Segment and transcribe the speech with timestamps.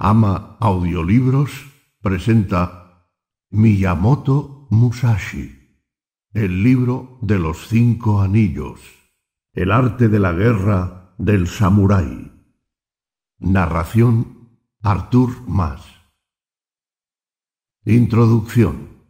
[0.00, 1.50] Ama Audiolibros
[2.00, 3.10] presenta
[3.50, 5.82] Miyamoto Musashi,
[6.32, 8.80] el libro de los cinco anillos,
[9.54, 12.30] el arte de la guerra del samurái.
[13.40, 15.82] Narración Arthur Mas.
[17.84, 19.02] Introducción.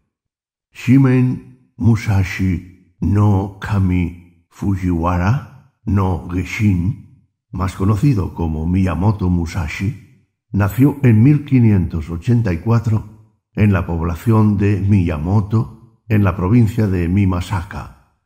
[0.73, 10.08] Shimen Musashi no Kami Fujiwara no Geshin, más conocido como Miyamoto Musashi,
[10.53, 13.19] nació en 1584
[13.55, 18.17] en la población de Miyamoto, en la provincia de Mimasaka.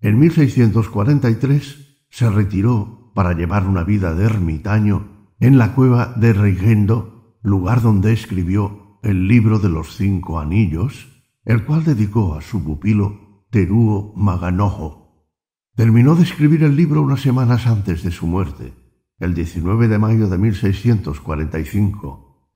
[0.00, 7.38] En 1643 se retiró para llevar una vida de ermitaño en la cueva de Reigendo,
[7.42, 11.08] lugar donde escribió el libro de los cinco anillos,
[11.44, 15.26] el cual dedicó a su pupilo Teruo Maganojo.
[15.74, 18.74] Terminó de escribir el libro unas semanas antes de su muerte,
[19.22, 22.50] el 19 de mayo de 1645.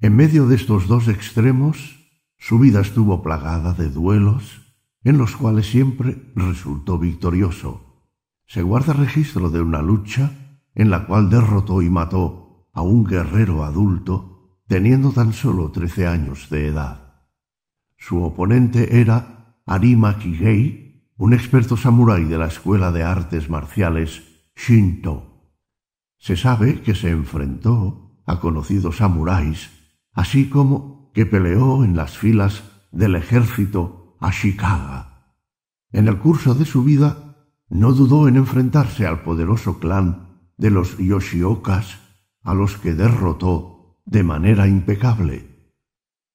[0.00, 5.70] En medio de estos dos extremos, su vida estuvo plagada de duelos, en los cuales
[5.70, 8.02] siempre resultó victorioso.
[8.46, 10.32] Se guarda registro de una lucha
[10.74, 16.50] en la cual derrotó y mató a un guerrero adulto teniendo tan solo trece años
[16.50, 17.28] de edad.
[17.96, 24.24] Su oponente era Arima Kigei, un experto samurái de la Escuela de Artes Marciales
[24.56, 25.27] Shinto.
[26.18, 29.70] Se sabe que se enfrentó a conocidos samuráis,
[30.12, 35.34] así como que peleó en las filas del ejército Ashikaga.
[35.92, 37.36] En el curso de su vida
[37.70, 41.98] no dudó en enfrentarse al poderoso clan de los Yoshiokas,
[42.42, 45.72] a los que derrotó de manera impecable.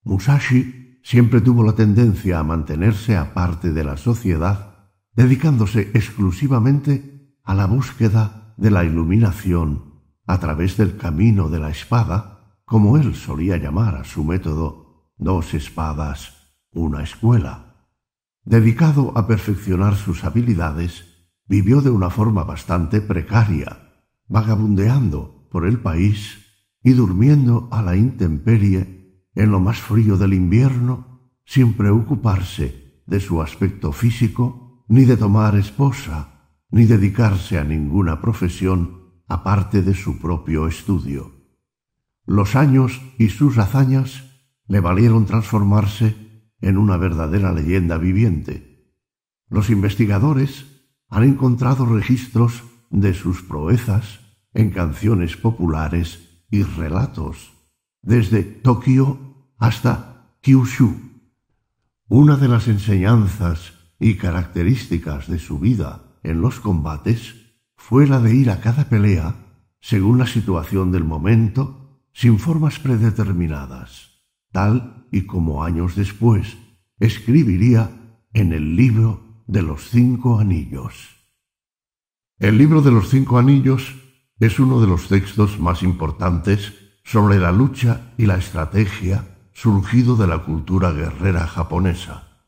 [0.03, 7.66] Musashi siempre tuvo la tendencia a mantenerse aparte de la sociedad, dedicándose exclusivamente a la
[7.66, 13.96] búsqueda de la iluminación a través del camino de la espada, como él solía llamar
[13.96, 17.90] a su método dos espadas, una escuela.
[18.44, 21.06] Dedicado a perfeccionar sus habilidades,
[21.47, 23.92] vivió de una forma bastante precaria,
[24.28, 26.40] vagabundeando por el país
[26.81, 33.42] y durmiendo a la intemperie en lo más frío del invierno, sin preocuparse de su
[33.42, 36.32] aspecto físico, ni de tomar esposa,
[36.73, 41.31] ni dedicarse a ninguna profesión aparte de su propio estudio.
[42.25, 44.23] Los años y sus hazañas
[44.67, 46.16] le valieron transformarse
[46.62, 48.91] en una verdadera leyenda viviente.
[49.50, 50.66] Los investigadores
[51.09, 54.22] han encontrado registros de sus proezas
[54.56, 57.53] en canciones populares y relatos,
[58.01, 60.95] desde Tokio hasta Kyushu.
[62.07, 67.35] Una de las enseñanzas y características de su vida en los combates
[67.75, 69.35] fue la de ir a cada pelea
[69.81, 76.57] según la situación del momento, sin formas predeterminadas, tal y como años después
[77.00, 77.91] escribiría
[78.33, 81.09] en el libro de los cinco anillos.
[82.39, 83.95] El libro de los cinco anillos
[84.39, 86.73] es uno de los textos más importantes
[87.03, 92.45] sobre la lucha y la estrategia surgido de la cultura guerrera japonesa.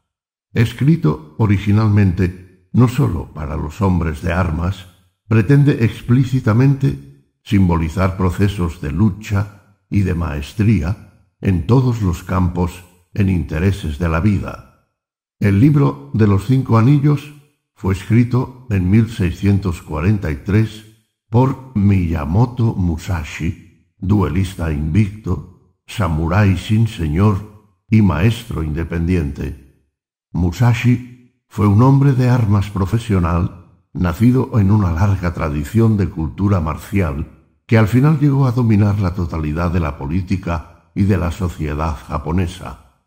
[0.54, 2.45] Escrito originalmente
[2.76, 4.88] no sólo para los hombres de armas,
[5.30, 12.84] pretende explícitamente simbolizar procesos de lucha y de maestría en todos los campos
[13.14, 14.92] en intereses de la vida.
[15.40, 17.34] El libro de los cinco anillos
[17.76, 20.86] fue escrito en 1643
[21.30, 29.88] por Miyamoto Musashi, duelista invicto, samurái sin señor y maestro independiente.
[30.34, 31.15] Musashi
[31.56, 37.78] fue un hombre de armas profesional, nacido en una larga tradición de cultura marcial, que
[37.78, 43.06] al final llegó a dominar la totalidad de la política y de la sociedad japonesa.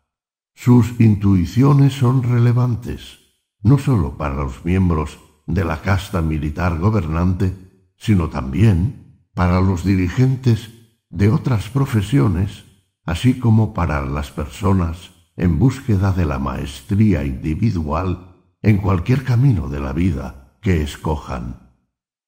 [0.55, 3.19] Sus intuiciones son relevantes,
[3.61, 7.53] no sólo para los miembros de la casta militar gobernante,
[7.97, 10.71] sino también para los dirigentes
[11.11, 12.63] de otras profesiones,
[13.05, 18.28] así como para las personas en búsqueda de la maestría individual
[18.61, 21.71] en cualquier camino de la vida que escojan.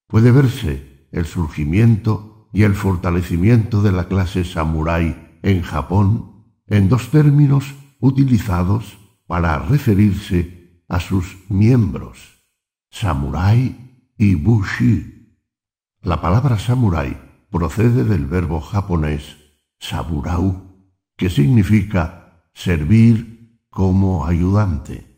[0.07, 7.10] Puede verse el surgimiento y el fortalecimiento de la clase samurái en Japón en dos
[7.10, 8.98] términos utilizados
[9.28, 12.44] para referirse a sus miembros,
[12.89, 15.38] samurái y bushi.
[16.01, 17.18] La palabra samurái
[17.50, 19.38] procede del verbo japonés
[19.80, 20.75] saburau,
[21.18, 25.11] que significa servir como ayudante.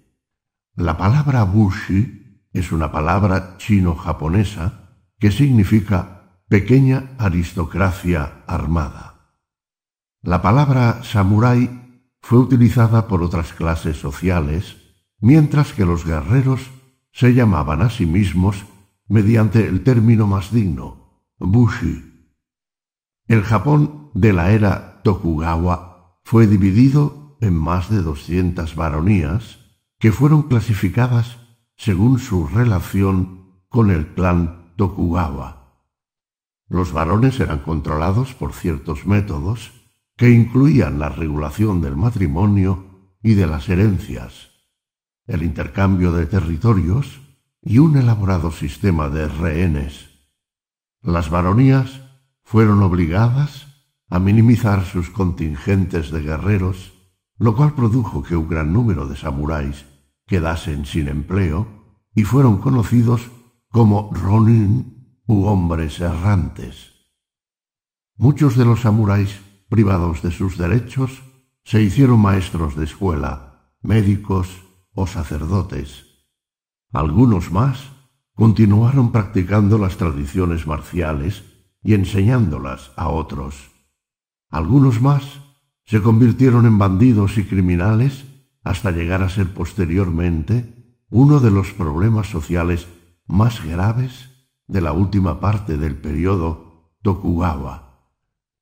[0.75, 9.37] La palabra bushi es una palabra chino-japonesa que significa pequeña aristocracia armada.
[10.23, 14.77] La palabra samurái fue utilizada por otras clases sociales,
[15.19, 16.71] mientras que los guerreros
[17.11, 18.65] se llamaban a sí mismos
[19.07, 22.31] mediante el término más digno, bushi.
[23.27, 29.62] El Japón de la era Tokugawa fue dividido en más de 200 baronías
[30.03, 31.37] que fueron clasificadas
[31.77, 35.79] según su relación con el clan Tokugawa.
[36.67, 39.71] Los varones eran controlados por ciertos métodos
[40.17, 44.49] que incluían la regulación del matrimonio y de las herencias,
[45.25, 47.21] el intercambio de territorios
[47.61, 50.09] y un elaborado sistema de rehenes.
[51.01, 52.01] Las baronías
[52.43, 53.67] fueron obligadas
[54.09, 56.91] a minimizar sus contingentes de guerreros,
[57.37, 59.92] lo cual produjo que un gran número de samuráis
[60.25, 61.67] quedasen sin empleo
[62.15, 63.31] y fueron conocidos
[63.69, 66.93] como ronin u hombres errantes.
[68.15, 71.23] Muchos de los samuráis privados de sus derechos
[71.63, 74.61] se hicieron maestros de escuela, médicos
[74.93, 76.05] o sacerdotes.
[76.91, 77.89] Algunos más
[78.35, 81.43] continuaron practicando las tradiciones marciales
[81.83, 83.71] y enseñándolas a otros.
[84.49, 85.41] Algunos más
[85.85, 88.25] se convirtieron en bandidos y criminales
[88.63, 92.87] hasta llegar a ser posteriormente uno de los problemas sociales
[93.27, 94.29] más graves
[94.67, 98.09] de la última parte del periodo Tokugawa.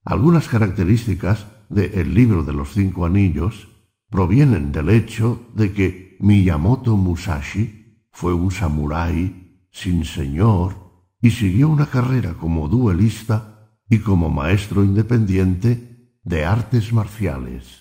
[0.04, 3.70] Algunas características de El libro de los cinco anillos
[4.10, 10.76] provienen del hecho de que Miyamoto Musashi fue un samurái sin señor
[11.22, 17.81] y siguió una carrera como duelista y como maestro independiente de artes marciales.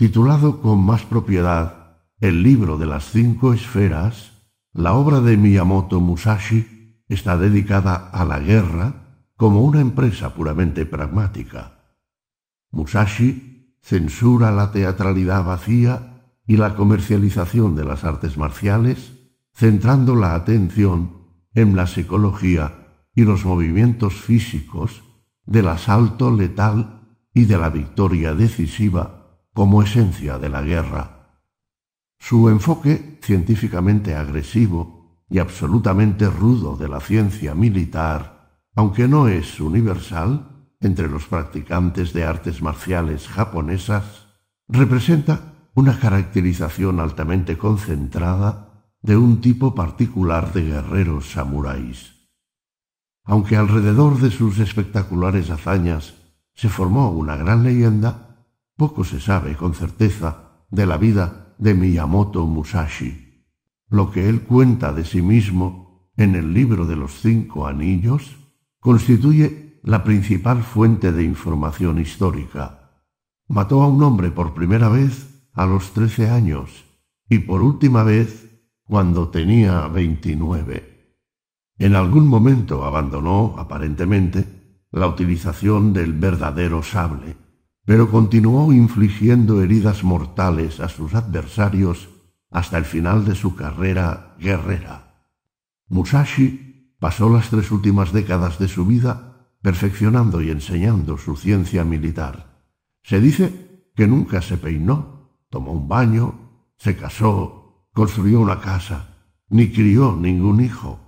[0.00, 4.32] Titulado con más propiedad El libro de las cinco esferas,
[4.72, 8.94] la obra de Miyamoto Musashi está dedicada a la guerra
[9.36, 11.96] como una empresa puramente pragmática.
[12.70, 19.12] Musashi censura la teatralidad vacía y la comercialización de las artes marciales,
[19.52, 25.02] centrando la atención en la psicología y los movimientos físicos
[25.44, 29.19] del asalto letal y de la victoria decisiva
[29.52, 31.38] como esencia de la guerra.
[32.18, 40.68] Su enfoque científicamente agresivo y absolutamente rudo de la ciencia militar, aunque no es universal
[40.80, 44.26] entre los practicantes de artes marciales japonesas,
[44.68, 48.70] representa una caracterización altamente concentrada
[49.02, 52.28] de un tipo particular de guerreros samuráis.
[53.24, 56.14] Aunque alrededor de sus espectaculares hazañas
[56.54, 58.29] se formó una gran leyenda,
[58.80, 63.44] poco se sabe con certeza de la vida de Miyamoto Musashi.
[63.90, 68.38] Lo que él cuenta de sí mismo en el libro de los cinco anillos
[68.80, 73.04] constituye la principal fuente de información histórica.
[73.48, 76.86] Mató a un hombre por primera vez a los trece años
[77.28, 81.18] y por última vez cuando tenía veintinueve.
[81.76, 87.49] En algún momento abandonó, aparentemente, la utilización del verdadero sable,
[87.84, 92.08] pero continuó infligiendo heridas mortales a sus adversarios
[92.50, 95.26] hasta el final de su carrera guerrera.
[95.88, 102.64] Musashi pasó las tres últimas décadas de su vida perfeccionando y enseñando su ciencia militar.
[103.02, 107.60] Se dice que nunca se peinó, tomó un baño, se casó
[107.92, 109.16] construyó una casa,
[109.48, 111.00] ni crió ningún hijo,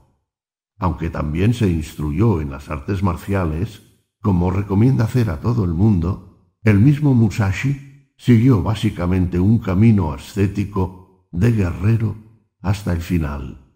[0.79, 3.83] aunque también se instruyó en las artes marciales,
[4.21, 6.32] como recomienda hacer a todo el mundo,
[6.63, 12.17] el mismo Musashi siguió básicamente un camino ascético de guerrero
[12.61, 13.73] hasta el final.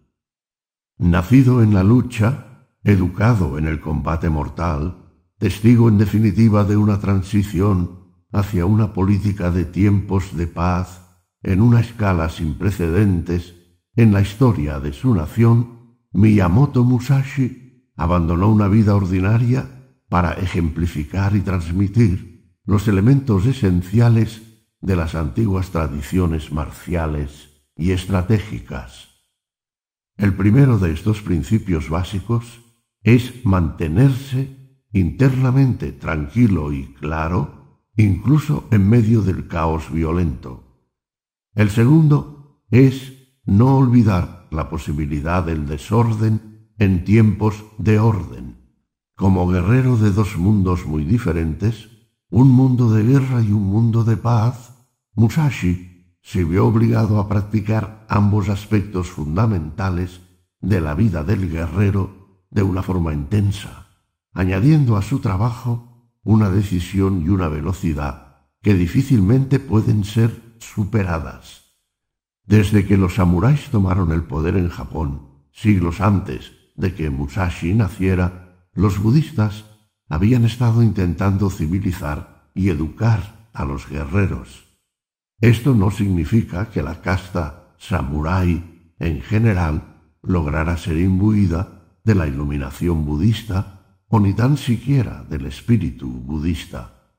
[0.97, 8.13] Nacido en la lucha, educado en el combate mortal, testigo en definitiva de una transición
[8.31, 11.01] hacia una política de tiempos de paz
[11.43, 13.53] en una escala sin precedentes
[13.95, 19.67] en la historia de su nación, Miyamoto Musashi abandonó una vida ordinaria
[20.07, 22.36] para ejemplificar y transmitir
[22.67, 24.41] los elementos esenciales
[24.81, 29.07] de las antiguas tradiciones marciales y estratégicas.
[30.17, 32.59] El primero de estos principios básicos
[33.03, 40.91] es mantenerse internamente tranquilo y claro, incluso en medio del caos violento.
[41.55, 43.13] El segundo es
[43.45, 48.57] no olvidar la posibilidad del desorden en tiempos de orden.
[49.15, 51.96] Como guerrero de dos mundos muy diferentes,
[52.29, 54.73] un mundo de guerra y un mundo de paz,
[55.15, 60.21] Musashi se vio obligado a practicar ambos aspectos fundamentales
[60.59, 63.87] de la vida del guerrero de una forma intensa,
[64.33, 71.63] añadiendo a su trabajo una decisión y una velocidad que difícilmente pueden ser superadas.
[72.43, 78.67] Desde que los samuráis tomaron el poder en Japón, siglos antes de que Musashi naciera,
[78.73, 79.65] los budistas
[80.09, 84.65] habían estado intentando civilizar y educar a los guerreros.
[85.39, 89.83] Esto no significa que la casta samurái en general
[90.21, 97.13] lograra ser imbuida de la iluminación budista o ni tan siquiera del espíritu budista.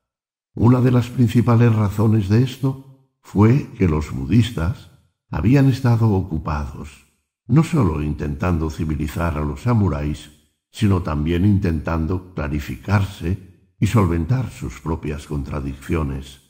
[0.55, 4.89] Una de las principales razones de esto fue que los budistas
[5.29, 7.09] habían estado ocupados
[7.49, 10.29] no sólo intentando civilizar a los samuráis,
[10.71, 16.41] sino también intentando clarificarse y solventar sus propias contradicciones.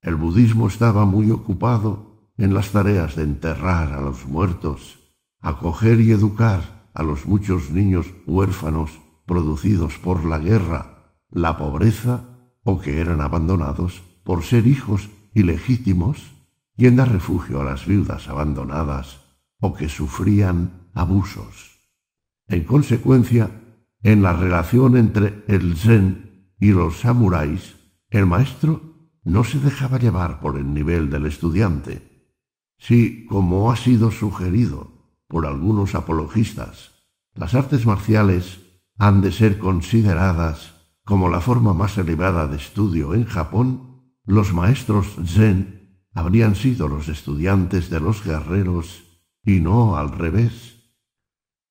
[0.00, 4.98] El budismo estaba muy ocupado en las tareas de enterrar a los muertos,
[5.40, 12.24] acoger y educar a los muchos niños huérfanos producidos por la guerra, la pobreza
[12.64, 16.32] o que eran abandonados por ser hijos ilegítimos
[16.76, 19.20] y en dar refugio a las viudas abandonadas
[19.60, 21.71] o que sufrían abusos.
[22.52, 23.50] En consecuencia,
[24.02, 27.76] en la relación entre el zen y los samuráis,
[28.10, 32.28] el maestro no se dejaba llevar por el nivel del estudiante.
[32.76, 36.90] Si, como ha sido sugerido por algunos apologistas,
[37.32, 38.60] las artes marciales
[38.98, 40.74] han de ser consideradas
[41.06, 47.08] como la forma más elevada de estudio en Japón, los maestros zen habrían sido los
[47.08, 49.04] estudiantes de los guerreros
[49.42, 50.71] y no al revés.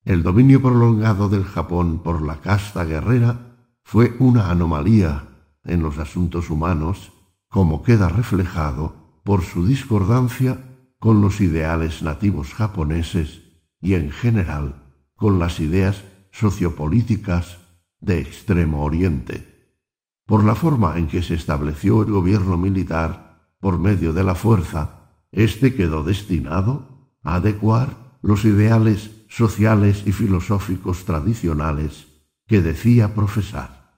[0.03, 5.27] El dominio prolongado del Japón por la casta guerrera fue una anomalía
[5.63, 7.11] en los asuntos humanos,
[7.49, 10.59] como queda reflejado por su discordancia
[10.97, 13.41] con los ideales nativos japoneses
[13.79, 17.59] y en general con las ideas sociopolíticas
[17.99, 19.77] de Extremo Oriente.
[20.25, 25.11] Por la forma en que se estableció el gobierno militar por medio de la fuerza,
[25.31, 32.07] éste quedó destinado a adecuar los ideales sociales y filosóficos tradicionales
[32.47, 33.97] que decía profesar.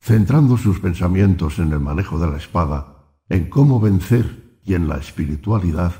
[0.00, 4.96] Centrando sus pensamientos en el manejo de la espada, en cómo vencer y en la
[4.96, 5.92] espiritualidad,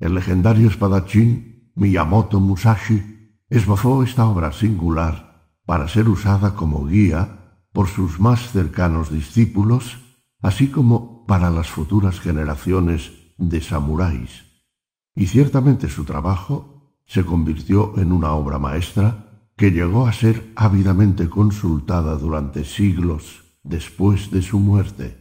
[0.00, 7.86] el legendario espadachín Miyamoto Musashi esbozó esta obra singular para ser usada como guía por
[7.86, 9.98] sus más cercanos discípulos,
[10.42, 14.44] así como para las futuras generaciones de samuráis.
[15.14, 16.77] Y ciertamente su trabajo
[17.08, 24.30] se convirtió en una obra maestra que llegó a ser ávidamente consultada durante siglos después
[24.30, 25.16] de su muerte.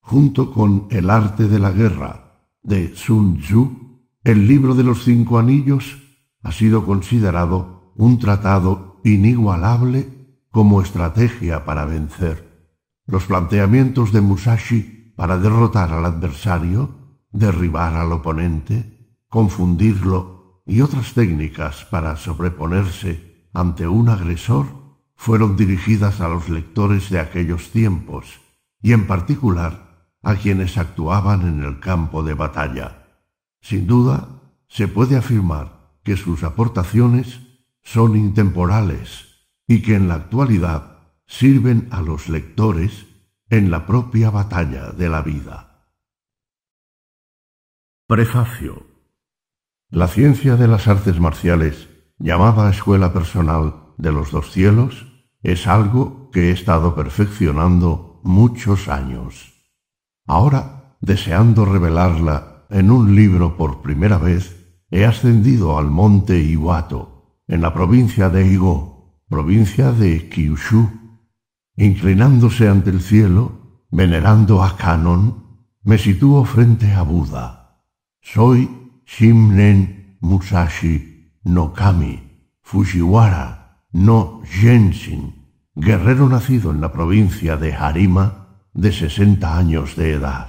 [0.00, 5.38] Junto con El arte de la guerra de Sun Tzu, el libro de los cinco
[5.38, 5.98] anillos
[6.42, 10.08] ha sido considerado un tratado inigualable
[10.50, 12.70] como estrategia para vencer.
[13.06, 16.90] Los planteamientos de Musashi para derrotar al adversario,
[17.32, 20.37] derribar al oponente, confundirlo
[20.68, 24.66] y otras técnicas para sobreponerse ante un agresor
[25.16, 28.40] fueron dirigidas a los lectores de aquellos tiempos
[28.82, 33.06] y en particular a quienes actuaban en el campo de batalla.
[33.62, 34.28] Sin duda,
[34.68, 37.40] se puede afirmar que sus aportaciones
[37.82, 39.26] son intemporales
[39.66, 43.06] y que en la actualidad sirven a los lectores
[43.48, 45.86] en la propia batalla de la vida.
[48.06, 48.87] Prefacio
[49.90, 55.06] la ciencia de las artes marciales, llamada escuela personal de los dos cielos,
[55.42, 59.54] es algo que he estado perfeccionando muchos años.
[60.26, 67.62] Ahora, deseando revelarla en un libro por primera vez, he ascendido al monte Iwato, en
[67.62, 70.90] la provincia de Igo, provincia de Kyushu.
[71.76, 77.84] Inclinándose ante el cielo, venerando a Kanon, me sitúo frente a Buda.
[78.20, 78.77] Soy
[79.10, 82.20] Shimnen Musashi no Kami,
[82.62, 85.32] Fujiwara no Genshin,
[85.74, 90.48] guerrero nacido en la provincia de Harima de sesenta años de edad.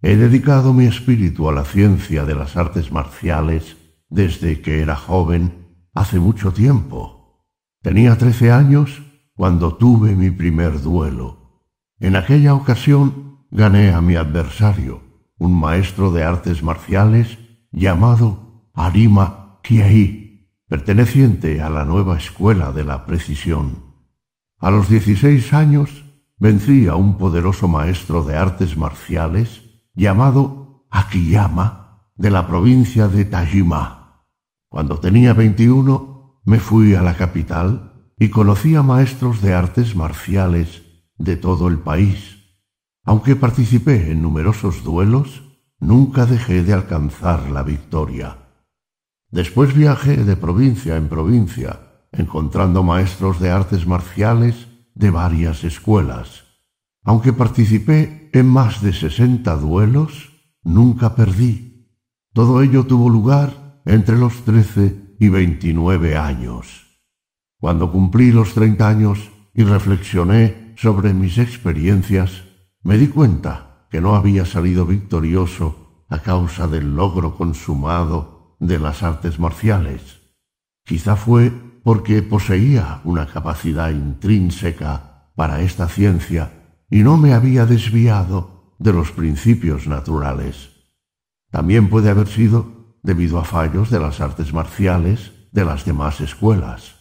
[0.00, 3.76] He dedicado mi espíritu a la ciencia de las artes marciales
[4.08, 7.48] desde que era joven, hace mucho tiempo.
[7.82, 9.02] Tenía trece años
[9.34, 11.66] cuando tuve mi primer duelo.
[11.98, 15.02] En aquella ocasión gané a mi adversario,
[15.36, 17.39] un maestro de artes marciales
[17.72, 23.84] llamado Arima Kiei, perteneciente a la nueva escuela de la precisión.
[24.58, 26.04] A los dieciséis años
[26.38, 29.62] vencí a un poderoso maestro de artes marciales
[29.94, 34.26] llamado Akiyama de la provincia de Tajima.
[34.68, 40.82] Cuando tenía veintiuno me fui a la capital y conocí a maestros de artes marciales
[41.16, 42.38] de todo el país.
[43.04, 45.42] Aunque participé en numerosos duelos,
[45.80, 48.36] nunca dejé de alcanzar la victoria.
[49.30, 51.80] Después viajé de provincia en provincia,
[52.12, 56.44] encontrando maestros de artes marciales de varias escuelas.
[57.02, 60.30] Aunque participé en más de sesenta duelos,
[60.62, 61.88] nunca perdí.
[62.32, 67.00] Todo ello tuvo lugar entre los trece y veintinueve años.
[67.58, 72.44] Cuando cumplí los treinta años y reflexioné sobre mis experiencias,
[72.82, 79.02] me di cuenta que no había salido victorioso a causa del logro consumado de las
[79.02, 80.20] artes marciales.
[80.84, 88.74] Quizá fue porque poseía una capacidad intrínseca para esta ciencia y no me había desviado
[88.78, 90.70] de los principios naturales.
[91.50, 96.96] También puede haber sido debido a fallos de las artes marciales de las demás escuelas.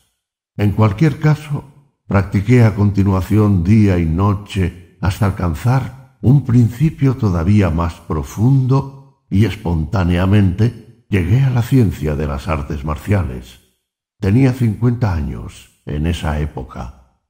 [0.55, 1.63] En cualquier caso,
[2.08, 11.05] practiqué a continuación día y noche hasta alcanzar un principio todavía más profundo y espontáneamente
[11.09, 13.59] llegué a la ciencia de las artes marciales.
[14.19, 17.21] Tenía cincuenta años en esa época.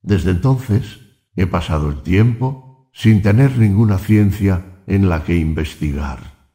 [0.00, 1.00] Desde entonces
[1.36, 6.50] he pasado el tiempo sin tener ninguna ciencia en la que investigar,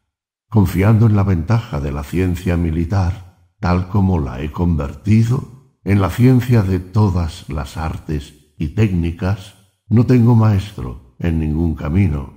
[0.50, 6.10] confiando en la ventaja de la ciencia militar, tal como la he convertido en la
[6.10, 9.55] ciencia de todas las artes y técnicas,
[9.88, 12.34] no tengo maestro en ningún camino.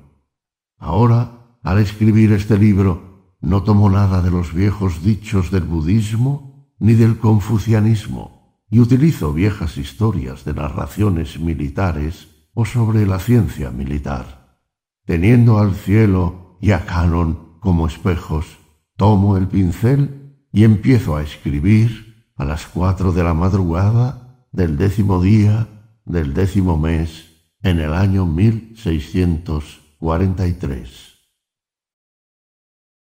[0.78, 6.94] Ahora, al escribir este libro, no tomo nada de los viejos dichos del budismo ni
[6.94, 14.58] del confucianismo, y utilizo viejas historias de narraciones militares o sobre la ciencia militar.
[15.04, 18.58] Teniendo al cielo y a Canon como espejos,
[18.96, 25.22] tomo el pincel y empiezo a escribir a las cuatro de la madrugada del décimo
[25.22, 25.68] día
[26.04, 27.29] del décimo mes
[27.62, 31.18] en el año 1643.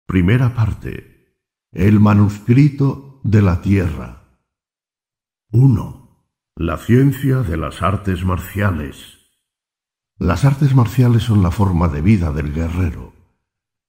[0.05, 1.11] Primera parte.
[1.71, 4.23] El manuscrito de la Tierra.
[5.51, 6.27] 1.
[6.55, 9.19] La ciencia de las artes marciales.
[10.17, 13.13] Las artes marciales son la forma de vida del guerrero.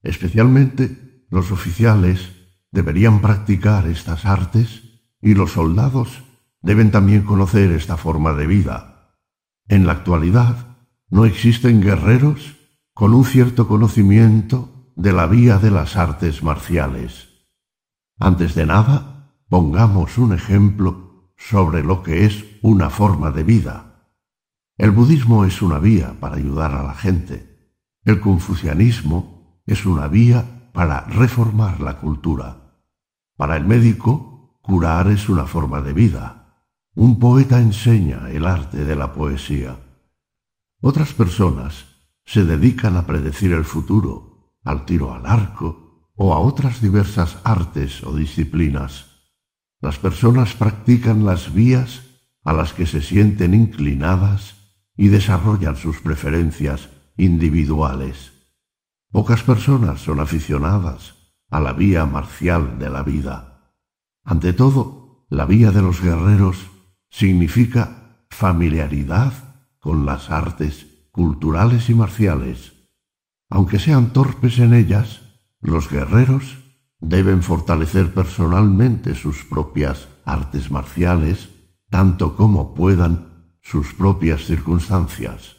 [0.03, 2.33] Especialmente los oficiales
[2.71, 4.85] deberían practicar estas artes
[5.21, 6.23] y los soldados
[6.62, 8.94] deben también conocer esta forma de vida.
[9.68, 10.77] En la actualidad
[11.09, 12.57] no existen guerreros
[12.92, 17.29] con un cierto conocimiento de la vía de las artes marciales.
[18.18, 19.14] Antes de nada,
[19.48, 24.11] Pongamos un ejemplo sobre lo que es una forma de vida.
[24.77, 27.77] El budismo es una vía para ayudar a la gente.
[28.05, 32.81] El confucianismo es una vía para reformar la cultura.
[33.37, 36.44] Para el médico, curar es una forma de vida.
[36.97, 39.77] Un poeta enseña el arte de la poesía.
[40.81, 41.87] Otras personas
[42.25, 48.05] se dedican a predecir el futuro, al tiro al arco o a otras diversas artes
[48.05, 49.07] o disciplinas.
[49.81, 52.03] Las personas practican las vías
[52.45, 54.55] a las que se sienten inclinadas
[54.97, 58.33] y desarrollan sus preferencias individuales.
[59.11, 61.15] Pocas personas son aficionadas
[61.51, 63.73] a la vía marcial de la vida.
[64.23, 66.74] Ante todo, la vía de los guerreros
[67.14, 69.33] significa familiaridad
[69.79, 72.72] con las artes culturales y marciales.
[73.48, 75.22] Aunque sean torpes en ellas,
[75.61, 76.59] los guerreros
[76.98, 81.50] deben fortalecer personalmente sus propias artes marciales,
[81.88, 85.55] tanto como puedan sus propias circunstancias.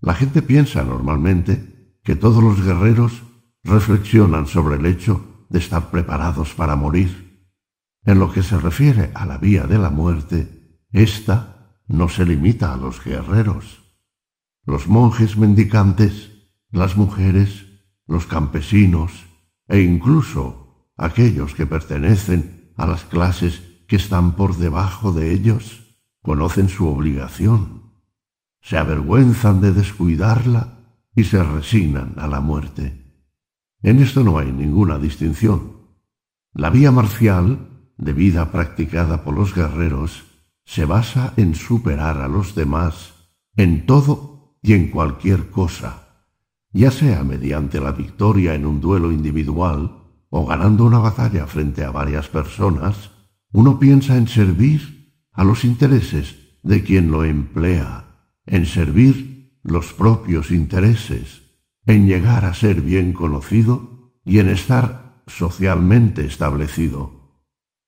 [0.00, 3.24] La gente piensa normalmente que todos los guerreros
[3.64, 7.23] reflexionan sobre el hecho de estar preparados para morir.
[8.04, 12.72] En lo que se refiere a la vía de la muerte, ésta no se limita
[12.72, 13.82] a los guerreros.
[14.66, 16.30] Los monjes mendicantes,
[16.70, 17.66] las mujeres,
[18.06, 19.26] los campesinos,
[19.68, 26.68] e incluso aquellos que pertenecen a las clases que están por debajo de ellos conocen
[26.68, 27.92] su obligación,
[28.60, 30.78] se avergüenzan de descuidarla
[31.14, 33.04] y se resignan a la muerte.
[33.82, 35.74] En esto no hay ninguna distinción.
[36.54, 40.24] La vía marcial, de vida practicada por los guerreros,
[40.64, 43.14] se basa en superar a los demás
[43.56, 46.04] en todo y en cualquier cosa
[46.74, 51.92] ya sea mediante la victoria en un duelo individual o ganando una batalla frente a
[51.92, 53.12] varias personas,
[53.52, 60.50] uno piensa en servir a los intereses de quien lo emplea, en servir los propios
[60.50, 61.42] intereses,
[61.86, 67.13] en llegar a ser bien conocido y en estar socialmente establecido.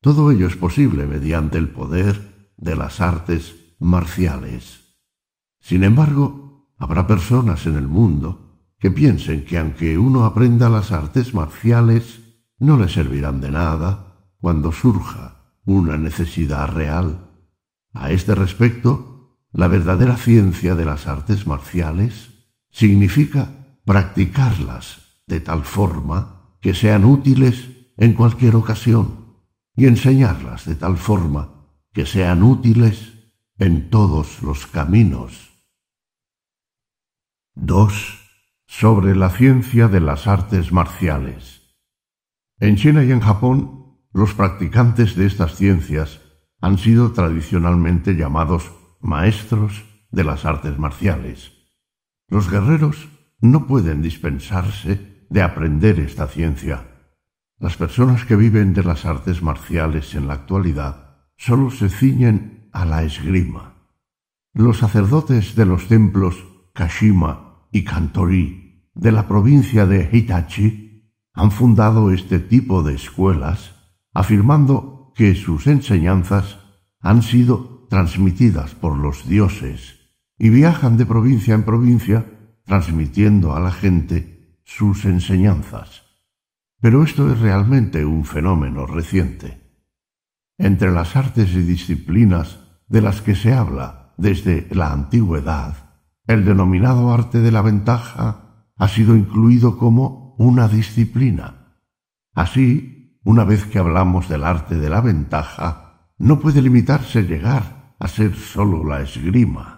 [0.07, 4.95] Todo ello es posible mediante el poder de las artes marciales.
[5.59, 11.35] Sin embargo, habrá personas en el mundo que piensen que aunque uno aprenda las artes
[11.35, 12.21] marciales,
[12.61, 17.33] no le servirán de nada cuando surja una necesidad real.
[17.92, 22.31] A este respecto, la verdadera ciencia de las artes marciales
[22.71, 23.51] significa
[23.85, 29.26] practicarlas de tal forma que sean útiles en cualquier ocasión
[29.77, 35.51] y enseñarlas de tal forma que sean útiles en todos los caminos.
[37.55, 38.23] 2.
[38.67, 41.77] Sobre la ciencia de las artes marciales.
[42.59, 46.21] En China y en Japón, los practicantes de estas ciencias
[46.61, 51.53] han sido tradicionalmente llamados maestros de las artes marciales.
[52.29, 53.09] Los guerreros
[53.41, 56.96] no pueden dispensarse de aprender esta ciencia
[57.59, 62.85] las personas que viven de las artes marciales en la actualidad solo se ciñen a
[62.85, 63.75] la esgrima.
[64.53, 72.11] Los sacerdotes de los templos Kashima y Kantori de la provincia de Hitachi han fundado
[72.11, 73.75] este tipo de escuelas
[74.12, 76.59] afirmando que sus enseñanzas
[77.01, 79.97] han sido transmitidas por los dioses
[80.38, 82.27] y viajan de provincia en provincia
[82.64, 86.06] transmitiendo a la gente sus enseñanzas.
[86.81, 89.62] Pero esto es realmente un fenómeno reciente.
[90.59, 97.12] Entre las artes y disciplinas de las que se habla desde la antigüedad, el denominado
[97.12, 101.81] arte de la ventaja ha sido incluido como una disciplina.
[102.35, 108.09] Así, una vez que hablamos del arte de la ventaja, no puede limitarse llegar a
[108.09, 109.77] ser sólo la esgrima.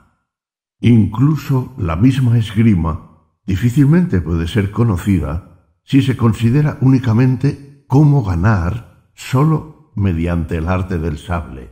[0.81, 5.48] Incluso la misma esgrima difícilmente puede ser conocida
[5.89, 11.71] si se considera únicamente cómo ganar sólo mediante el arte del sable.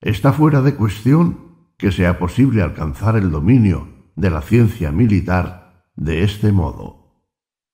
[0.00, 6.22] Está fuera de cuestión que sea posible alcanzar el dominio de la ciencia militar de
[6.22, 7.26] este modo.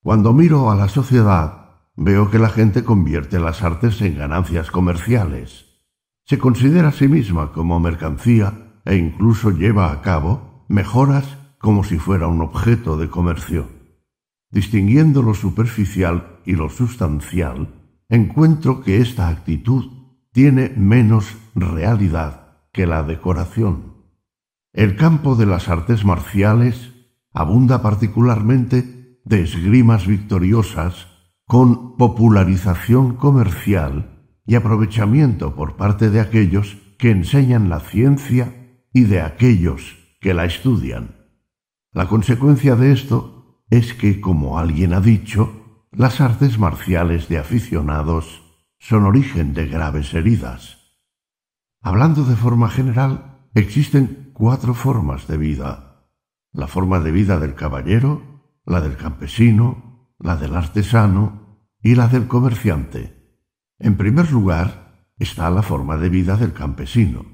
[0.03, 5.67] Cuando miro a la sociedad, veo que la gente convierte las artes en ganancias comerciales.
[6.25, 11.99] Se considera a sí misma como mercancía e incluso lleva a cabo mejoras como si
[11.99, 13.78] fuera un objeto de comercio.
[14.51, 17.75] Distinguiendo lo superficial y lo sustancial,
[18.09, 19.85] encuentro que esta actitud
[20.33, 23.95] tiene menos realidad que la decoración.
[24.73, 26.93] El campo de las artes marciales
[27.33, 31.09] abunda particularmente de esgrimas victoriosas
[31.47, 39.21] con popularización comercial y aprovechamiento por parte de aquellos que enseñan la ciencia y de
[39.21, 41.17] aquellos que la estudian.
[41.93, 43.38] La consecuencia de esto
[43.71, 48.43] es que, como alguien ha dicho, las artes marciales de aficionados
[48.79, 50.79] son origen de graves heridas.
[51.81, 56.11] Hablando de forma general, existen cuatro formas de vida.
[56.53, 58.23] La forma de vida del caballero,
[58.65, 63.43] la del campesino, la del artesano y la del comerciante.
[63.79, 67.27] En primer lugar está la forma de vida del campesino.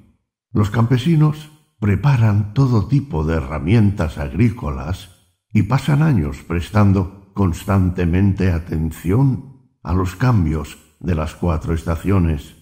[0.52, 5.13] Los campesinos preparan todo tipo de herramientas agrícolas
[5.54, 12.56] y pasan años prestando constantemente atención a los cambios de las cuatro estaciones.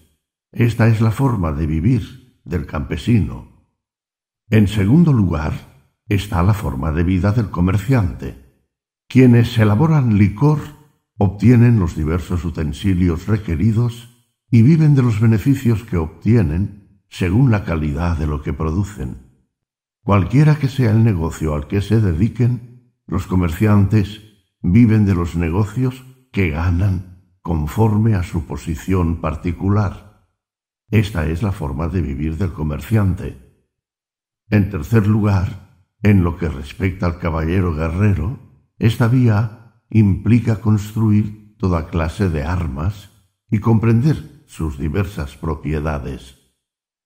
[0.51, 3.67] Esta es la forma de vivir del campesino.
[4.49, 5.53] En segundo lugar,
[6.07, 8.67] está la forma de vida del comerciante.
[9.07, 10.59] Quienes elaboran licor
[11.17, 14.09] obtienen los diversos utensilios requeridos
[14.51, 19.17] y viven de los beneficios que obtienen según la calidad de lo que producen.
[20.03, 22.72] Cualquiera que sea el negocio al que se dediquen,
[23.05, 24.21] los comerciantes
[24.61, 30.27] viven de los negocios que ganan conforme a su posición particular.
[30.89, 33.67] Esta es la forma de vivir del comerciante.
[34.49, 38.39] En tercer lugar, en lo que respecta al caballero guerrero,
[38.77, 43.11] esta vía implica construir toda clase de armas
[43.49, 46.39] y comprender sus diversas propiedades.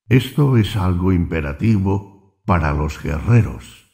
[0.10, 3.87] Esto es algo imperativo para los guerreros.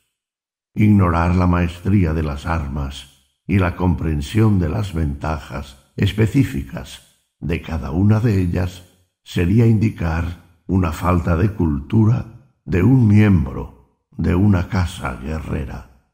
[0.76, 7.92] Ignorar la maestría de las armas y la comprensión de las ventajas específicas de cada
[7.92, 8.84] una de ellas
[9.24, 16.10] sería indicar una falta de cultura de un miembro de una casa guerrera.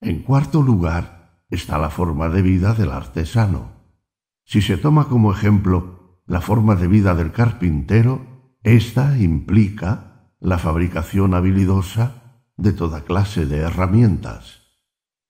[0.00, 3.72] En cuarto lugar está la forma de vida del artesano.
[4.44, 11.34] Si se toma como ejemplo la forma de vida del carpintero, ésta implica la fabricación
[11.34, 12.23] habilidosa
[12.56, 14.62] de toda clase de herramientas.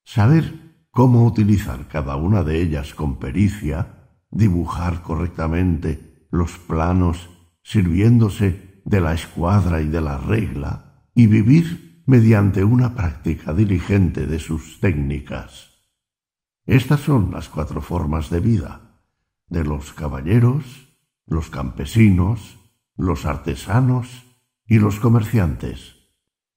[0.05, 7.31] Saber cómo utilizar cada una de ellas con pericia, dibujar correctamente los planos
[7.63, 14.39] sirviéndose de la escuadra y de la regla, y vivir mediante una práctica diligente de
[14.39, 15.71] sus técnicas.
[16.67, 18.85] Estas son las cuatro formas de vida
[19.49, 20.89] de los caballeros,
[21.27, 22.59] los campesinos,
[22.97, 24.25] los artesanos
[24.67, 25.97] y los comerciantes.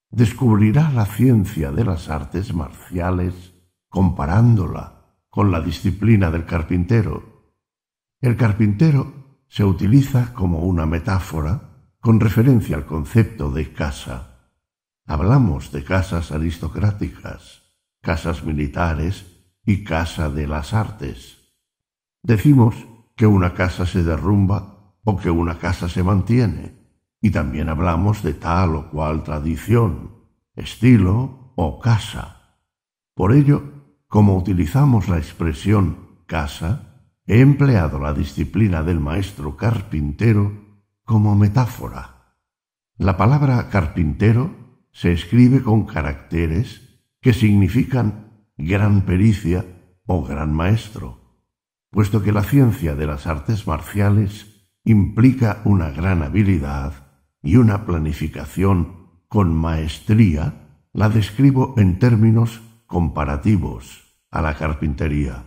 [0.09, 3.53] Descubrirá la ciencia de las artes marciales
[3.89, 7.53] comparándola con la disciplina del carpintero.
[8.21, 14.51] El carpintero se utiliza como una metáfora con referencia al concepto de casa.
[15.05, 17.63] Hablamos de casas aristocráticas,
[18.01, 19.25] casas militares
[19.65, 21.53] y casa de las artes.
[22.23, 22.75] Decimos
[23.15, 26.76] que una casa se derrumba o que una casa se mantiene,
[27.21, 30.11] y también hablamos de tal o cual tradición,
[30.55, 32.59] estilo o casa.
[33.15, 33.63] Por ello,
[34.07, 42.35] como utilizamos la expresión casa, he empleado la disciplina del maestro carpintero como metáfora.
[42.97, 44.55] La palabra carpintero
[44.91, 49.65] se escribe con caracteres que significan gran pericia
[50.05, 51.43] o gran maestro,
[51.91, 57.06] puesto que la ciencia de las artes marciales implica una gran habilidad
[57.41, 65.45] y una planificación con maestría, la describo en términos comparativos a la carpintería.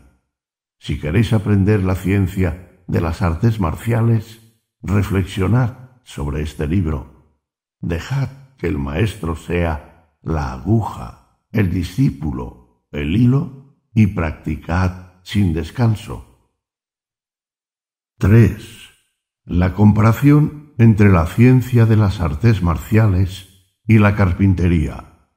[0.79, 4.41] Si queréis aprender la ciencia de las artes marciales,
[4.83, 7.39] reflexionad sobre este libro.
[7.81, 12.61] Dejad que el maestro sea la aguja, el discípulo
[12.93, 16.27] el hilo y practicad sin descanso.
[18.19, 18.91] 3.
[19.45, 25.29] La comparación entre la ciencia de las artes marciales y la carpintería.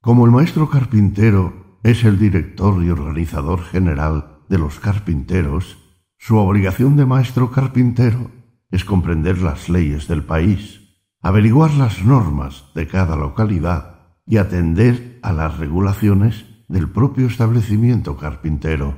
[0.00, 5.76] Como el maestro carpintero es el director y organizador general de los carpinteros,
[6.18, 8.30] su obligación de maestro carpintero
[8.70, 15.32] es comprender las leyes del país, averiguar las normas de cada localidad y atender a
[15.32, 18.94] las regulaciones del propio establecimiento carpintero.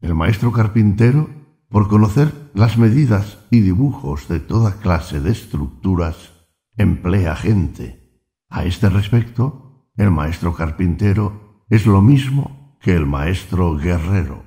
[0.00, 1.28] El maestro carpintero,
[1.68, 6.32] por conocer las medidas y dibujos de toda clase de estructuras,
[6.76, 8.22] emplea gente.
[8.48, 14.42] A este respecto, el maestro carpintero es lo mismo que el maestro guerrero.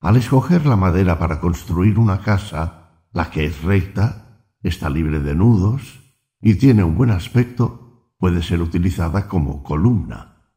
[0.00, 5.34] Al escoger la madera para construir una casa, la que es recta, está libre de
[5.34, 6.00] nudos
[6.40, 10.48] y tiene un buen aspecto, puede ser utilizada como columna.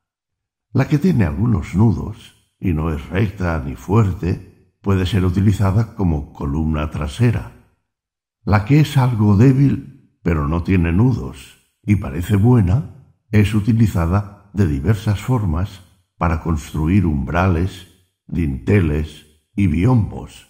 [0.71, 4.54] La que tiene algunos nudos y no es recta ni fuerte
[4.85, 7.53] puede ser utilizada como columna trasera.
[8.43, 14.67] La que es algo débil pero no tiene nudos y parece buena es utilizada de
[14.67, 15.81] diversas formas
[16.19, 17.87] para construir umbrales,
[18.27, 20.45] dinteles y biombos.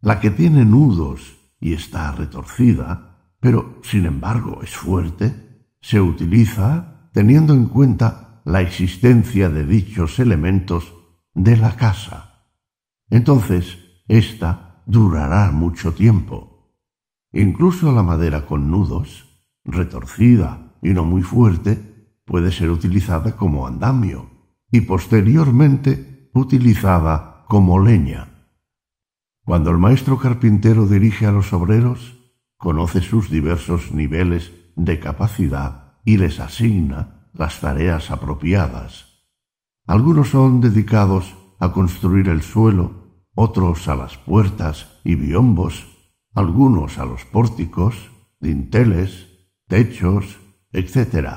[0.00, 5.34] La que tiene nudos y está retorcida, pero sin embargo es fuerte,
[5.82, 10.94] se utiliza teniendo en cuenta la existencia de dichos elementos
[11.34, 12.29] de la casa.
[13.10, 16.74] Entonces, ésta durará mucho tiempo.
[17.32, 19.26] Incluso la madera con nudos,
[19.64, 21.90] retorcida y no muy fuerte,
[22.24, 24.30] puede ser utilizada como andamio
[24.70, 28.28] y posteriormente utilizada como leña.
[29.44, 32.18] Cuando el maestro carpintero dirige a los obreros,
[32.56, 39.06] conoce sus diversos niveles de capacidad y les asigna las tareas apropiadas.
[39.86, 42.99] Algunos son dedicados a construir el suelo,
[43.34, 45.86] otros a las puertas y biombos,
[46.34, 49.28] algunos a los pórticos, dinteles,
[49.68, 50.38] techos,
[50.72, 51.28] etc.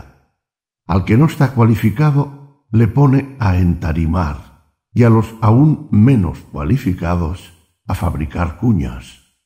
[0.86, 7.53] Al que no está cualificado le pone a entarimar y a los aún menos cualificados
[7.88, 9.38] a fabricar cuñas.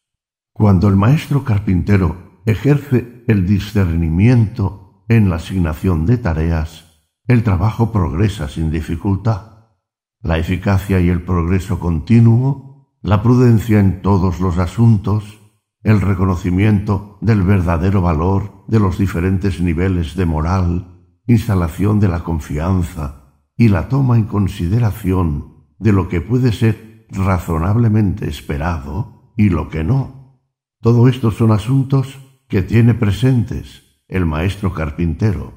[0.53, 6.86] Cuando el maestro carpintero ejerce el discernimiento en la asignación de tareas,
[7.27, 9.56] el trabajo progresa sin dificultad.
[10.21, 15.39] La eficacia y el progreso continuo, la prudencia en todos los asuntos,
[15.84, 23.43] el reconocimiento del verdadero valor de los diferentes niveles de moral, instalación de la confianza
[23.56, 29.84] y la toma en consideración de lo que puede ser razonablemente esperado y lo que
[29.84, 30.41] no.
[30.82, 35.53] Todo esto son asuntos que tiene presentes el maestro carpintero.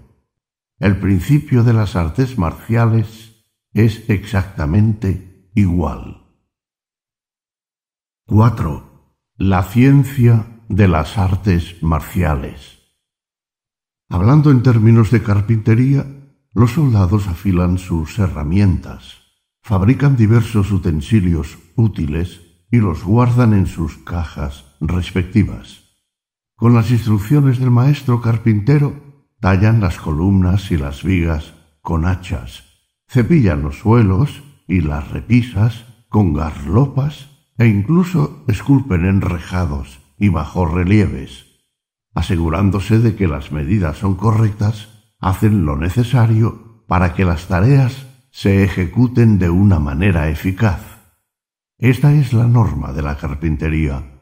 [0.79, 3.30] El principio de las artes marciales
[3.73, 6.27] es exactamente igual.
[8.27, 9.17] 4.
[9.37, 12.79] La ciencia de las artes marciales.
[14.09, 16.07] Hablando en términos de carpintería,
[16.53, 19.19] los soldados afilan sus herramientas,
[19.63, 25.91] fabrican diversos utensilios útiles y los guardan en sus cajas respectivas.
[26.57, 32.70] Con las instrucciones del maestro carpintero tallan las columnas y las vigas con hachas,
[33.11, 41.47] cepillan los suelos y las repisas con garlopas e incluso esculpen enrejados y relieves,
[42.15, 48.63] asegurándose de que las medidas son correctas, hacen lo necesario para que las tareas se
[48.63, 50.81] ejecuten de una manera eficaz.
[51.79, 54.21] Esta es la norma de la carpintería.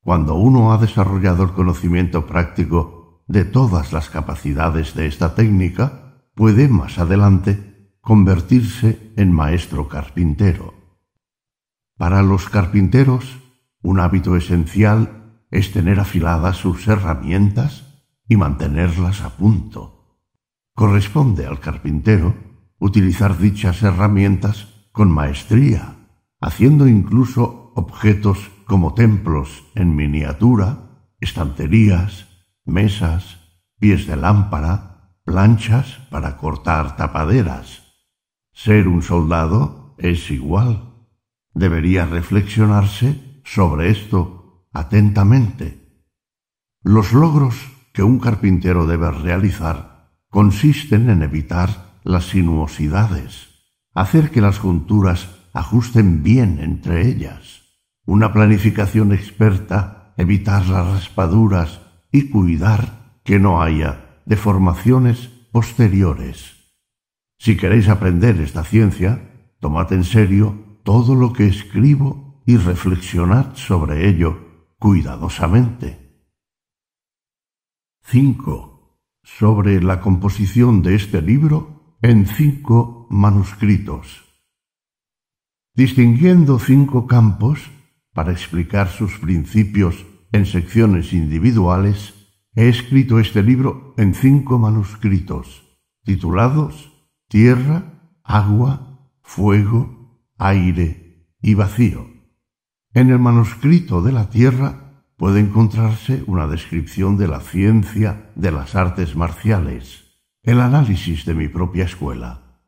[0.00, 6.68] Cuando uno ha desarrollado el conocimiento práctico de todas las capacidades de esta técnica, puede
[6.68, 7.65] más adelante
[8.06, 10.74] convertirse en maestro carpintero.
[11.98, 13.38] Para los carpinteros,
[13.82, 20.22] un hábito esencial es tener afiladas sus herramientas y mantenerlas a punto.
[20.72, 22.36] Corresponde al carpintero
[22.78, 25.96] utilizar dichas herramientas con maestría,
[26.40, 32.28] haciendo incluso objetos como templos en miniatura, estanterías,
[32.64, 33.38] mesas,
[33.80, 37.85] pies de lámpara, planchas para cortar tapaderas.
[38.56, 40.94] Ser un soldado es igual.
[41.52, 46.00] Debería reflexionarse sobre esto atentamente.
[46.82, 47.54] Los logros
[47.92, 53.48] que un carpintero debe realizar consisten en evitar las sinuosidades,
[53.92, 57.60] hacer que las junturas ajusten bien entre ellas,
[58.06, 66.55] una planificación experta, evitar las raspaduras y cuidar que no haya deformaciones posteriores.
[67.38, 74.08] Si queréis aprender esta ciencia, tomad en serio todo lo que escribo y reflexionad sobre
[74.08, 76.06] ello cuidadosamente.
[78.02, 79.00] 5.
[79.22, 84.24] Sobre la composición de este libro en cinco manuscritos.
[85.74, 87.70] Distinguiendo cinco campos
[88.12, 92.14] para explicar sus principios en secciones individuales,
[92.54, 95.64] he escrito este libro en cinco manuscritos,
[96.04, 96.95] titulados
[97.28, 97.82] Tierra,
[98.22, 102.06] Agua, Fuego, aire y vacío.
[102.94, 108.76] En el manuscrito de la Tierra puede encontrarse una descripción de la ciencia de las
[108.76, 110.04] artes marciales,
[110.44, 112.62] el análisis de mi propia escuela.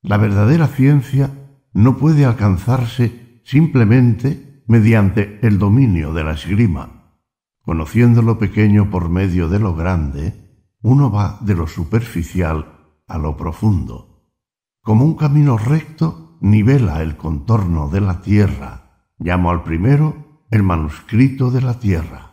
[0.00, 1.30] La verdadera ciencia
[1.74, 7.12] no puede alcanzarse simplemente mediante el dominio de la esgrima.
[7.60, 12.77] Conociendo lo pequeño por medio de lo grande, uno va de lo superficial
[13.08, 14.30] a lo profundo.
[14.82, 19.10] Como un camino recto nivela el contorno de la tierra.
[19.18, 22.28] Llamo al primero el manuscrito de la tierra.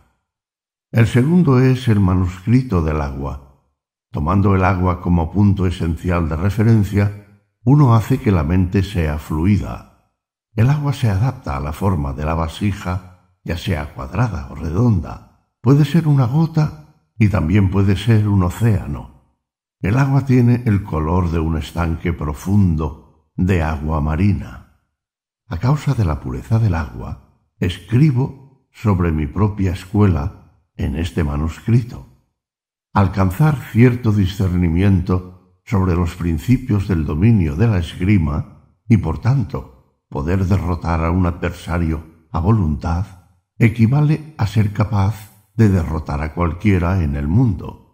[0.91, 3.63] El segundo es el manuscrito del agua.
[4.11, 10.13] Tomando el agua como punto esencial de referencia, uno hace que la mente sea fluida.
[10.55, 15.49] El agua se adapta a la forma de la vasija, ya sea cuadrada o redonda.
[15.61, 19.14] Puede ser una gota y también puede ser un océano.
[19.85, 24.81] El agua tiene el color de un estanque profundo de agua marina.
[25.47, 32.07] A causa de la pureza del agua, escribo sobre mi propia escuela en este manuscrito.
[32.93, 40.45] Alcanzar cierto discernimiento sobre los principios del dominio de la esgrima y, por tanto, poder
[40.45, 43.05] derrotar a un adversario a voluntad,
[43.59, 47.84] equivale a ser capaz de derrotar a cualquiera en el mundo.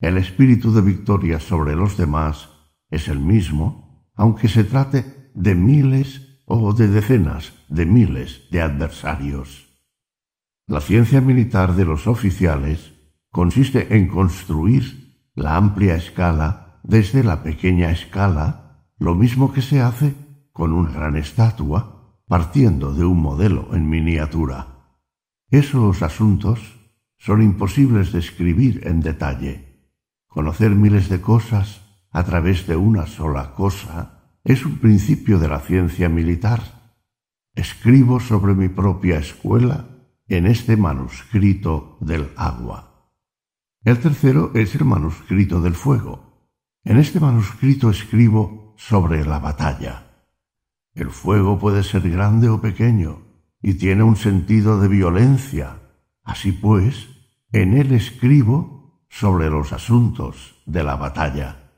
[0.00, 2.48] El espíritu de victoria sobre los demás
[2.90, 9.68] es el mismo aunque se trate de miles o de decenas de miles de adversarios.
[10.66, 12.92] La ciencia militar de los oficiales
[13.30, 20.14] consiste en construir la amplia escala desde la pequeña escala, lo mismo que se hace
[20.52, 24.98] con una gran estatua partiendo de un modelo en miniatura.
[25.50, 26.60] Esos asuntos
[27.16, 29.69] son imposibles de escribir en detalle.
[30.30, 31.80] Conocer miles de cosas
[32.12, 36.94] a través de una sola cosa es un principio de la ciencia militar.
[37.52, 39.88] Escribo sobre mi propia escuela
[40.28, 43.10] en este manuscrito del agua.
[43.82, 46.48] El tercero es el manuscrito del fuego.
[46.84, 50.28] En este manuscrito escribo sobre la batalla.
[50.94, 53.22] El fuego puede ser grande o pequeño
[53.60, 55.80] y tiene un sentido de violencia.
[56.22, 57.08] Así pues,
[57.50, 58.79] en él escribo
[59.10, 61.72] sobre los asuntos de la batalla.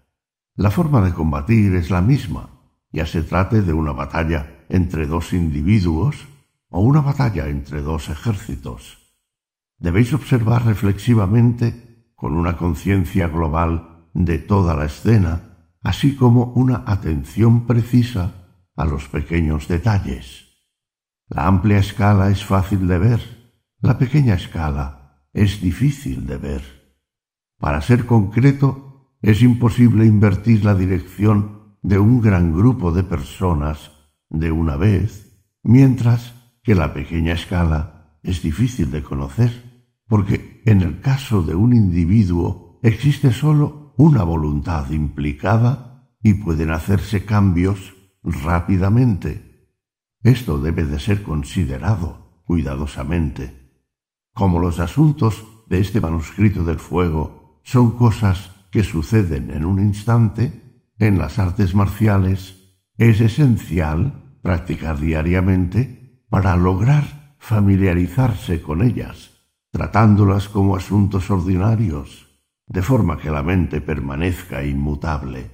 [0.55, 2.51] La forma de combatir es la misma,
[2.93, 6.28] ya se trate de una batalla entre dos individuos
[6.68, 8.99] o una batalla entre dos ejércitos.
[9.78, 17.66] Debéis observar reflexivamente, con una conciencia global de toda la escena, así como una atención
[17.66, 18.33] precisa
[18.76, 20.47] a los pequeños detalles.
[21.28, 23.20] La amplia escala es fácil de ver,
[23.80, 26.82] la pequeña escala es difícil de ver.
[27.63, 33.93] Para ser concreto, es imposible invertir la dirección de un gran grupo de personas
[34.29, 36.35] de una vez, mientras
[36.65, 42.81] que la pequeña escala es difícil de conocer, porque en el caso de un individuo
[42.83, 47.95] existe sólo una voluntad implicada y pueden hacerse cambios
[48.25, 49.69] rápidamente.
[50.25, 53.87] Esto debe de ser considerado cuidadosamente.
[54.35, 60.63] Como los asuntos de este manuscrito del fuego son cosas que suceden en un instante,
[60.99, 62.63] en las artes marciales
[62.97, 69.31] es esencial practicar diariamente para lograr familiarizarse con ellas,
[69.71, 72.29] tratándolas como asuntos ordinarios,
[72.67, 75.51] de forma que la mente permanezca inmutable.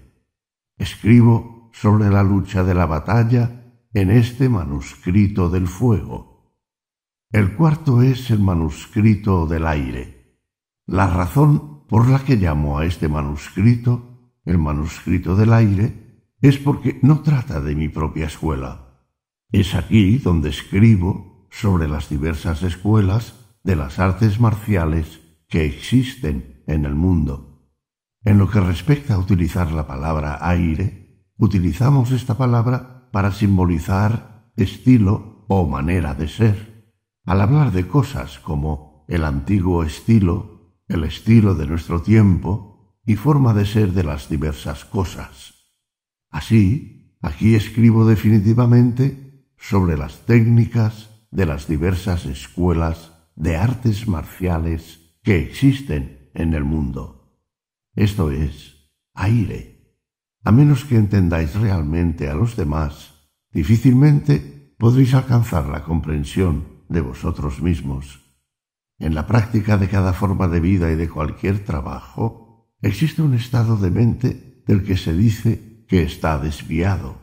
[0.76, 3.58] Escribo sobre la lucha de la batalla
[3.92, 6.54] en este manuscrito del fuego.
[7.30, 10.38] El cuarto es el manuscrito del aire.
[10.86, 14.08] La razón por la que llamo a este manuscrito
[14.44, 19.04] el manuscrito del aire es porque no trata de mi propia escuela.
[19.50, 26.84] Es aquí donde escribo sobre las diversas escuelas de las artes marciales que existen en
[26.84, 27.72] el mundo.
[28.24, 35.44] En lo que respecta a utilizar la palabra aire, utilizamos esta palabra para simbolizar estilo
[35.48, 36.94] o manera de ser.
[37.24, 40.57] Al hablar de cosas como el antiguo estilo,
[40.88, 45.54] el estilo de nuestro tiempo y forma de ser de las diversas cosas.
[46.30, 55.38] Así, aquí escribo definitivamente sobre las técnicas de las diversas escuelas de artes marciales que
[55.40, 57.42] existen en el mundo.
[57.94, 59.96] Esto es aire.
[60.44, 67.60] A menos que entendáis realmente a los demás, difícilmente podréis alcanzar la comprensión de vosotros
[67.60, 68.27] mismos.
[68.98, 73.76] En la práctica de cada forma de vida y de cualquier trabajo, existe un estado
[73.76, 77.16] de mente del que se dice que está desviado.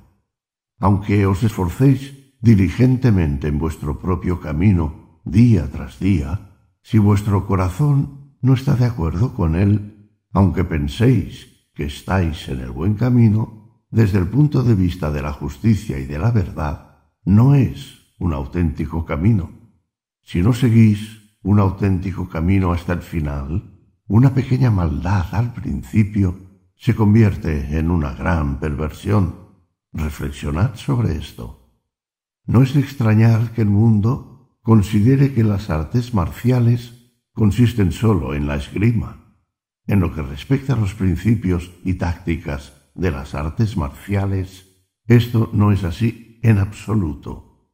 [0.79, 8.53] Aunque os esforcéis diligentemente en vuestro propio camino día tras día, si vuestro corazón no
[8.53, 14.27] está de acuerdo con él, aunque penséis que estáis en el buen camino, desde el
[14.27, 19.51] punto de vista de la justicia y de la verdad, no es un auténtico camino.
[20.21, 23.77] Si no seguís un auténtico camino hasta el final,
[24.07, 26.35] una pequeña maldad al principio
[26.75, 29.35] se convierte en una gran perversión.
[29.93, 31.69] Reflexionad sobre esto.
[32.47, 38.47] No es de extrañar que el mundo considere que las artes marciales consisten sólo en
[38.47, 39.21] la esgrima
[39.85, 44.65] en lo que respecta a los principios y tácticas de las artes marciales,
[45.05, 47.69] esto no es así en absoluto.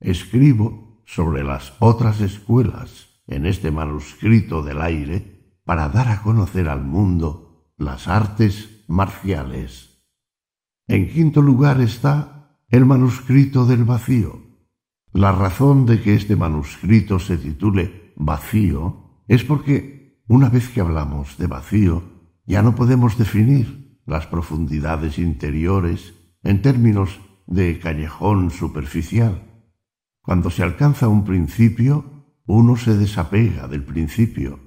[0.00, 6.84] Escribo sobre las otras escuelas en este manuscrito del aire para dar a conocer al
[6.84, 10.04] mundo las artes marciales.
[10.86, 14.42] En quinto lugar está el manuscrito del vacío.
[15.12, 21.38] La razón de que este manuscrito se titule Vacío es porque una vez que hablamos
[21.38, 22.02] de vacío,
[22.46, 29.42] ya no podemos definir las profundidades interiores en términos de callejón superficial.
[30.22, 32.09] Cuando se alcanza un principio,
[32.50, 34.58] uno se desapega del principio.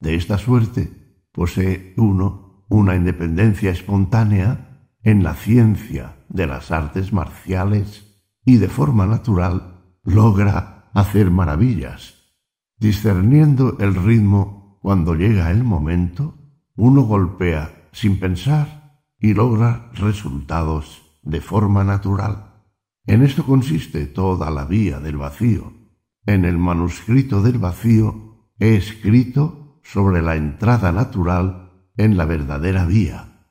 [0.00, 0.90] De esta suerte,
[1.32, 9.06] posee uno una independencia espontánea en la ciencia de las artes marciales y de forma
[9.06, 12.34] natural logra hacer maravillas,
[12.78, 16.36] discerniendo el ritmo cuando llega el momento,
[16.76, 22.64] uno golpea sin pensar y logra resultados de forma natural.
[23.06, 25.83] En esto consiste toda la vía del vacío.
[26.26, 33.48] En el manuscrito del vacío he escrito sobre la entrada natural en la verdadera vía.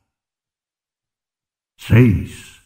[1.77, 2.61] 6.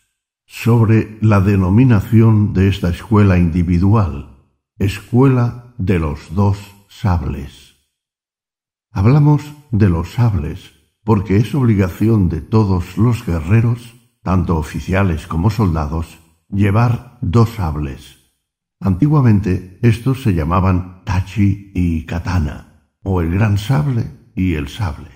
[0.45, 4.37] Sobre la denominación de esta escuela individual,
[4.77, 7.75] escuela de los dos sables.
[8.91, 16.19] Hablamos de los sables porque es obligación de todos los guerreros, tanto oficiales como soldados,
[16.49, 18.16] llevar dos sables.
[18.79, 24.05] Antiguamente estos se llamaban tachi y katana, o el gran sable
[24.35, 25.09] y el sable.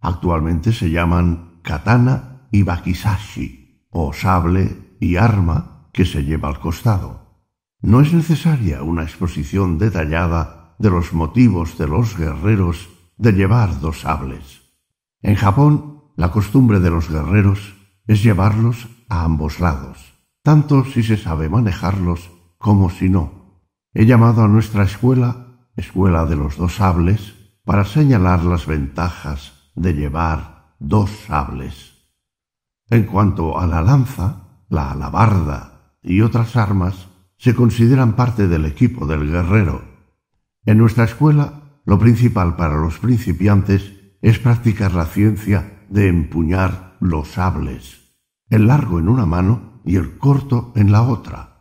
[0.00, 7.22] Actualmente se llaman katana y bakisashi, o sable y arma que se lleva al costado.
[7.80, 14.00] No es necesaria una exposición detallada de los motivos de los guerreros de llevar dos
[14.00, 14.62] sables.
[15.22, 17.74] En Japón, la costumbre de los guerreros
[18.06, 22.30] es llevarlos a ambos lados, tanto si se sabe manejarlos
[22.62, 23.60] como si no.
[23.92, 27.34] He llamado a nuestra escuela Escuela de los dos sables
[27.64, 31.92] para señalar las ventajas de llevar dos sables.
[32.90, 37.08] En cuanto a la lanza, la alabarda y otras armas,
[37.38, 39.82] se consideran parte del equipo del guerrero.
[40.66, 47.28] En nuestra escuela, lo principal para los principiantes es practicar la ciencia de empuñar los
[47.28, 48.14] sables,
[48.50, 51.51] el largo en una mano y el corto en la otra.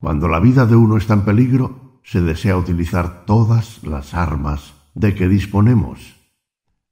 [0.00, 5.14] Cuando la vida de uno está en peligro, se desea utilizar todas las armas de
[5.14, 6.16] que disponemos.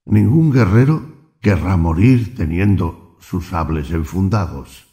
[0.04, 4.86] Ningún guerrero querrá morir teniendo sus sables enfundados.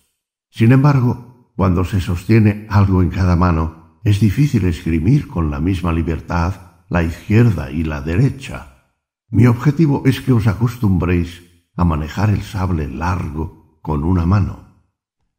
[0.51, 5.91] Sin embargo, cuando se sostiene algo en cada mano, es difícil esgrimir con la misma
[5.91, 6.53] libertad
[6.89, 8.91] la izquierda y la derecha.
[9.30, 11.41] Mi objetivo es que os acostumbréis
[11.76, 14.86] a manejar el sable largo con una mano.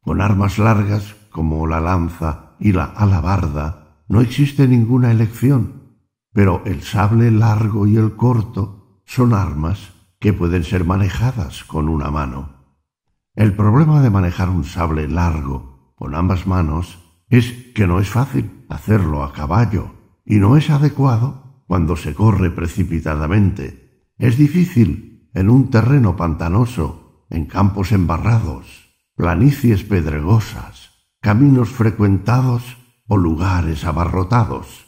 [0.01, 5.97] Con armas largas como la lanza y la alabarda no existe ninguna elección,
[6.33, 12.11] pero el sable largo y el corto son armas que pueden ser manejadas con una
[12.11, 12.55] mano.
[13.35, 16.99] El problema de manejar un sable largo con ambas manos
[17.29, 19.93] es que no es fácil hacerlo a caballo
[20.25, 23.85] y no es adecuado cuando se corre precipitadamente
[24.17, 30.91] es difícil en un terreno pantanoso, en campos embarrados, planicies pedregosas,
[31.25, 34.85] caminos frecuentados o lugares abarrotados.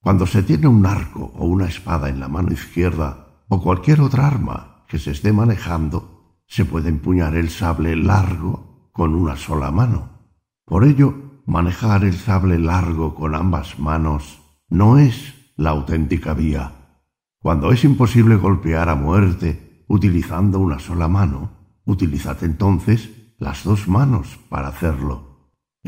[0.00, 4.26] Cuando se tiene un arco o una espada en la mano izquierda o cualquier otra
[4.26, 10.32] arma que se esté manejando, se puede empuñar el sable largo con una sola mano.
[10.64, 14.40] Por ello, manejar el sable largo con ambas manos
[14.70, 16.96] no es la auténtica vía.
[17.42, 21.50] Cuando es imposible golpear a muerte utilizando una sola mano,
[21.84, 25.27] utilizad entonces las dos manos para hacerlo.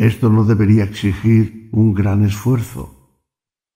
[0.00, 3.20] Esto no debería exigir un gran esfuerzo.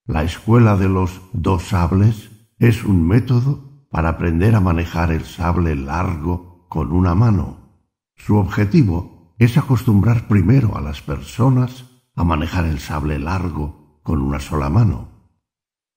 [0.07, 5.77] La escuela de los dos sables es un método para aprender a manejar el sable
[5.77, 7.91] largo con una mano.
[8.17, 14.41] Su objetivo es acostumbrar primero a las personas a manejar el sable largo con una
[14.41, 15.29] sola mano.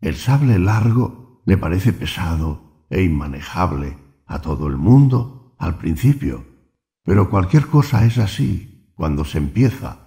[0.01, 6.43] El sable largo le parece pesado e inmanejable a todo el mundo al principio,
[7.05, 10.06] pero cualquier cosa es así cuando se empieza.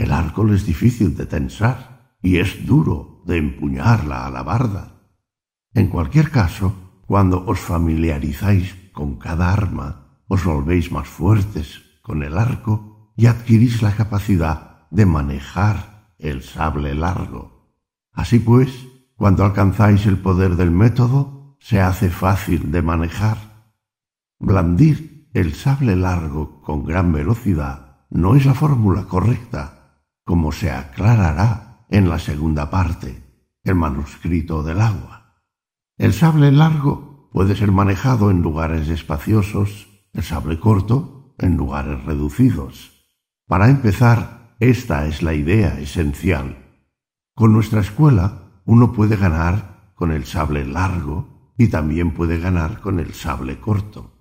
[0.00, 4.94] El arco es difícil de tensar y es duro de empuñar la alabarda.
[5.74, 12.38] En cualquier caso, cuando os familiarizáis con cada arma, os volvéis más fuertes con el
[12.38, 17.76] arco y adquirís la capacidad de manejar el sable largo.
[18.10, 18.70] Así pues,
[19.16, 23.36] cuando alcanzáis el poder del método, se hace fácil de manejar.
[24.38, 29.79] Blandir el sable largo con gran velocidad no es la fórmula correcta,
[30.30, 33.20] como se aclarará en la segunda parte,
[33.64, 35.42] el manuscrito del agua.
[35.98, 43.08] El sable largo puede ser manejado en lugares espaciosos, el sable corto en lugares reducidos.
[43.48, 46.58] Para empezar, esta es la idea esencial.
[47.34, 53.00] Con nuestra escuela uno puede ganar con el sable largo y también puede ganar con
[53.00, 54.12] el sable corto.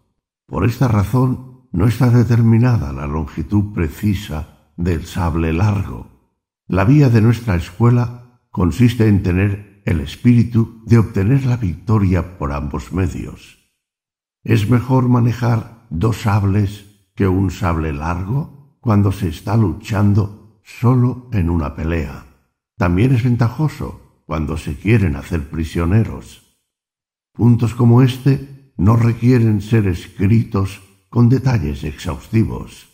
[0.47, 6.07] Por esta razón no está determinada la longitud precisa del sable largo.
[6.65, 12.53] La vía de nuestra escuela consiste en tener el espíritu de obtener la victoria por
[12.53, 13.59] ambos medios.
[14.41, 21.49] Es mejor manejar dos sables que un sable largo cuando se está luchando solo en
[21.49, 22.25] una pelea.
[22.77, 26.55] También es ventajoso cuando se quieren hacer prisioneros.
[27.33, 32.88] Puntos como este no requieren ser escritos con detalles exhaustivos.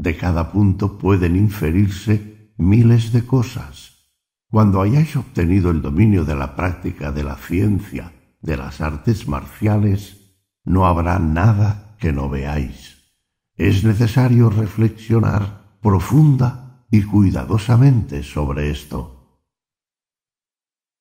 [0.00, 4.08] De cada punto pueden inferirse miles de cosas.
[4.50, 10.38] Cuando hayáis obtenido el dominio de la práctica de la ciencia de las artes marciales,
[10.64, 13.12] no habrá nada que no veáis.
[13.56, 19.42] Es necesario reflexionar profunda y cuidadosamente sobre esto.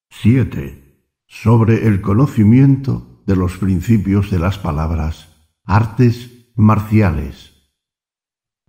[0.09, 1.05] 7.
[1.25, 5.29] Sobre el conocimiento de los principios de las palabras
[5.63, 7.58] artes marciales.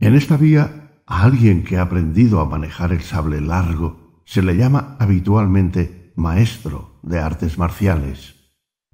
[0.01, 4.57] En esta vía, a alguien que ha aprendido a manejar el sable largo se le
[4.57, 8.37] llama habitualmente maestro de artes marciales.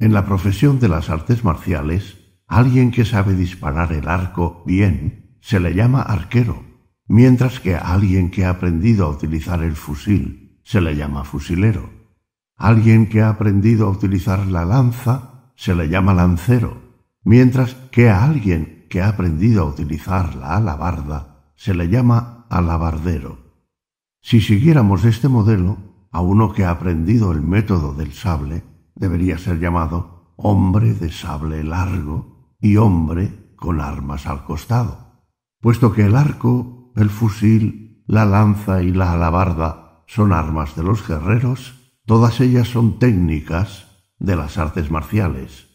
[0.00, 5.60] En la profesión de las artes marciales, alguien que sabe disparar el arco bien se
[5.60, 6.64] le llama arquero,
[7.06, 11.88] mientras que a alguien que ha aprendido a utilizar el fusil se le llama fusilero.
[12.56, 16.82] Alguien que ha aprendido a utilizar la lanza se le llama lancero,
[17.22, 23.38] mientras que a alguien que ha aprendido a utilizar la alabarda se le llama alabardero.
[24.20, 25.78] Si siguiéramos este modelo,
[26.12, 28.64] a uno que ha aprendido el método del sable,
[28.94, 35.22] debería ser llamado hombre de sable largo y hombre con armas al costado,
[35.60, 41.06] puesto que el arco, el fusil, la lanza y la alabarda son armas de los
[41.06, 41.74] guerreros,
[42.04, 43.86] todas ellas son técnicas
[44.18, 45.66] de las artes marciales.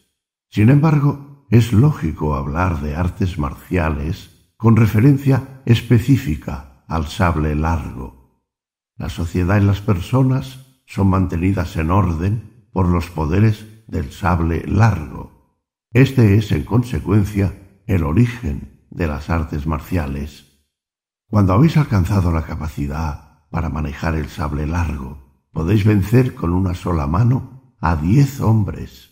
[0.50, 8.40] Sin embargo, es lógico hablar de artes marciales con referencia específica al sable largo.
[8.96, 15.58] La sociedad y las personas son mantenidas en orden por los poderes del sable largo.
[15.92, 17.52] Este es, en consecuencia,
[17.86, 20.64] el origen de las artes marciales.
[21.28, 27.06] Cuando habéis alcanzado la capacidad para manejar el sable largo, podéis vencer con una sola
[27.06, 29.10] mano a diez hombres.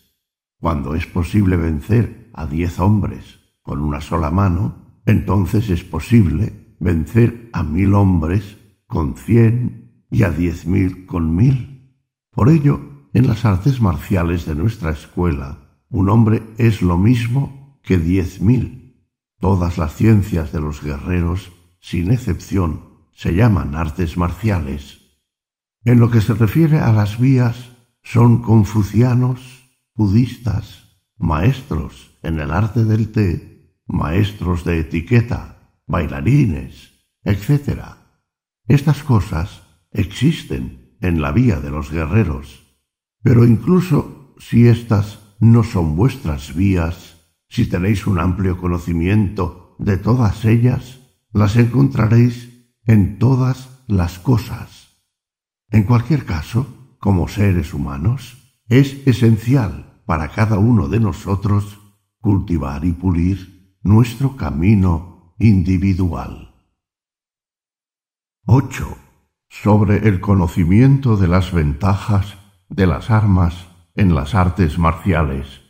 [0.59, 7.49] Cuando es posible vencer a diez hombres con una sola mano, entonces es posible vencer
[7.53, 8.57] a mil hombres
[8.87, 11.95] con cien y a diez mil con mil.
[12.31, 12.81] Por ello,
[13.13, 19.07] en las artes marciales de nuestra escuela, un hombre es lo mismo que diez mil.
[19.39, 22.81] Todas las ciencias de los guerreros, sin excepción,
[23.13, 25.01] se llaman artes marciales.
[25.83, 27.71] En lo que se refiere a las vías,
[28.03, 36.91] son confucianos, budistas, maestros en el arte del té, maestros de etiqueta, bailarines,
[37.23, 37.97] etc.
[38.67, 42.77] Estas cosas existen en la vía de los guerreros,
[43.23, 47.17] pero incluso si éstas no son vuestras vías,
[47.49, 50.99] si tenéis un amplio conocimiento de todas ellas,
[51.33, 55.01] las encontraréis en todas las cosas.
[55.69, 61.80] En cualquier caso, como seres humanos, es esencial para cada uno de nosotros
[62.21, 66.53] cultivar y pulir nuestro camino individual.
[68.45, 68.97] 8.
[69.49, 72.37] Sobre el conocimiento de las ventajas
[72.69, 75.61] de las armas en las artes marciales.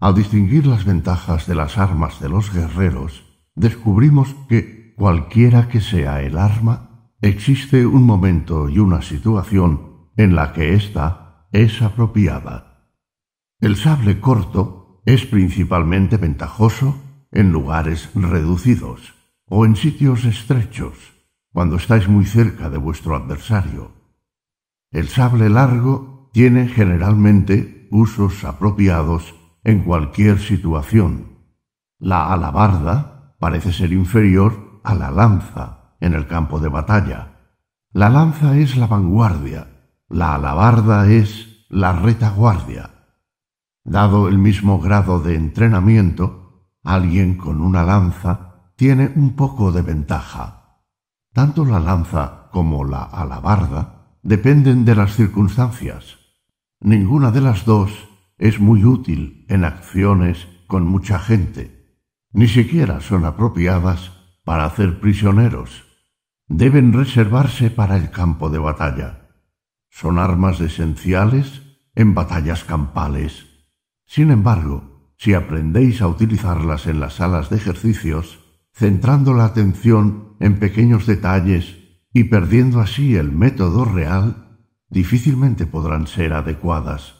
[0.00, 3.24] Al distinguir las ventajas de las armas de los guerreros,
[3.54, 10.52] descubrimos que, cualquiera que sea el arma, existe un momento y una situación en la
[10.52, 12.88] que ésta es apropiada.
[13.60, 16.96] El sable corto es principalmente ventajoso
[17.30, 19.14] en lugares reducidos
[19.46, 20.94] o en sitios estrechos,
[21.52, 23.92] cuando estáis muy cerca de vuestro adversario.
[24.90, 29.34] El sable largo tiene generalmente usos apropiados
[29.64, 31.38] en cualquier situación.
[31.98, 37.38] La alabarda parece ser inferior a la lanza en el campo de batalla.
[37.92, 43.01] La lanza es la vanguardia, la alabarda es la retaguardia.
[43.84, 50.80] Dado el mismo grado de entrenamiento, alguien con una lanza tiene un poco de ventaja.
[51.32, 56.18] Tanto la lanza como la alabarda dependen de las circunstancias.
[56.80, 58.08] Ninguna de las dos
[58.38, 61.98] es muy útil en acciones con mucha gente.
[62.32, 64.12] Ni siquiera son apropiadas
[64.44, 65.84] para hacer prisioneros.
[66.48, 69.28] Deben reservarse para el campo de batalla.
[69.90, 71.62] Son armas esenciales
[71.94, 73.51] en batallas campales.
[74.12, 78.40] Sin embargo, si aprendéis a utilizarlas en las salas de ejercicios,
[78.74, 81.78] centrando la atención en pequeños detalles
[82.12, 84.58] y perdiendo así el método real,
[84.90, 87.14] difícilmente podrán ser adecuadas.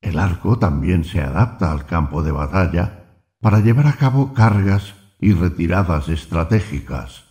[0.00, 5.34] El arco también se adapta al campo de batalla para llevar a cabo cargas y
[5.34, 7.26] retiradas estratégicas.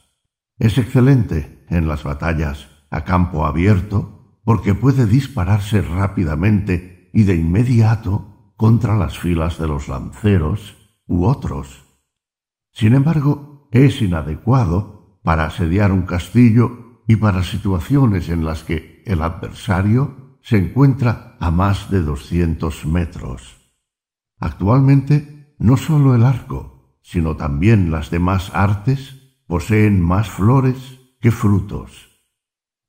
[0.59, 8.36] Es excelente en las batallas a campo abierto porque puede dispararse rápidamente y de inmediato
[8.57, 11.85] contra las filas de los lanceros u otros.
[12.73, 19.21] Sin embargo, es inadecuado para asediar un castillo y para situaciones en las que el
[19.21, 23.57] adversario se encuentra a más de 200 metros.
[24.39, 32.09] Actualmente, no solo el arco, sino también las demás artes poseen más flores que frutos.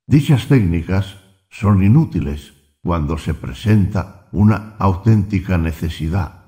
[0.07, 1.17] Dichas técnicas
[1.49, 6.39] son inútiles cuando se presenta una auténtica necesidad.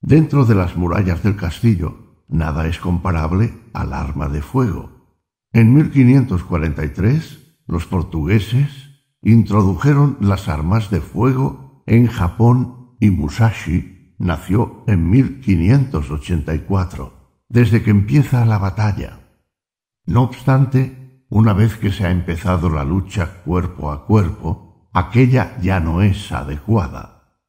[0.00, 4.90] Dentro de las murallas del castillo, nada es comparable al arma de fuego.
[5.52, 8.90] En 1543, los portugueses
[9.22, 18.44] introdujeron las armas de fuego en Japón y Musashi nació en 1584, desde que empieza
[18.44, 19.20] la batalla.
[20.04, 24.65] No obstante, una vez que se ha empezado la lucha cuerpo a cuerpo,
[24.96, 27.42] aquella ya no es adecuada.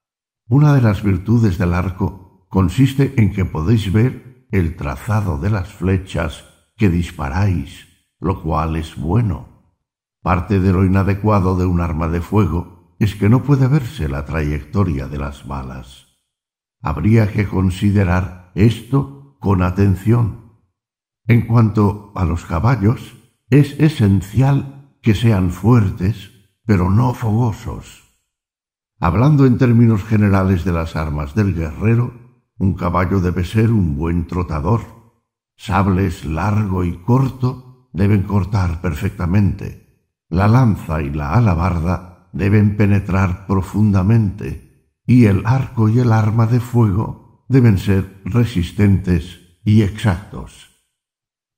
[0.50, 5.70] Una de las virtudes del arco consiste en que podéis ver el trazado de las
[5.70, 6.44] flechas
[6.76, 7.88] que disparáis,
[8.20, 9.72] lo cual es bueno.
[10.22, 14.26] Parte de lo inadecuado de un arma de fuego es que no puede verse la
[14.26, 16.18] trayectoria de las balas.
[16.82, 20.52] Habría que considerar esto con atención.
[21.28, 23.16] En cuanto a los caballos,
[23.50, 26.37] es esencial que sean fuertes,
[26.68, 28.04] pero no fogosos.
[29.00, 32.14] Hablando en términos generales de las armas del guerrero,
[32.58, 34.82] un caballo debe ser un buen trotador.
[35.56, 40.12] Sables largo y corto deben cortar perfectamente.
[40.28, 46.60] La lanza y la alabarda deben penetrar profundamente, y el arco y el arma de
[46.60, 50.84] fuego deben ser resistentes y exactos.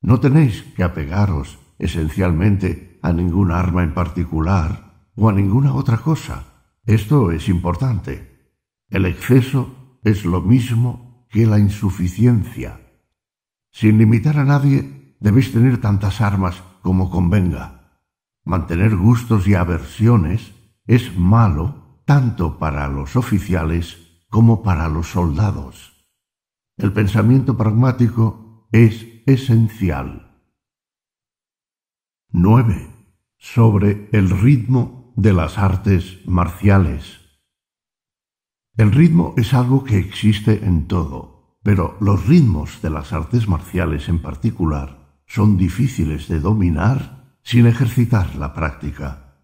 [0.01, 4.88] No tenéis que apegaros esencialmente a ningún arma en particular
[5.19, 6.49] o a ninguna otra cosa
[6.89, 8.55] esto es importante.
[8.89, 12.81] El exceso es lo mismo que la insuficiencia.
[13.71, 18.01] Sin limitar a nadie, debéis tener tantas armas como convenga.
[18.43, 20.55] Mantener gustos y aversiones
[20.87, 26.07] es malo tanto para los oficiales como para los soldados.
[26.75, 30.41] El pensamiento pragmático es esencial.
[32.31, 32.89] 9.
[33.37, 37.19] Sobre el ritmo de las artes marciales.
[38.77, 44.07] El ritmo es algo que existe en todo, pero los ritmos de las artes marciales
[44.07, 49.43] en particular son difíciles de dominar sin ejercitar la práctica.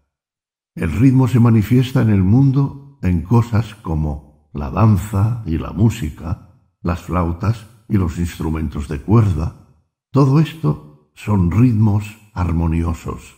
[0.74, 6.54] El ritmo se manifiesta en el mundo en cosas como la danza y la música,
[6.80, 9.76] las flautas y los instrumentos de cuerda.
[10.10, 13.35] Todo esto son ritmos armoniosos.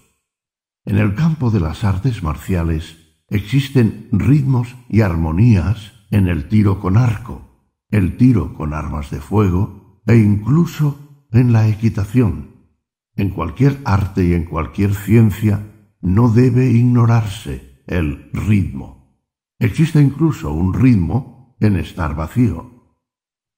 [0.88, 2.96] En el campo de las artes marciales
[3.28, 10.00] existen ritmos y armonías en el tiro con arco, el tiro con armas de fuego
[10.06, 12.72] e incluso en la equitación.
[13.16, 15.60] En cualquier arte y en cualquier ciencia
[16.00, 19.28] no debe ignorarse el ritmo.
[19.58, 22.96] Existe incluso un ritmo en estar vacío.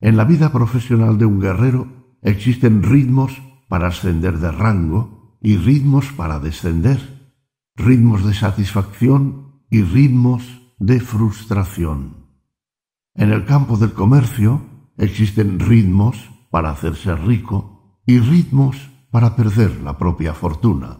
[0.00, 6.06] En la vida profesional de un guerrero existen ritmos para ascender de rango y ritmos
[6.06, 7.19] para descender
[7.80, 12.26] ritmos de satisfacción y ritmos de frustración.
[13.14, 14.62] En el campo del comercio
[14.96, 20.98] existen ritmos para hacerse rico y ritmos para perder la propia fortuna.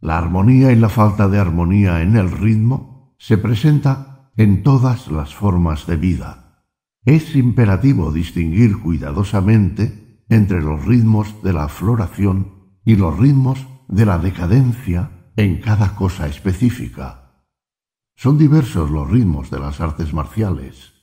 [0.00, 5.34] La armonía y la falta de armonía en el ritmo se presenta en todas las
[5.34, 6.64] formas de vida.
[7.04, 14.18] Es imperativo distinguir cuidadosamente entre los ritmos de la floración y los ritmos de la
[14.18, 17.44] decadencia en cada cosa específica.
[18.16, 20.94] Son diversos los ritmos de las artes marciales.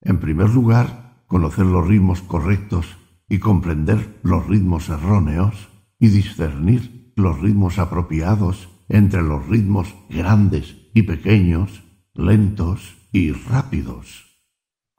[0.00, 2.86] En primer lugar, conocer los ritmos correctos
[3.28, 5.68] y comprender los ritmos erróneos
[5.98, 11.82] y discernir los ritmos apropiados entre los ritmos grandes y pequeños,
[12.14, 14.38] lentos y rápidos.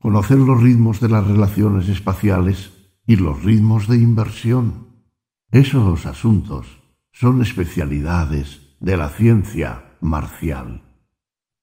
[0.01, 2.73] Conocer los ritmos de las relaciones espaciales
[3.07, 5.05] y los ritmos de inversión.
[5.51, 6.67] Esos asuntos
[7.13, 10.83] son especialidades de la ciencia marcial.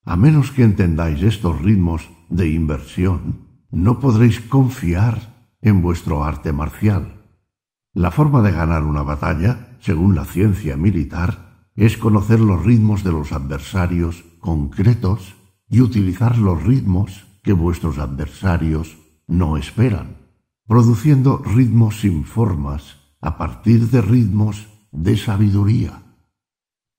[0.07, 7.29] A menos que entendáis estos ritmos de inversión, no podréis confiar en vuestro arte marcial.
[7.93, 13.13] La forma de ganar una batalla, según la ciencia militar, es conocer los ritmos de
[13.13, 15.35] los adversarios concretos
[15.69, 18.97] y utilizar los ritmos que vuestros adversarios
[19.27, 20.17] no esperan,
[20.67, 26.10] produciendo ritmos sin formas a partir de ritmos de sabiduría.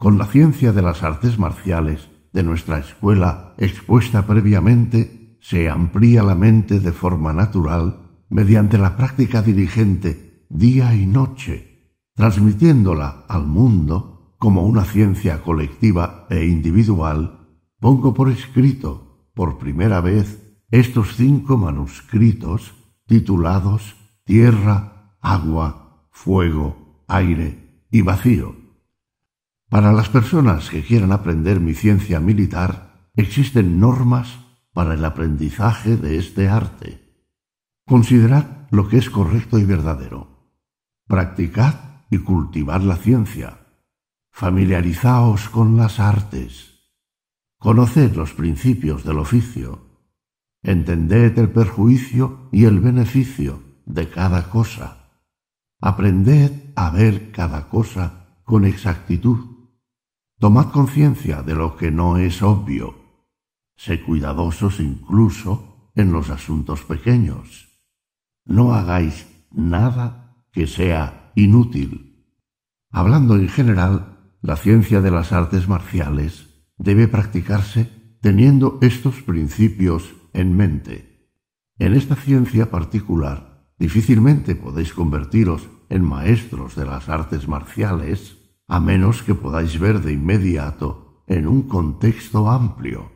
[0.01, 6.33] Con la ciencia de las artes marciales de nuestra escuela expuesta previamente, se amplía la
[6.33, 14.65] mente de forma natural mediante la práctica dirigente día y noche, transmitiéndola al mundo como
[14.65, 22.73] una ciencia colectiva e individual, pongo por escrito, por primera vez, estos cinco manuscritos
[23.05, 28.60] titulados Tierra, Agua, Fuego, Aire y Vacío
[29.71, 34.37] para las personas que quieran aprender mi ciencia militar, existen normas
[34.73, 36.99] para el aprendizaje de este arte.
[37.87, 40.27] Considerad lo que es correcto y verdadero.
[41.07, 41.75] Practicad
[42.09, 43.59] y cultivad la ciencia.
[44.33, 46.89] Familiarizaos con las artes.
[47.57, 49.85] Conoced los principios del oficio.
[50.63, 55.11] Entended el perjuicio y el beneficio de cada cosa.
[55.79, 59.50] Aprended a ver cada cosa con exactitud
[60.41, 62.95] Tomad conciencia de lo que no es obvio.
[63.77, 67.69] Sé cuidadosos incluso en los asuntos pequeños.
[68.43, 72.25] No hagáis nada que sea inútil.
[72.89, 80.57] Hablando en general, la ciencia de las artes marciales debe practicarse teniendo estos principios en
[80.57, 81.37] mente.
[81.77, 89.23] En esta ciencia particular, difícilmente podéis convertiros en maestros de las artes marciales, a menos
[89.23, 93.11] que podáis ver de inmediato en un contexto amplio.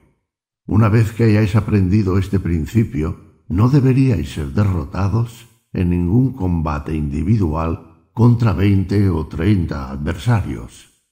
[0.67, 8.09] Una vez que hayáis aprendido este principio, no deberíais ser derrotados en ningún combate individual
[8.13, 11.03] contra veinte o treinta adversarios.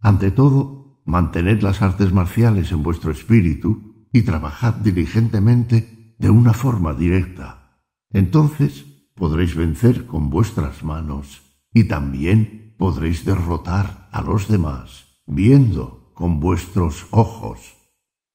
[0.00, 6.94] Ante todo, mantened las artes marciales en vuestro espíritu y trabajad diligentemente de una forma
[6.94, 7.84] directa.
[8.10, 11.42] Entonces podréis vencer con vuestras manos
[11.72, 17.76] y también podréis derrotar a los demás viendo con vuestros ojos.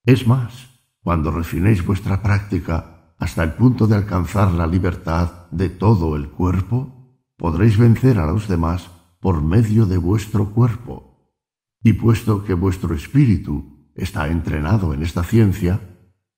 [0.06, 0.70] Es más,
[1.02, 7.26] cuando refinéis vuestra práctica hasta el punto de alcanzar la libertad de todo el cuerpo,
[7.36, 11.34] podréis vencer a los demás por medio de vuestro cuerpo.
[11.82, 15.82] Y puesto que vuestro espíritu está entrenado en esta ciencia,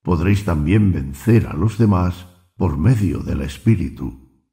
[0.01, 4.47] podréis también vencer a los demás por medio del espíritu.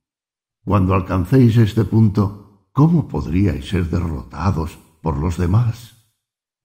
[0.64, 2.43] Cuando alcancéis este punto,
[2.74, 6.10] ¿cómo podríais ser derrotados por los demás?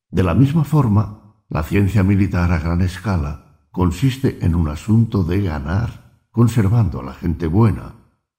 [0.10, 5.44] De la misma forma, la ciencia militar a gran escala consiste en un asunto de
[5.44, 7.94] ganar, conservando a la gente buena,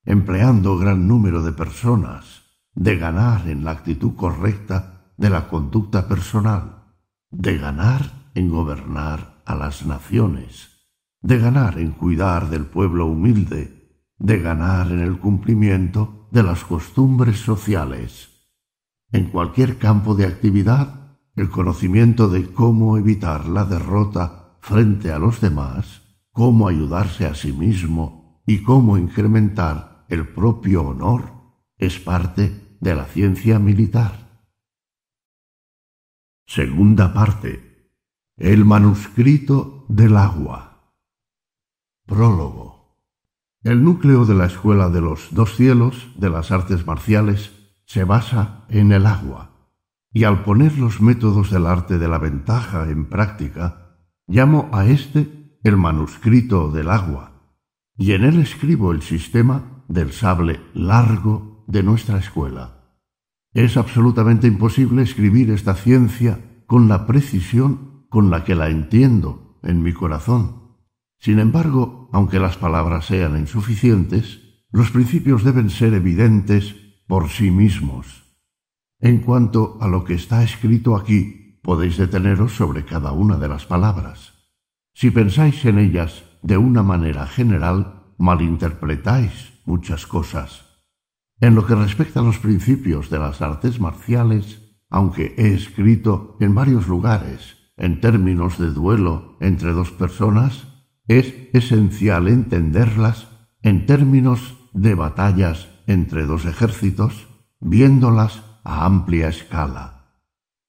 [0.05, 2.43] empleando gran número de personas,
[2.75, 6.97] de ganar en la actitud correcta de la conducta personal,
[7.31, 10.89] de ganar en gobernar a las naciones,
[11.23, 17.41] de ganar en cuidar del pueblo humilde, de ganar en el cumplimiento de las costumbres
[17.41, 18.31] sociales.
[19.13, 25.41] En cualquier campo de actividad el conocimiento de cómo evitar la derrota frente a los
[25.41, 26.03] demás,
[26.33, 31.33] cómo ayudarse a sí mismo y cómo incrementar el propio honor
[31.79, 34.45] es parte de la ciencia militar.
[36.47, 37.69] Segunda parte.
[38.37, 40.95] El manuscrito del agua.
[42.07, 42.80] Prólogo.
[43.63, 47.53] El núcleo de la Escuela de los Dos Cielos de las Artes Marciales
[47.85, 49.51] se basa en el agua
[50.15, 55.59] y al poner los métodos del arte de la ventaja en práctica, llamo a éste
[55.63, 57.55] el manuscrito del agua,
[57.99, 62.97] y en él escribo el sistema del sable largo de nuestra escuela.
[63.53, 69.83] Es absolutamente imposible escribir esta ciencia con la precisión con la que la entiendo en
[69.83, 70.60] mi corazón.
[71.21, 74.41] Sin embargo, aunque las palabras sean insuficientes,
[74.73, 76.75] los principios deben ser evidentes
[77.07, 78.25] por sí mismos.
[79.01, 83.67] En cuanto a lo que está escrito aquí, podéis deteneros sobre cada una de las
[83.67, 84.33] palabras.
[84.95, 90.67] Si pensáis en ellas de una manera general, malinterpretáis muchas cosas.
[91.41, 96.55] En lo que respecta a los principios de las artes marciales, aunque he escrito en
[96.55, 100.70] varios lugares en términos de duelo entre dos personas,
[101.11, 103.27] es esencial entenderlas
[103.63, 107.27] en términos de batallas entre dos ejércitos,
[107.59, 110.21] viéndolas a amplia escala.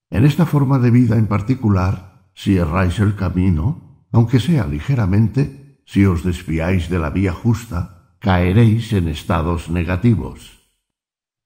[0.09, 6.07] En esta forma de vida en particular, si erráis el camino, aunque sea ligeramente, si
[6.07, 10.71] os desviáis de la vía justa, caeréis en estados negativos.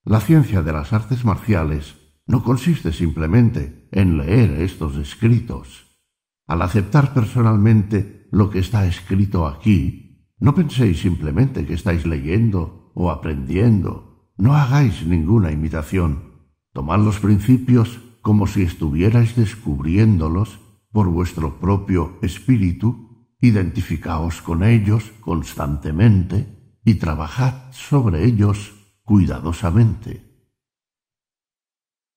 [0.04, 6.00] La ciencia de las artes marciales no consiste simplemente en leer estos escritos.
[6.46, 10.06] Al aceptar personalmente lo que está escrito aquí,
[10.38, 14.32] no penséis simplemente que estáis leyendo o aprendiendo.
[14.36, 16.44] No hagáis ninguna imitación.
[16.72, 20.58] Tomad los principios como si estuvierais descubriéndolos
[20.92, 28.74] por vuestro propio espíritu, identificaos con ellos constantemente y trabajad sobre ellos
[29.04, 30.26] cuidadosamente.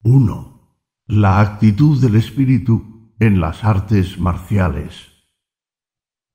[0.02, 0.76] 1.
[1.06, 5.09] La actitud del espíritu en las artes marciales.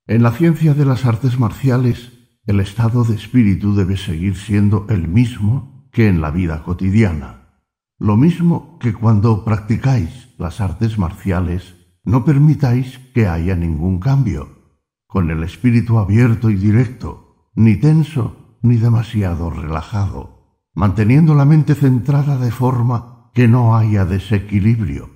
[0.08, 2.12] En la ciencia de las artes marciales,
[2.46, 7.64] el estado de espíritu debe seguir siendo el mismo que en la vida cotidiana.
[7.98, 14.78] Lo mismo que cuando practicáis las artes marciales, no permitáis que haya ningún cambio,
[15.08, 22.38] con el espíritu abierto y directo, ni tenso ni demasiado relajado, manteniendo la mente centrada
[22.38, 25.10] de forma que no haya desequilibrio.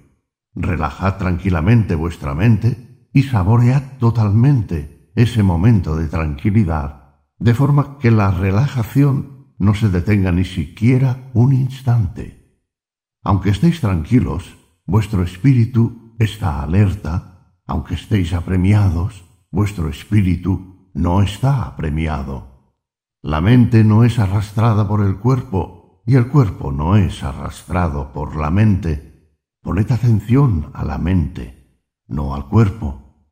[0.55, 8.31] Relajad tranquilamente vuestra mente y saboread totalmente ese momento de tranquilidad, de forma que la
[8.31, 12.63] relajación no se detenga ni siquiera un instante.
[13.23, 22.73] Aunque estéis tranquilos, vuestro espíritu está alerta, aunque estéis apremiados, vuestro espíritu no está apremiado.
[23.21, 28.35] La mente no es arrastrada por el cuerpo y el cuerpo no es arrastrado por
[28.37, 29.35] la mente.
[29.61, 31.58] Poned atención a la mente.
[32.09, 33.25] No al cuerpo.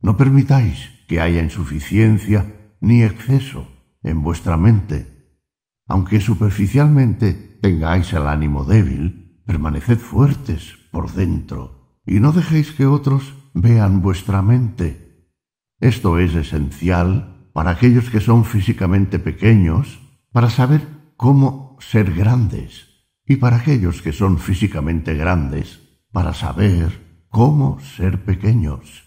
[0.00, 3.66] No permitáis que haya insuficiencia ni exceso
[4.02, 5.40] en vuestra mente.
[5.86, 13.34] Aunque superficialmente tengáis el ánimo débil, permaneced fuertes por dentro y no dejéis que otros
[13.54, 15.32] vean vuestra mente.
[15.80, 20.00] Esto es esencial para aquellos que son físicamente pequeños,
[20.32, 20.82] para saber
[21.16, 22.88] cómo ser grandes,
[23.26, 25.80] y para aquellos que son físicamente grandes,
[26.12, 29.04] para saber cómo ser pequeños.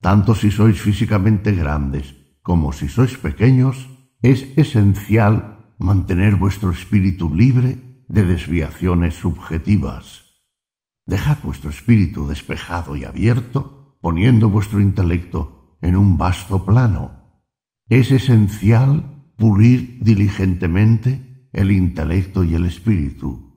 [0.00, 3.88] Tanto si sois físicamente grandes como si sois pequeños,
[4.20, 10.24] es esencial mantener vuestro espíritu libre de desviaciones subjetivas.
[11.06, 17.42] Dejad vuestro espíritu despejado y abierto, poniendo vuestro intelecto en un vasto plano.
[17.88, 23.54] Es esencial pulir diligentemente el intelecto y el espíritu.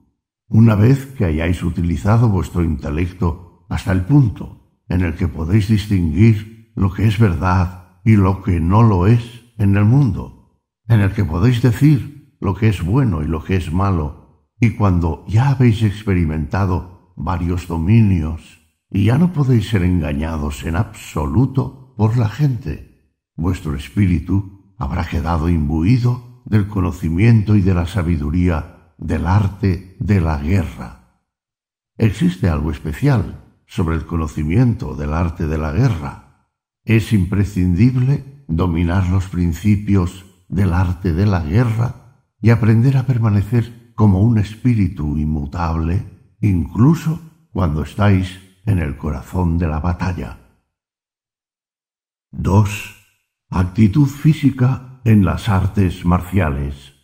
[0.48, 6.72] Una vez que hayáis utilizado vuestro intelecto hasta el punto en el que podéis distinguir
[6.74, 9.22] lo que es verdad y lo que no lo es
[9.58, 13.56] en el mundo, en el que podéis decir lo que es bueno y lo que
[13.56, 18.58] es malo, y cuando ya habéis experimentado varios dominios,
[18.90, 23.12] y ya no podéis ser engañados en absoluto por la gente.
[23.36, 30.38] Vuestro espíritu habrá quedado imbuido del conocimiento y de la sabiduría del arte de la
[30.38, 31.24] guerra.
[31.98, 36.48] Existe algo especial sobre el conocimiento del arte de la guerra.
[36.84, 44.22] Es imprescindible dominar los principios del arte de la guerra y aprender a permanecer como
[44.22, 47.20] un espíritu inmutable incluso
[47.52, 50.38] cuando estáis en el corazón de la batalla.
[52.30, 52.96] 2.
[53.50, 56.94] Actitud física en las artes marciales.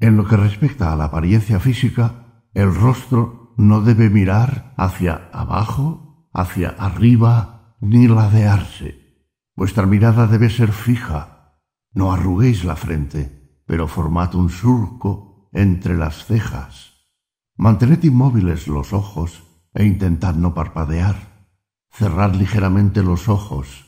[0.00, 6.28] En lo que respecta a la apariencia física, el rostro no debe mirar hacia abajo,
[6.32, 9.26] hacia arriba, ni ladearse.
[9.54, 11.58] Vuestra mirada debe ser fija.
[11.92, 16.92] No arruguéis la frente, pero formad un surco entre las cejas
[17.56, 19.44] Mantened inmóviles los ojos
[19.74, 21.46] e intentad no parpadear.
[21.90, 23.86] Cerrad ligeramente los ojos.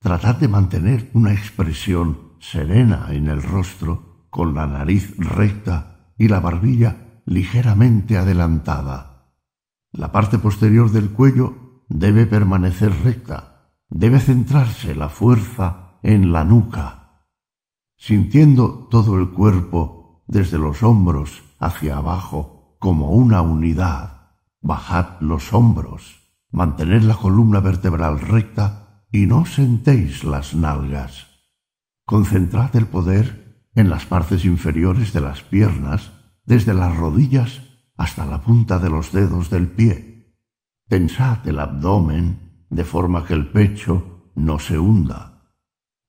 [0.00, 6.40] Tratad de mantener una expresión serena en el rostro, con la nariz recta y la
[6.40, 9.34] barbilla ligeramente adelantada.
[9.92, 13.72] La parte posterior del cuello debe permanecer recta.
[13.88, 17.24] Debe centrarse la fuerza en la nuca.
[17.96, 24.32] Sintiendo todo el cuerpo desde los hombros hacia abajo como una unidad.
[24.60, 31.26] Bajad los hombros, mantened la columna vertebral recta y no sentéis las nalgas.
[32.04, 36.12] Concentrad el poder en las partes inferiores de las piernas,
[36.46, 37.62] desde las rodillas
[37.96, 40.36] hasta la punta de los dedos del pie.
[40.88, 45.52] Tensad el abdomen de forma que el pecho no se hunda.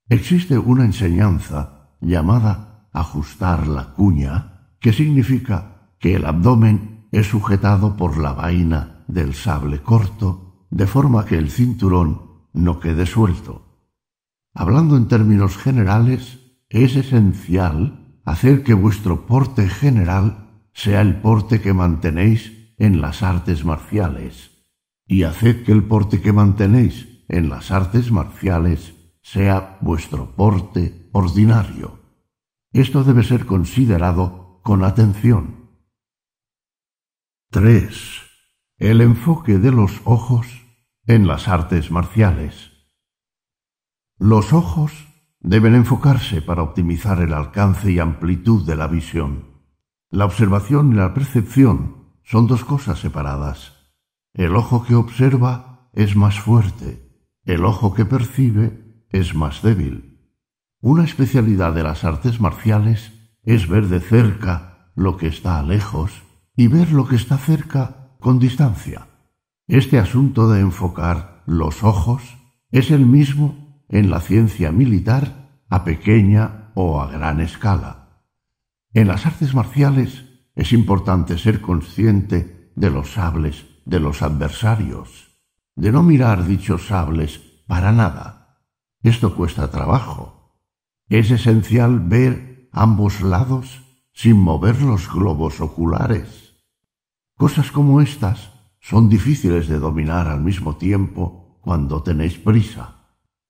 [0.10, 8.18] Existe una enseñanza llamada ajustar la cuña, que significa que el abdomen es sujetado por
[8.18, 13.64] la vaina del sable corto, de forma que el cinturón no quede suelto.
[14.54, 21.74] Hablando en términos generales, es esencial hacer que vuestro porte general sea el porte que
[21.74, 24.66] mantenéis en las artes marciales,
[25.08, 32.02] y haced que el porte que mantenéis en las artes marciales sea vuestro porte ordinario.
[32.74, 35.70] Esto debe ser considerado con atención
[37.52, 38.22] 3.
[38.78, 40.48] El enfoque de los ojos
[41.06, 42.74] en las artes marciales.
[44.18, 45.07] Los ojos
[45.40, 49.46] deben enfocarse para optimizar el alcance y amplitud de la visión.
[50.10, 53.74] La observación y la percepción son dos cosas separadas.
[54.34, 57.08] El ojo que observa es más fuerte,
[57.44, 60.36] el ojo que percibe es más débil.
[60.80, 63.14] Una especialidad de las artes marciales
[63.44, 66.24] es ver de cerca lo que está lejos
[66.56, 69.08] y ver lo que está cerca con distancia.
[69.68, 72.38] Este asunto de enfocar los ojos
[72.72, 78.24] es el mismo en la ciencia militar a pequeña o a gran escala.
[78.94, 80.26] En las artes marciales
[80.56, 85.40] es importante ser consciente de los sables de los adversarios,
[85.76, 88.60] de no mirar dichos sables para nada.
[89.02, 90.60] Esto cuesta trabajo.
[91.08, 96.56] Es esencial ver ambos lados sin mover los globos oculares.
[97.38, 102.97] Cosas como estas son difíciles de dominar al mismo tiempo cuando tenéis prisa.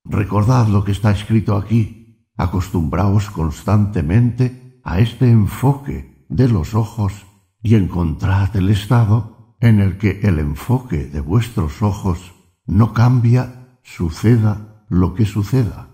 [0.10, 2.26] Recordad lo que está escrito aquí.
[2.38, 7.26] Acostumbraos constantemente a este enfoque de los ojos
[7.62, 12.34] y encontrad el estado en el que el enfoque de vuestros ojos
[12.66, 15.89] no cambia, suceda lo que suceda.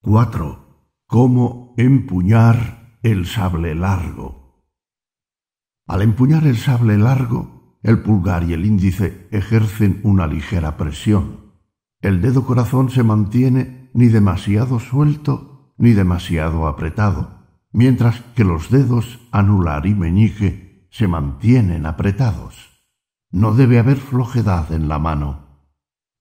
[0.00, 1.04] 4.
[1.06, 4.64] Cómo empuñar el sable largo.
[5.86, 11.45] Al empuñar el sable largo, el pulgar y el índice ejercen una ligera presión.
[12.00, 17.42] El dedo corazón se mantiene ni demasiado suelto ni demasiado apretado,
[17.72, 22.84] mientras que los dedos anular y meñique se mantienen apretados.
[23.30, 25.68] No debe haber flojedad en la mano.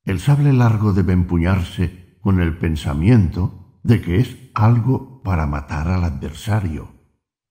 [0.03, 6.03] El sable largo debe empuñarse con el pensamiento de que es algo para matar al
[6.03, 6.89] adversario.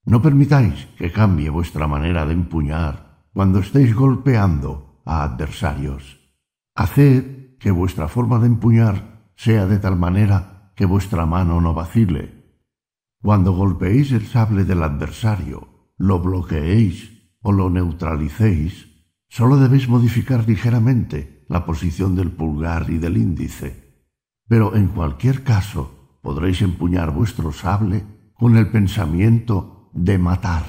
[0.05, 6.21] No permitáis que cambie vuestra manera de empuñar cuando estéis golpeando a adversarios.
[6.75, 12.61] Haced que vuestra forma de empuñar sea de tal manera que vuestra mano no vacile.
[13.23, 18.93] Cuando golpeéis el sable del adversario, lo bloqueéis o lo neutralicéis,
[19.31, 24.05] Solo debéis modificar ligeramente la posición del pulgar y del índice,
[24.47, 28.05] pero en cualquier caso podréis empuñar vuestro sable
[28.35, 30.65] con el pensamiento de matar.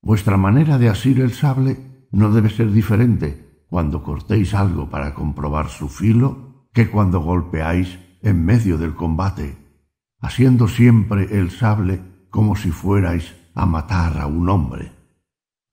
[0.00, 5.68] Vuestra manera de asir el sable no debe ser diferente cuando cortéis algo para comprobar
[5.68, 9.56] su filo que cuando golpeáis en medio del combate,
[10.20, 14.92] asiendo siempre el sable como si fuerais a matar a un hombre.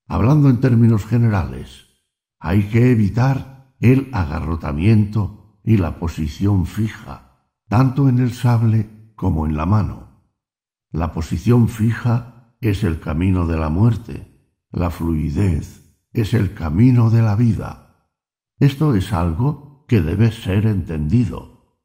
[0.07, 1.87] Hablando en términos generales,
[2.39, 9.57] hay que evitar el agarrotamiento y la posición fija, tanto en el sable como en
[9.57, 10.29] la mano.
[10.91, 17.21] La posición fija es el camino de la muerte, la fluidez es el camino de
[17.21, 17.84] la vida.
[18.59, 21.79] Esto es algo que debe ser entendido.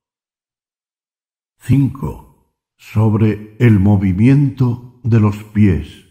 [1.59, 2.55] 5.
[2.77, 6.07] Sobre el movimiento de los pies.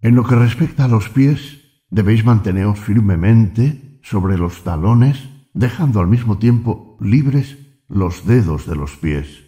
[0.00, 1.60] En lo que respecta a los pies,
[1.90, 7.58] Debéis manteneros firmemente sobre los talones, dejando al mismo tiempo libres
[7.88, 9.44] los dedos de los pies.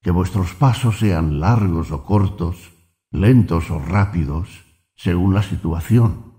[0.00, 2.72] Que vuestros pasos sean largos o cortos,
[3.10, 6.32] lentos o rápidos, según la situación,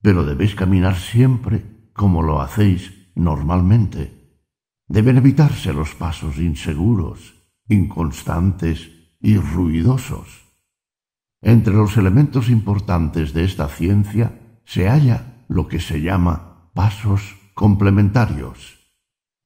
[0.00, 4.42] pero debéis caminar siempre como lo hacéis normalmente.
[4.86, 8.90] Deben evitarse los pasos inseguros, inconstantes
[9.20, 10.44] y ruidosos.
[11.40, 18.80] Entre los elementos importantes de esta ciencia se halla lo que se llama pasos complementarios.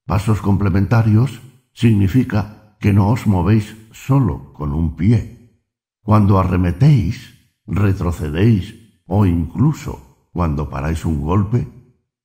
[0.06, 1.40] Pasos complementarios
[1.72, 5.60] significa que no os movéis solo con un pie.
[6.02, 7.34] Cuando arremetéis,
[7.66, 11.77] retrocedéis o incluso cuando paráis un golpe,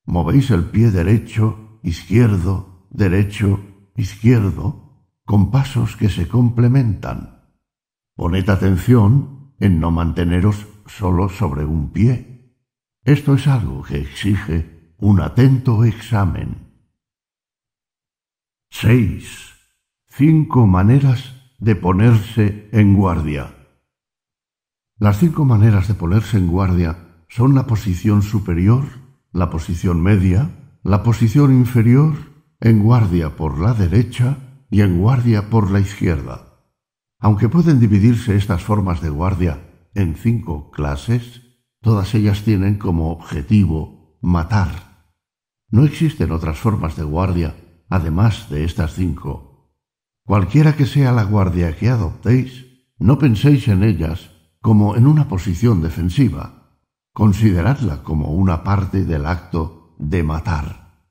[0.06, 3.60] movéis el pie derecho, izquierdo, derecho,
[3.96, 7.44] izquierdo, con pasos que se complementan.
[8.16, 12.34] Poned atención en no manteneros solo sobre un pie
[13.06, 16.72] esto es algo que exige un atento examen.
[18.70, 19.54] 6.
[20.08, 23.56] Cinco maneras de ponerse en guardia.
[24.98, 28.86] Las cinco maneras de ponerse en guardia son la posición superior,
[29.34, 32.14] la posición media, la posición inferior,
[32.62, 34.38] en guardia por la derecha
[34.70, 36.64] y en guardia por la izquierda.
[37.20, 39.60] Aunque pueden dividirse estas formas de guardia
[39.94, 41.44] en cinco clases,
[41.84, 45.10] Todas ellas tienen como objetivo matar.
[45.70, 47.58] No existen otras formas de guardia
[47.90, 49.76] además de estas cinco.
[50.26, 54.32] Cualquiera que sea la guardia que adoptéis, no penséis en ellas
[54.62, 56.63] como en una posición defensiva.
[57.14, 61.06] Consideradla como una parte del acto de matar.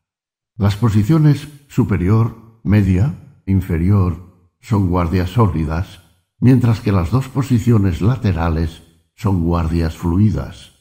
[0.56, 6.00] Las posiciones superior, media, inferior son guardias sólidas,
[6.40, 8.82] mientras que las dos posiciones laterales
[9.14, 10.72] son guardias fluidas.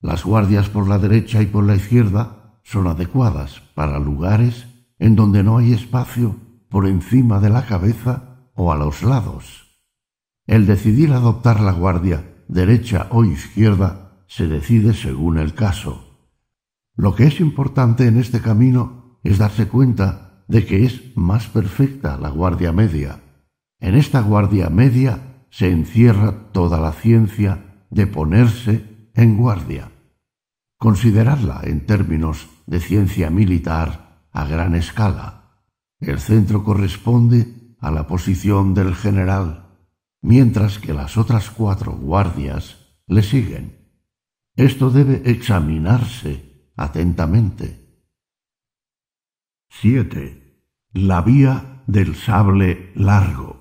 [0.00, 4.66] Las guardias por la derecha y por la izquierda son adecuadas para lugares
[5.00, 6.36] en donde no hay espacio
[6.68, 9.80] por encima de la cabeza o a los lados.
[10.46, 16.04] El decidir adoptar la guardia derecha o izquierda se decide según el caso.
[16.94, 22.16] Lo que es importante en este camino es darse cuenta de que es más perfecta
[22.16, 23.22] la guardia media.
[23.80, 29.90] En esta guardia media se encierra toda la ciencia de ponerse en guardia.
[30.78, 35.64] Considerarla en términos de ciencia militar a gran escala.
[35.98, 39.66] El centro corresponde a la posición del general,
[40.22, 42.76] mientras que las otras cuatro guardias
[43.08, 43.79] le siguen.
[44.56, 47.80] Esto debe examinarse atentamente.
[49.70, 50.64] 7.
[50.92, 53.60] La vía del sable largo.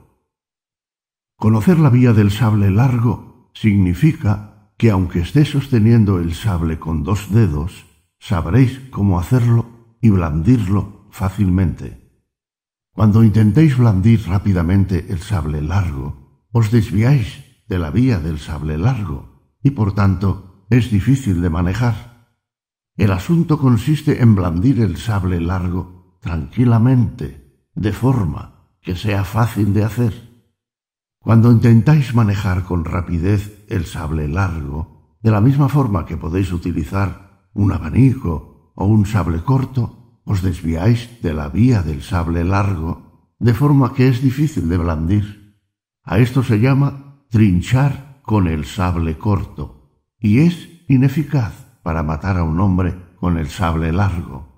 [1.38, 7.32] Conocer la vía del sable largo significa que aunque esté sosteniendo el sable con dos
[7.32, 7.86] dedos,
[8.20, 12.26] sabréis cómo hacerlo y blandirlo fácilmente.
[12.94, 19.58] Cuando intentéis blandir rápidamente el sable largo, os desviáis de la vía del sable largo
[19.62, 22.30] y por tanto es difícil de manejar.
[22.96, 29.84] El asunto consiste en blandir el sable largo tranquilamente, de forma que sea fácil de
[29.84, 30.30] hacer.
[31.20, 37.50] Cuando intentáis manejar con rapidez el sable largo, de la misma forma que podéis utilizar
[37.54, 43.54] un abanico o un sable corto, os desviáis de la vía del sable largo, de
[43.54, 45.58] forma que es difícil de blandir.
[46.04, 49.79] A esto se llama trinchar con el sable corto,
[50.20, 54.50] y es ineficaz para matar a un hombre con el sable largo.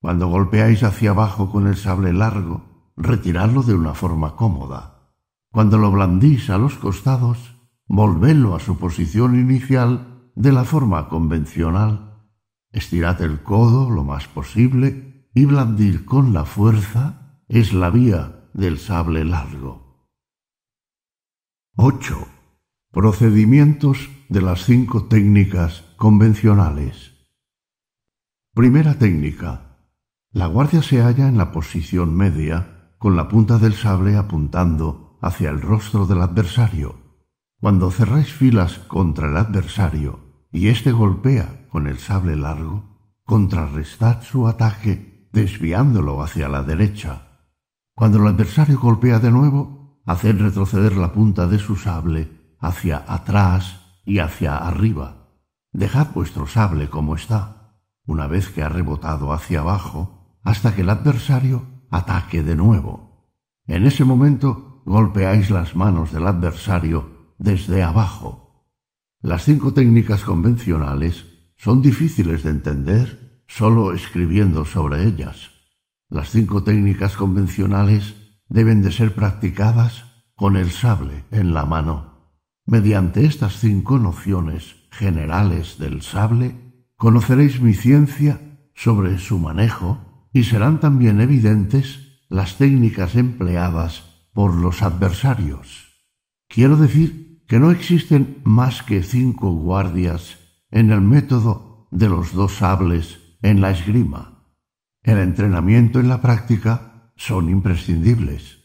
[0.00, 5.12] Cuando golpeáis hacia abajo con el sable largo, retiradlo de una forma cómoda.
[5.50, 7.56] Cuando lo blandís a los costados,
[7.86, 12.28] volvedlo a su posición inicial de la forma convencional.
[12.70, 18.78] Estirad el codo lo más posible y blandir con la fuerza es la vía del
[18.78, 20.06] sable largo.
[21.76, 22.26] 8.
[22.90, 27.14] Procedimientos de las cinco técnicas convencionales.
[28.54, 29.78] Primera técnica.
[30.32, 35.48] La guardia se halla en la posición media, con la punta del sable apuntando hacia
[35.48, 36.96] el rostro del adversario.
[37.58, 44.46] Cuando cerráis filas contra el adversario y éste golpea con el sable largo, contrarrestad su
[44.46, 47.46] ataque desviándolo hacia la derecha.
[47.94, 53.77] Cuando el adversario golpea de nuevo, haced retroceder la punta de su sable hacia atrás
[54.08, 55.28] y hacia arriba.
[55.70, 57.74] Dejad vuestro sable como está,
[58.06, 63.28] una vez que ha rebotado hacia abajo, hasta que el adversario ataque de nuevo.
[63.66, 68.72] En ese momento golpeáis las manos del adversario desde abajo.
[69.20, 71.26] Las cinco técnicas convencionales
[71.58, 75.50] son difíciles de entender solo escribiendo sobre ellas.
[76.08, 78.14] Las cinco técnicas convencionales
[78.48, 80.04] deben de ser practicadas
[80.34, 82.17] con el sable en la mano.
[82.70, 86.54] Mediante estas cinco nociones generales del sable,
[86.96, 88.42] conoceréis mi ciencia
[88.74, 96.04] sobre su manejo y serán también evidentes las técnicas empleadas por los adversarios.
[96.46, 100.36] Quiero decir que no existen más que cinco guardias
[100.70, 104.44] en el método de los dos sables en la esgrima.
[105.02, 108.58] El entrenamiento y la práctica son imprescindibles.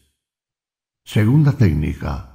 [1.05, 2.32] Segunda técnica.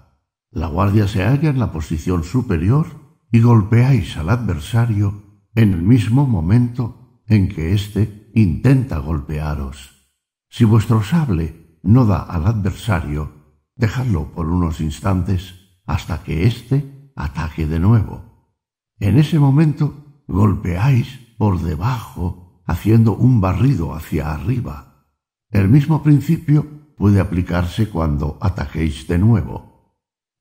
[0.51, 2.87] La guardia se halla en la posición superior
[3.31, 10.09] y golpeáis al adversario en el mismo momento en que éste intenta golpearos.
[10.49, 13.33] Si vuestro sable no da al adversario,
[13.77, 15.55] dejadlo por unos instantes
[15.87, 18.57] hasta que éste ataque de nuevo.
[18.99, 25.07] En ese momento golpeáis por debajo, haciendo un barrido hacia arriba.
[25.51, 26.67] El mismo principio
[26.97, 29.78] puede aplicarse cuando ataquéis de nuevo.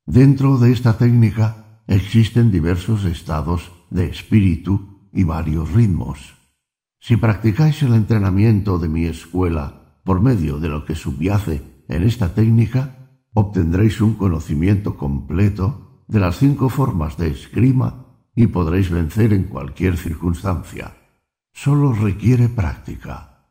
[0.08, 6.34] Dentro de esta técnica existen diversos estados de espíritu y varios ritmos.
[6.98, 12.34] Si practicáis el entrenamiento de mi escuela por medio de lo que subyace en esta
[12.34, 19.44] técnica, obtendréis un conocimiento completo de las cinco formas de esgrima y podréis vencer en
[19.44, 20.96] cualquier circunstancia.
[21.52, 23.50] Solo requiere práctica.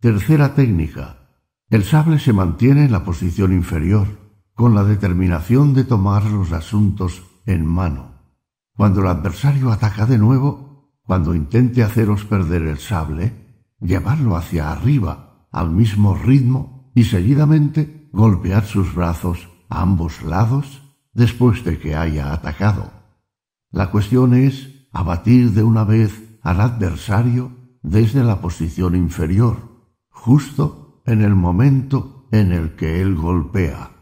[0.00, 1.28] Tercera técnica.
[1.70, 4.27] El sable se mantiene en la posición inferior,
[4.58, 8.16] con la determinación de tomar los asuntos en mano.
[8.76, 15.46] Cuando el adversario ataca de nuevo, cuando intente haceros perder el sable, llevarlo hacia arriba
[15.52, 20.82] al mismo ritmo y seguidamente golpear sus brazos a ambos lados
[21.12, 22.90] después de que haya atacado.
[23.70, 27.52] La cuestión es abatir de una vez al adversario
[27.84, 33.97] desde la posición inferior, justo en el momento en el que él golpea.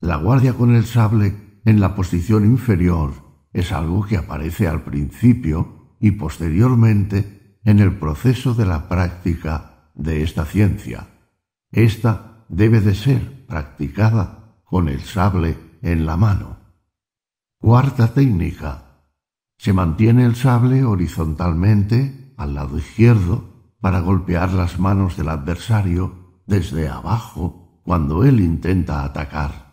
[0.00, 3.12] La guardia con el sable en la posición inferior
[3.52, 10.22] es algo que aparece al principio y posteriormente en el proceso de la práctica de
[10.22, 11.08] esta ciencia.
[11.72, 16.58] Esta debe de ser practicada con el sable en la mano.
[17.58, 19.02] Cuarta técnica.
[19.56, 26.88] Se mantiene el sable horizontalmente al lado izquierdo para golpear las manos del adversario desde
[26.88, 29.67] abajo cuando él intenta atacar.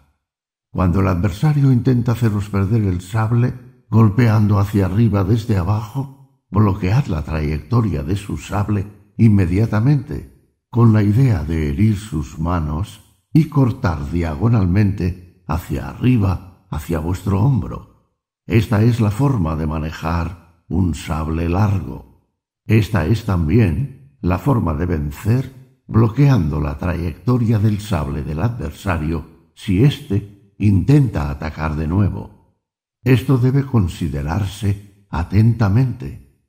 [0.76, 3.54] Cuando el adversario intenta haceros perder el sable,
[3.90, 8.86] golpeando hacia arriba desde abajo, bloquead la trayectoria de su sable
[9.16, 13.00] inmediatamente con la idea de herir sus manos
[13.32, 18.12] y cortar diagonalmente hacia arriba, hacia vuestro hombro.
[18.46, 22.28] Esta es la forma de manejar un sable largo.
[22.68, 25.54] Esta es también la forma de vencer
[25.88, 29.26] bloqueando la trayectoria del sable del adversario
[29.56, 32.58] si éste intenta atacar de nuevo.
[33.04, 36.44] Esto debe considerarse atentamente.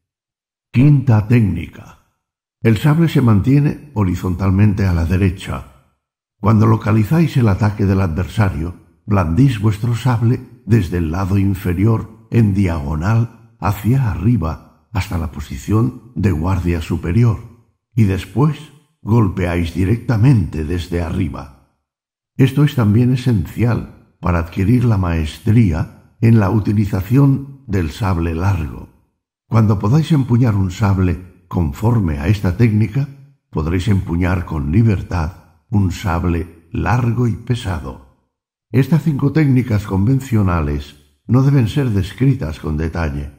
[0.73, 1.99] Quinta técnica.
[2.63, 5.93] El sable se mantiene horizontalmente a la derecha.
[6.41, 8.75] Cuando localizáis el ataque del adversario,
[9.07, 16.31] blandís vuestro sable desde el lado inferior en diagonal hacia arriba hasta la posición de
[16.31, 17.39] guardia superior
[17.95, 18.59] y después
[19.01, 21.79] golpeáis directamente desde arriba.
[22.37, 28.89] Esto es también esencial para adquirir la maestría en la utilización del sable largo.
[29.49, 33.09] Cuando podáis empuñar un sable conforme a esta técnica,
[33.51, 35.33] podréis empuñar con libertad
[35.71, 38.07] un sable largo y pesado.
[38.71, 43.33] Estas cinco técnicas convencionales no deben ser descritas con detalle.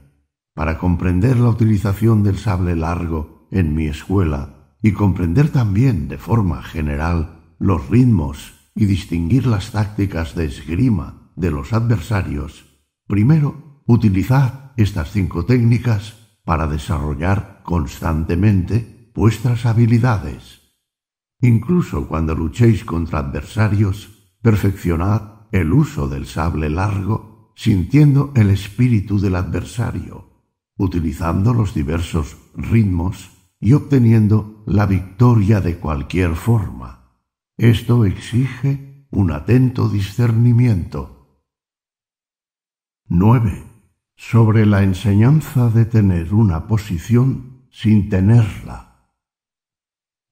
[0.54, 6.64] Para comprender la utilización del sable largo en mi escuela y comprender también de forma
[6.64, 12.66] general los ritmos y distinguir las tácticas de esgrima de los adversarios,
[13.08, 20.62] primero utilizad estas cinco técnicas para desarrollar constantemente vuestras habilidades.
[21.42, 29.36] Incluso cuando luchéis contra adversarios, perfeccionad el uso del sable largo, sintiendo el espíritu del
[29.36, 30.30] adversario,
[30.78, 36.97] utilizando los diversos ritmos y obteniendo la victoria de cualquier forma.
[37.58, 41.42] Esto exige un atento discernimiento.
[43.08, 43.64] 9.
[44.16, 49.10] Sobre la enseñanza de tener una posición sin tenerla.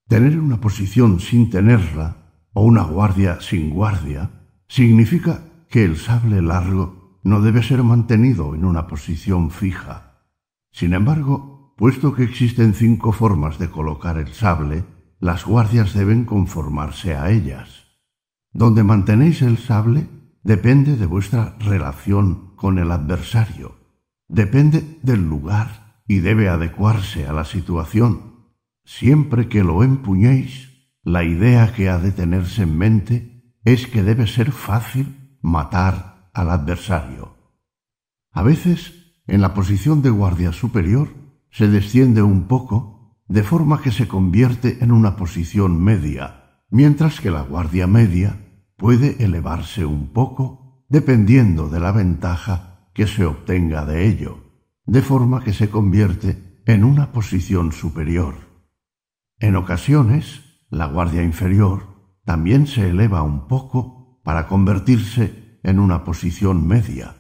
[0.08, 4.30] Tener una posición sin tenerla o una guardia sin guardia,
[4.68, 10.22] significa que el sable largo no debe ser mantenido en una posición fija.
[10.72, 14.86] Sin embargo, puesto que existen cinco formas de colocar el sable,
[15.26, 17.88] las guardias deben conformarse a ellas.
[18.54, 20.08] Donde mantenéis el sable
[20.44, 23.76] depende de vuestra relación con el adversario,
[24.28, 28.52] depende del lugar y debe adecuarse a la situación.
[28.84, 34.28] Siempre que lo empuñéis, la idea que ha de tenerse en mente es que debe
[34.28, 37.36] ser fácil matar al adversario.
[38.32, 41.10] A veces, en la posición de guardia superior,
[41.50, 42.95] se desciende un poco,
[43.28, 48.40] de forma que se convierte en una posición media, mientras que la guardia media
[48.78, 54.38] puede elevarse un poco dependiendo de la ventaja que se obtenga de ello,
[54.86, 58.36] de forma que se convierte en una posición superior.
[59.40, 66.68] En ocasiones, la guardia inferior también se eleva un poco para convertirse en una posición
[66.68, 67.16] media.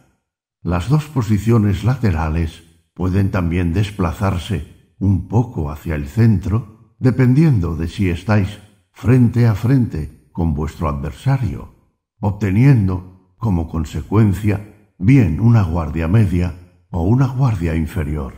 [0.61, 2.63] Las dos posiciones laterales
[2.93, 8.59] pueden también desplazarse un poco hacia el centro, dependiendo de si estáis
[8.91, 11.75] frente a frente con vuestro adversario,
[12.19, 16.55] obteniendo como consecuencia bien una guardia media
[16.89, 18.33] o una guardia inferior.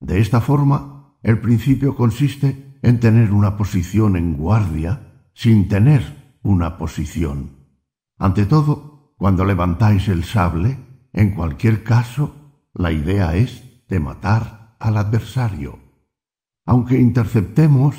[0.00, 6.76] De esta forma, el principio consiste en tener una posición en guardia sin tener una
[6.76, 7.50] posición.
[8.18, 10.78] Ante todo, cuando levantáis el sable,
[11.12, 15.78] en cualquier caso, la idea es de matar al adversario.
[16.66, 17.94] Aunque interceptemos,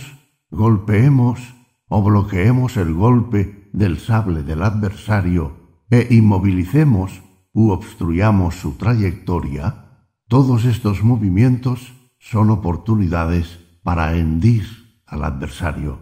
[0.52, 1.56] golpeemos
[1.88, 7.24] o bloqueemos el golpe del sable del adversario e inmovilicemos
[7.54, 14.66] u obstruyamos su trayectoria, todos estos movimientos son oportunidades para hendir
[15.06, 16.00] al adversario.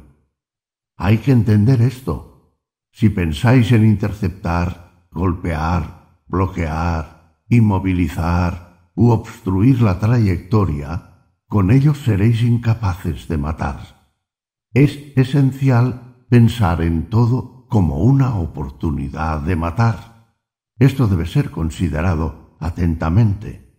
[0.97, 2.57] Hay que entender esto.
[2.91, 8.70] Si pensáis en interceptar, golpear, bloquear, inmovilizar
[9.09, 14.11] obstruir la trayectoria, con ello seréis incapaces de matar.
[14.73, 20.35] Es esencial pensar en todo como una oportunidad de matar.
[20.77, 23.71] Esto debe ser considerado atentamente.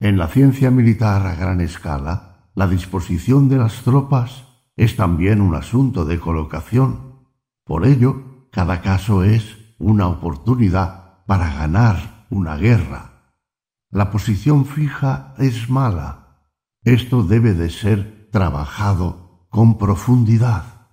[0.00, 4.44] En la ciencia militar a gran escala, la disposición de las tropas
[4.76, 7.26] es también un asunto de colocación.
[7.64, 13.17] Por ello, cada caso es una oportunidad para ganar una guerra.
[13.90, 16.42] La posición fija es mala.
[16.82, 20.88] Esto debe de ser trabajado con profundidad.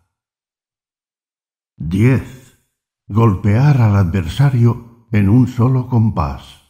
[1.75, 2.57] 10.
[3.07, 6.61] Golpear al adversario en un solo compás.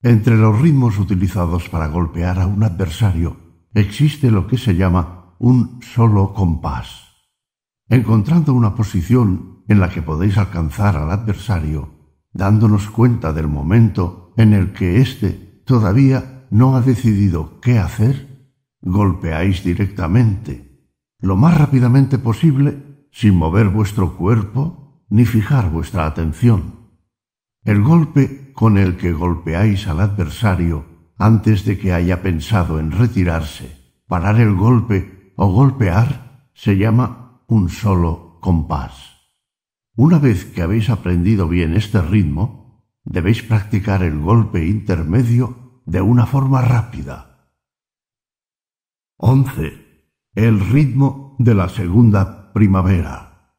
[0.00, 5.80] Entre los ritmos utilizados para golpear a un adversario existe lo que se llama un
[5.82, 7.08] solo compás.
[7.88, 11.99] Encontrando una posición en la que podéis alcanzar al adversario,
[12.32, 19.62] dándonos cuenta del momento en el que éste todavía no ha decidido qué hacer, golpeáis
[19.62, 20.88] directamente,
[21.18, 26.90] lo más rápidamente posible, sin mover vuestro cuerpo ni fijar vuestra atención.
[27.64, 30.84] El golpe con el que golpeáis al adversario
[31.18, 37.68] antes de que haya pensado en retirarse, parar el golpe o golpear, se llama un
[37.68, 39.09] solo compás.
[39.96, 46.26] Una vez que habéis aprendido bien este ritmo, debéis practicar el golpe intermedio de una
[46.26, 47.50] forma rápida.
[49.16, 50.06] 11.
[50.34, 53.56] El ritmo de la segunda primavera.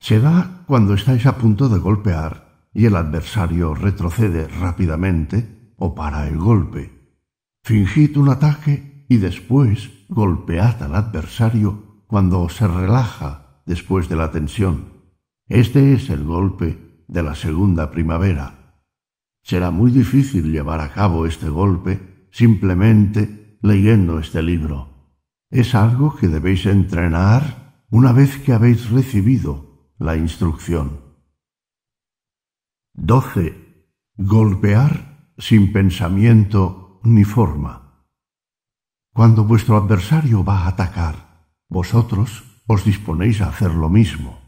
[0.00, 6.28] Se da cuando estáis a punto de golpear y el adversario retrocede rápidamente o para
[6.28, 7.18] el golpe.
[7.64, 14.97] Fingid un ataque y después golpead al adversario cuando se relaja después de la tensión.
[15.48, 18.82] Este es el golpe de la segunda primavera.
[19.42, 25.16] Será muy difícil llevar a cabo este golpe simplemente leyendo este libro.
[25.50, 31.00] Es algo que debéis entrenar una vez que habéis recibido la instrucción.
[32.92, 33.94] 12.
[34.18, 38.04] Golpear sin pensamiento ni forma.
[39.14, 44.47] Cuando vuestro adversario va a atacar, vosotros os disponéis a hacer lo mismo.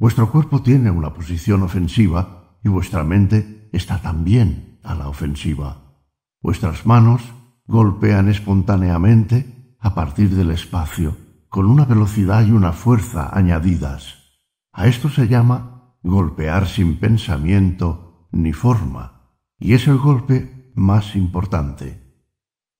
[0.00, 6.00] Vuestro cuerpo tiene una posición ofensiva y vuestra mente está también a la ofensiva.
[6.40, 7.20] Vuestras manos
[7.66, 11.18] golpean espontáneamente a partir del espacio,
[11.50, 14.40] con una velocidad y una fuerza añadidas.
[14.72, 22.24] A esto se llama golpear sin pensamiento ni forma, y es el golpe más importante.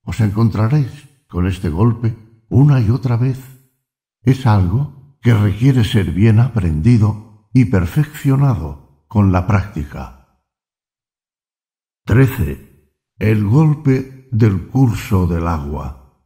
[0.05, 2.17] Os encontraréis con este golpe
[2.49, 3.39] una y otra vez.
[4.23, 10.39] Es algo que requiere ser bien aprendido y perfeccionado con la práctica.
[12.07, 12.95] 13.
[13.19, 16.25] El golpe del curso del agua.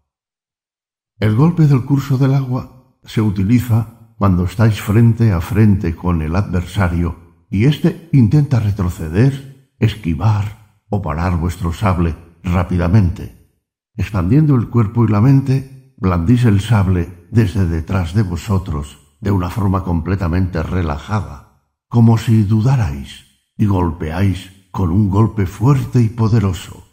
[1.18, 6.36] El golpe del curso del agua se utiliza cuando estáis frente a frente con el
[6.36, 13.58] adversario y éste intenta retroceder, esquivar o parar vuestro sable rápidamente.
[13.96, 19.50] Expandiendo el cuerpo y la mente, blandís el sable desde detrás de vosotros de una
[19.50, 26.84] forma completamente relajada, como si dudarais y golpeáis con un golpe fuerte y poderoso.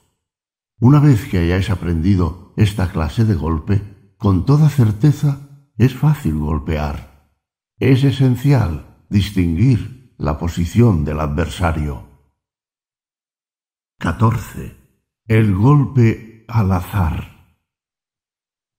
[0.80, 7.30] Una vez que hayáis aprendido esta clase de golpe, con toda certeza es fácil golpear.
[7.78, 12.08] Es esencial distinguir la posición del adversario.
[14.00, 14.76] 14.
[15.28, 17.31] El golpe al azar.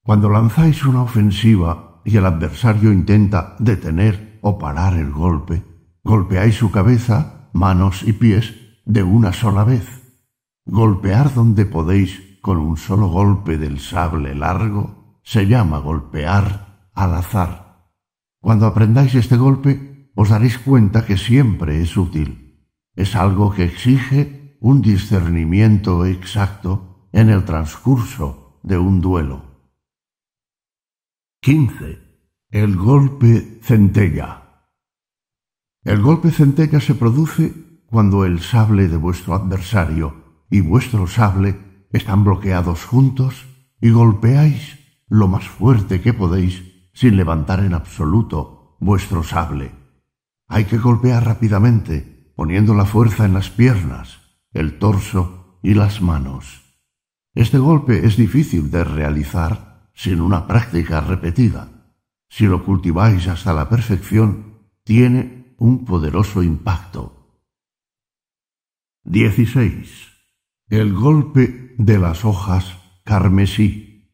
[0.05, 5.63] Cuando lanzáis una ofensiva y el adversario intenta detener o parar el golpe,
[6.03, 8.53] golpeáis su cabeza, manos y pies
[8.85, 10.03] de una sola vez.
[10.67, 17.93] Golpear donde podéis con un solo golpe del sable largo se llama golpear al azar.
[18.41, 22.69] Cuando aprendáis este golpe, os daréis cuenta que siempre es útil.
[22.97, 29.52] Es algo que exige un discernimiento exacto en el transcurso de un duelo.
[31.45, 31.99] 15.
[32.53, 34.69] El golpe centella.
[35.83, 37.53] El golpe centella se produce
[37.87, 41.59] cuando el sable de vuestro adversario y vuestro sable
[41.91, 43.49] están bloqueados juntos
[43.81, 44.79] y golpeáis
[45.09, 46.63] lo más fuerte que podéis
[46.93, 49.73] sin levantar en absoluto vuestro sable.
[50.47, 54.21] Hay que golpear rápidamente, poniendo la fuerza en las piernas,
[54.53, 56.63] el torso y las manos.
[57.35, 61.69] Este golpe es difícil de realizar sin una práctica repetida.
[62.29, 67.41] Si lo cultiváis hasta la perfección, tiene un poderoso impacto.
[69.05, 70.09] 16.
[70.69, 74.11] El golpe de las hojas carmesí.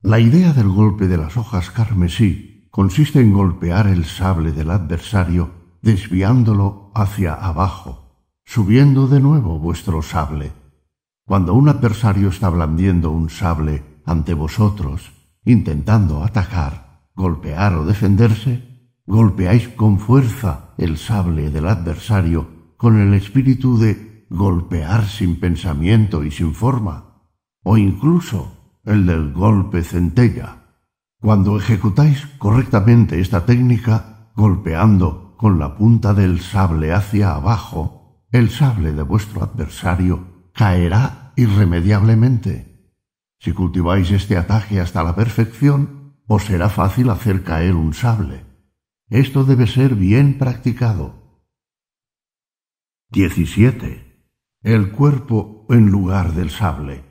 [0.00, 5.52] La idea del golpe de las hojas carmesí consiste en golpear el sable del adversario
[5.82, 10.52] desviándolo hacia abajo, subiendo de nuevo vuestro sable.
[11.24, 15.12] Cuando un adversario está blandiendo un sable ante vosotros,
[15.44, 18.72] intentando atacar, golpear o defenderse,
[19.06, 26.30] golpeáis con fuerza el sable del adversario con el espíritu de golpear sin pensamiento y
[26.30, 27.22] sin forma,
[27.62, 30.80] o incluso el del golpe centella.
[31.20, 38.92] Cuando ejecutáis correctamente esta técnica, golpeando con la punta del sable hacia abajo, el sable
[38.92, 42.71] de vuestro adversario caerá irremediablemente
[43.42, 48.46] si cultiváis este ataque hasta la perfección, os será fácil hacer caer un sable.
[49.10, 51.42] Esto debe ser bien practicado.
[53.10, 54.30] 17.
[54.62, 57.02] El cuerpo en lugar del sable.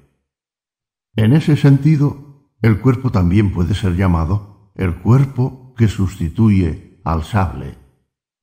[1.17, 7.77] En ese sentido, el cuerpo también puede ser llamado el cuerpo que sustituye al sable.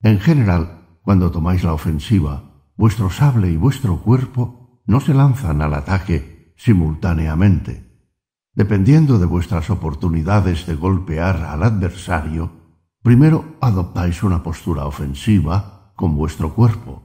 [0.02, 5.73] En general, cuando tomáis la ofensiva, vuestro sable y vuestro cuerpo no se lanzan al
[5.73, 7.89] ataque simultáneamente.
[8.52, 12.51] Dependiendo de vuestras oportunidades de golpear al adversario,
[13.02, 17.05] primero adoptáis una postura ofensiva con vuestro cuerpo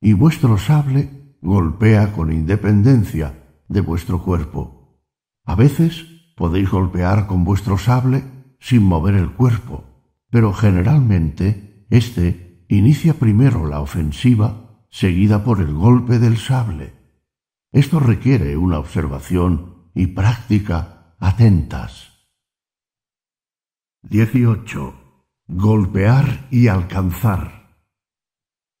[0.00, 5.00] y vuestro sable golpea con independencia de vuestro cuerpo.
[5.46, 6.04] A veces
[6.36, 8.22] podéis golpear con vuestro sable
[8.60, 9.84] sin mover el cuerpo,
[10.28, 16.99] pero generalmente éste inicia primero la ofensiva seguida por el golpe del sable.
[17.72, 22.10] Esto requiere una observación y práctica atentas.
[24.02, 24.94] 18.
[25.46, 27.76] Golpear y alcanzar.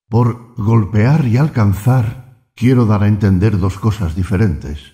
[0.08, 4.92] Por golpear y alcanzar quiero dar a entender dos cosas diferentes.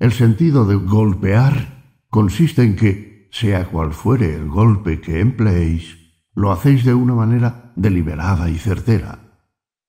[0.00, 5.96] El sentido de golpear consiste en que, sea cual fuere el golpe que empleéis,
[6.34, 9.42] lo hacéis de una manera deliberada y certera.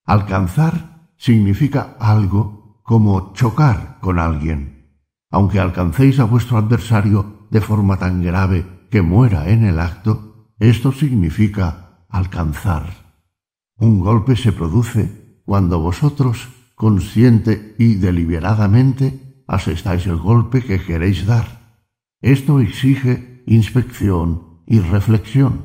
[0.05, 2.58] Alcanzar significa algo
[2.89, 4.79] como chocar con alguien
[5.29, 10.91] aunque alcancéis a vuestro adversario de forma tan grave que muera en el acto, esto
[10.91, 13.13] significa alcanzar.
[13.77, 21.77] Un golpe se produce cuando vosotros, consciente y deliberadamente, asestáis el golpe que queréis dar.
[22.21, 25.61] Esto exige inspección y reflexión.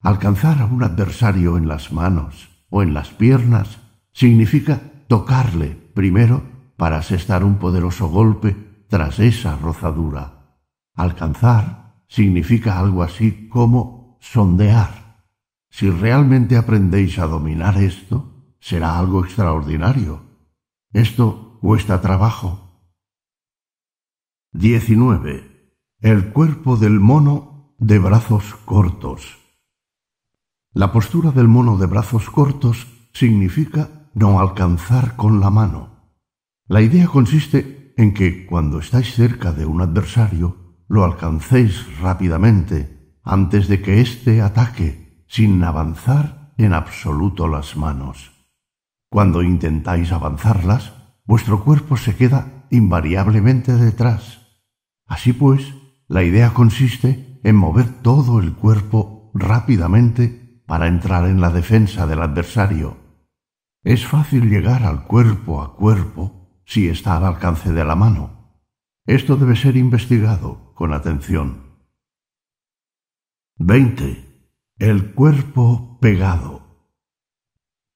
[0.00, 3.78] Alcanzar a un adversario en las manos o en las piernas
[4.14, 6.42] significa tocarle primero
[6.76, 10.58] para asestar un poderoso golpe tras esa rozadura.
[10.94, 15.24] Alcanzar significa algo así como sondear.
[15.70, 20.22] Si realmente aprendéis a dominar esto, será algo extraordinario.
[20.92, 22.82] Esto cuesta trabajo.
[24.52, 25.72] 19.
[26.00, 29.38] El cuerpo del mono de brazos cortos.
[30.72, 36.12] La postura del mono de brazos cortos significa no alcanzar con la mano.
[36.66, 43.68] La idea consiste en que cuando estáis cerca de un adversario, lo alcancéis rápidamente antes
[43.68, 48.32] de que éste ataque, sin avanzar en absoluto las manos.
[49.10, 50.92] Cuando intentáis avanzarlas,
[51.24, 54.40] vuestro cuerpo se queda invariablemente detrás.
[55.06, 55.74] Así pues,
[56.08, 62.22] la idea consiste en mover todo el cuerpo rápidamente para entrar en la defensa del
[62.22, 63.03] adversario.
[63.84, 68.62] Es fácil llegar al cuerpo a cuerpo si está al alcance de la mano.
[69.04, 71.84] Esto debe ser investigado con atención.
[73.58, 74.48] 20.
[74.78, 76.62] El cuerpo pegado.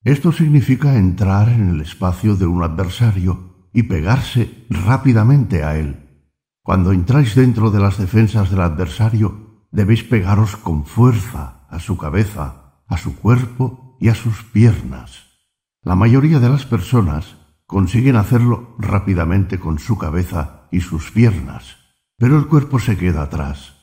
[0.04, 6.26] Esto significa entrar en el espacio de un adversario y pegarse rápidamente a él.
[6.62, 12.82] Cuando entráis dentro de las defensas del adversario, debéis pegaros con fuerza a su cabeza,
[12.86, 15.27] a su cuerpo y a sus piernas.
[15.88, 21.78] La mayoría de las personas consiguen hacerlo rápidamente con su cabeza y sus piernas,
[22.18, 23.74] pero el cuerpo se queda atrás.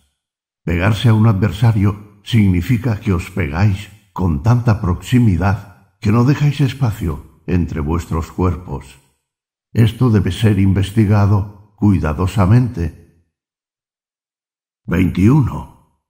[0.64, 7.42] Pegarse a un adversario significa que os pegáis con tanta proximidad que no dejáis espacio
[7.48, 9.00] entre vuestros cuerpos.
[9.74, 13.26] Esto debe ser investigado cuidadosamente.
[14.86, 16.04] 21.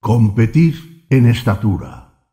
[0.00, 2.30] Competir en estatura.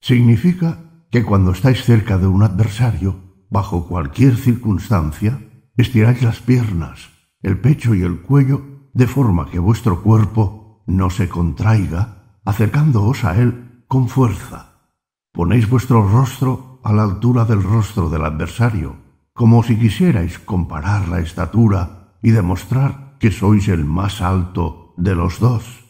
[0.00, 5.40] Significa que cuando estáis cerca de un adversario, bajo cualquier circunstancia,
[5.76, 7.10] estiráis las piernas,
[7.42, 13.36] el pecho y el cuello de forma que vuestro cuerpo no se contraiga, acercándoos a
[13.40, 14.92] él con fuerza.
[15.32, 18.96] Ponéis vuestro rostro a la altura del rostro del adversario,
[19.32, 25.40] como si quisierais comparar la estatura y demostrar que sois el más alto de los
[25.40, 25.84] dos.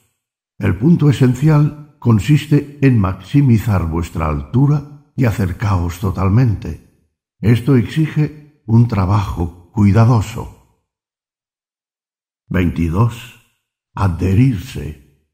[0.59, 4.90] El punto esencial consiste en maximizar vuestra altura
[5.21, 7.13] y acercaos totalmente.
[7.43, 10.81] Esto exige un trabajo cuidadoso.
[12.49, 13.39] 22.
[13.95, 15.29] Adherirse.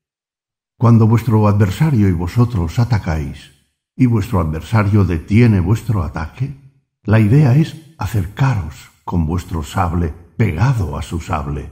[0.77, 3.53] Cuando vuestro adversario y vosotros atacáis
[3.95, 11.03] y vuestro adversario detiene vuestro ataque, la idea es acercaros con vuestro sable pegado a
[11.03, 11.71] su sable.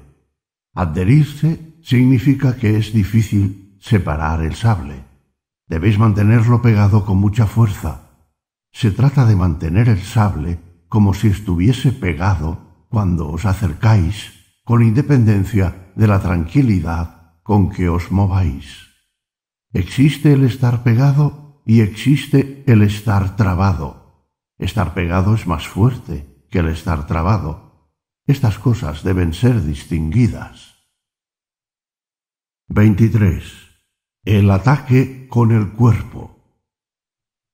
[0.73, 5.03] Adherirse significa que es difícil separar el sable.
[5.67, 8.04] Debéis mantenerlo pegado con mucha fuerza
[8.75, 14.33] se trata de mantener el sable como si estuviese pegado cuando os acercáis,
[14.65, 18.91] con independencia de la tranquilidad con que os mováis.
[19.73, 24.29] Existe el estar pegado y existe el estar trabado.
[24.59, 27.93] Estar pegado es más fuerte que el estar trabado.
[28.27, 30.75] Estas cosas deben ser distinguidas.
[32.69, 33.45] 23.
[34.25, 36.34] El ataque con el cuerpo.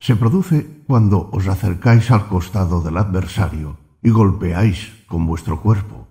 [0.01, 6.09] Se produce cuando os acercáis al costado del adversario y golpeáis con vuestro cuerpo,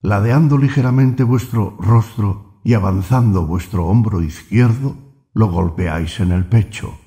[0.00, 4.96] ladeando ligeramente vuestro rostro y avanzando vuestro hombro izquierdo,
[5.34, 6.98] lo golpeáis en el pecho.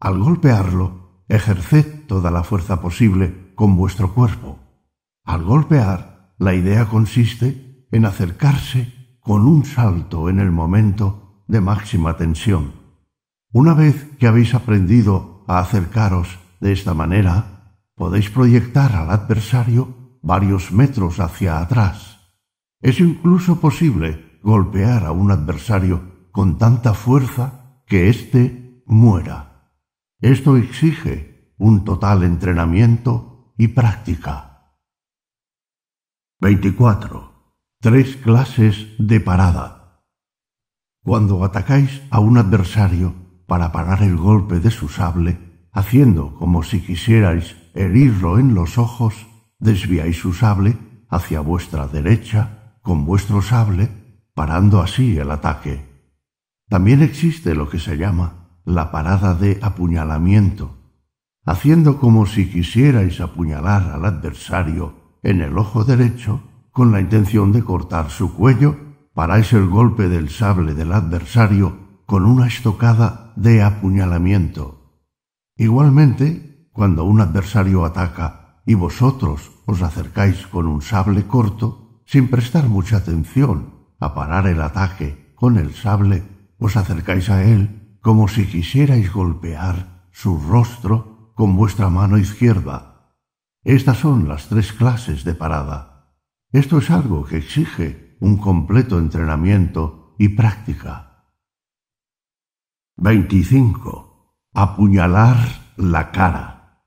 [0.00, 4.58] Al golpearlo, ejerced toda la fuerza posible con vuestro cuerpo.
[5.24, 12.16] Al golpear, la idea consiste en acercarse con un salto en el momento de máxima
[12.16, 12.72] tensión.
[13.52, 20.72] Una vez que habéis aprendido a acercaros de esta manera, podéis proyectar al adversario varios
[20.72, 22.20] metros hacia atrás.
[22.80, 29.70] Es incluso posible golpear a un adversario con tanta fuerza que éste muera.
[30.20, 34.76] Esto exige un total entrenamiento y práctica.
[36.40, 37.32] 24.
[37.80, 40.04] Tres clases de parada.
[41.04, 43.14] Cuando atacáis a un adversario
[43.46, 49.26] para parar el golpe de su sable, haciendo como si quisierais herirlo en los ojos,
[49.58, 50.76] desviáis su sable
[51.08, 53.90] hacia vuestra derecha con vuestro sable,
[54.34, 55.88] parando así el ataque.
[56.68, 60.78] También existe lo que se llama la parada de apuñalamiento,
[61.44, 67.62] haciendo como si quisierais apuñalar al adversario en el ojo derecho con la intención de
[67.62, 68.76] cortar su cuello,
[69.14, 75.00] paráis el golpe del sable del adversario con una estocada de apuñalamiento.
[75.56, 82.68] Igualmente, cuando un adversario ataca y vosotros os acercáis con un sable corto, sin prestar
[82.68, 86.22] mucha atención a parar el ataque con el sable,
[86.58, 92.92] os acercáis a él como si quisierais golpear su rostro con vuestra mano izquierda
[93.64, 96.16] estas son las tres clases de parada.
[96.50, 101.11] Esto es algo que exige un completo entrenamiento y práctica.
[102.98, 104.36] 25.
[104.52, 105.38] Apuñalar
[105.76, 106.84] la cara.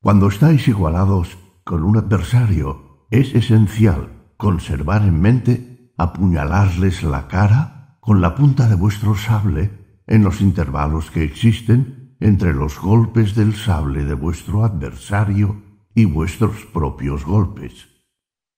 [0.00, 8.22] Cuando estáis igualados con un adversario, es esencial conservar en mente apuñalarles la cara con
[8.22, 14.04] la punta de vuestro sable en los intervalos que existen entre los golpes del sable
[14.04, 15.62] de vuestro adversario
[15.94, 17.88] y vuestros propios golpes.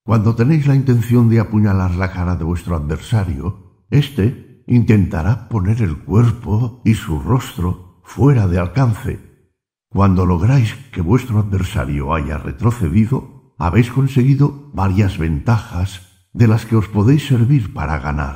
[0.05, 5.97] Cuando tenéis la intención de apuñalar la cara de vuestro adversario, éste intentará poner el
[5.97, 9.19] cuerpo y su rostro fuera de alcance.
[9.89, 16.87] Cuando lográis que vuestro adversario haya retrocedido, habéis conseguido varias ventajas de las que os
[16.89, 18.35] podéis servir para ganar.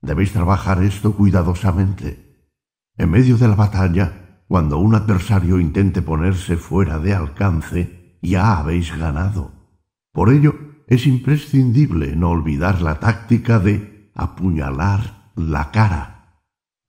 [0.00, 2.48] Debéis trabajar esto cuidadosamente.
[2.96, 8.96] En medio de la batalla, cuando un adversario intente ponerse fuera de alcance, ya habéis
[8.96, 9.52] ganado.
[10.12, 10.54] Por ello,
[10.86, 16.42] es imprescindible no olvidar la táctica de apuñalar la cara.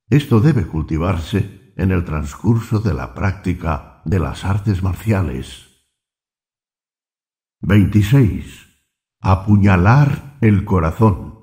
[0.10, 5.70] Esto debe cultivarse en el transcurso de la práctica de las artes marciales.
[7.62, 8.68] 26.
[9.22, 11.40] Apuñalar el corazón.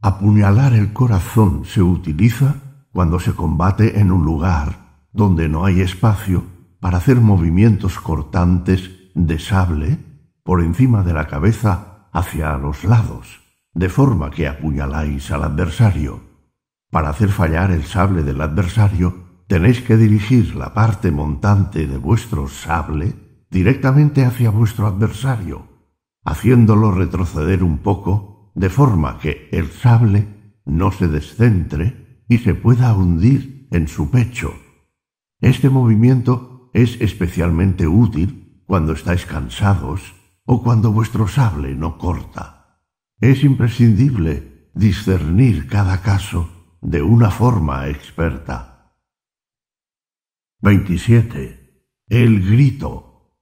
[0.00, 2.56] Apuñalar el corazón se utiliza
[2.92, 6.44] cuando se combate en un lugar donde no hay espacio
[6.80, 9.98] para hacer movimientos cortantes de sable
[10.42, 13.41] por encima de la cabeza hacia los lados,
[13.74, 16.20] de forma que apuñaláis al adversario.
[16.90, 22.48] Para hacer fallar el sable del adversario, tenéis que dirigir la parte montante de vuestro
[22.48, 23.14] sable
[23.50, 25.68] directamente hacia vuestro adversario,
[26.24, 32.94] haciéndolo retroceder un poco, de forma que el sable no se descentre y se pueda
[32.94, 34.54] hundir en su pecho.
[35.40, 42.61] Este movimiento es especialmente útil cuando estáis cansados o cuando vuestro sable no corta.
[43.22, 46.50] Es imprescindible discernir cada caso
[46.80, 48.96] de una forma experta.
[50.60, 51.86] 27.
[52.08, 53.38] El grito.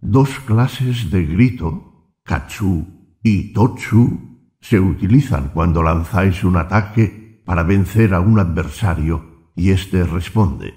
[0.00, 2.86] Dos clases de grito, kachu
[3.22, 10.04] y tochu, se utilizan cuando lanzáis un ataque para vencer a un adversario y éste
[10.04, 10.74] responde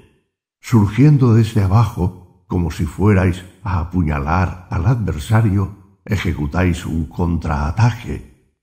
[0.61, 8.55] surgiendo desde abajo, como si fuerais a apuñalar al adversario, ejecutáis un contraataque.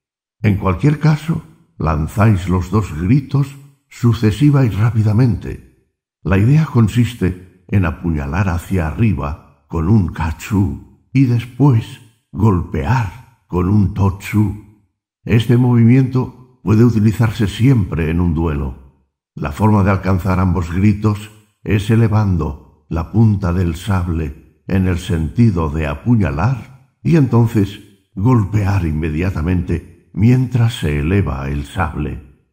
[0.42, 1.42] En cualquier caso,
[1.78, 3.56] lanzáis los dos gritos
[3.88, 5.88] sucesiva y rápidamente.
[6.22, 12.00] La idea consiste en apuñalar hacia arriba con un kachú y después
[12.32, 14.82] golpear con un tochu.
[15.24, 19.10] Este movimiento puede utilizarse siempre en un duelo.
[19.34, 21.30] La forma de alcanzar ambos gritos
[21.62, 26.73] es elevando la punta del sable en el sentido de apuñalar
[27.04, 27.80] y entonces
[28.14, 32.48] golpear inmediatamente mientras se eleva el sable.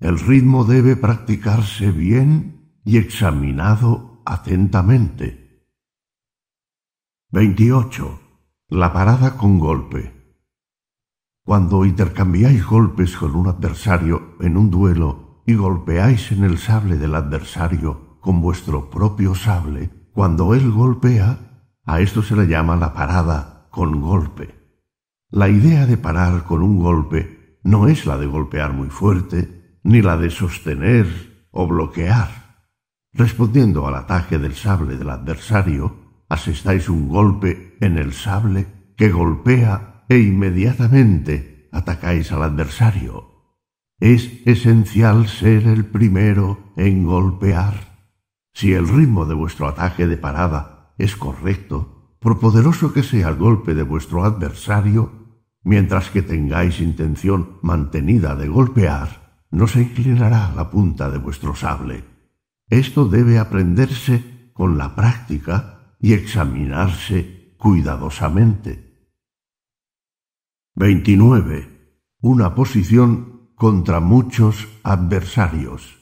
[0.00, 5.68] El ritmo debe practicarse bien y examinado atentamente.
[7.30, 8.20] 28.
[8.68, 10.36] La parada con golpe.
[11.44, 17.14] Cuando intercambiáis golpes con un adversario en un duelo y golpeáis en el sable del
[17.14, 23.61] adversario con vuestro propio sable, cuando él golpea, a esto se le llama la parada
[23.72, 24.54] con golpe.
[25.30, 30.02] La idea de parar con un golpe no es la de golpear muy fuerte, ni
[30.02, 32.68] la de sostener o bloquear.
[33.14, 38.66] Respondiendo al ataque del sable del adversario, asestáis un golpe en el sable
[38.96, 43.56] que golpea e inmediatamente atacáis al adversario.
[43.98, 48.06] Es esencial ser el primero en golpear.
[48.52, 51.91] Si el ritmo de vuestro ataque de parada es correcto,
[52.22, 55.22] por poderoso que sea el golpe de vuestro adversario,
[55.64, 62.04] Mientras que tengáis intención mantenida de golpear, no se inclinará la punta de vuestro sable.
[62.68, 69.12] Esto debe aprenderse con la práctica y examinarse cuidadosamente.
[70.74, 72.08] 29.
[72.22, 75.98] Una posición contra muchos adversarios.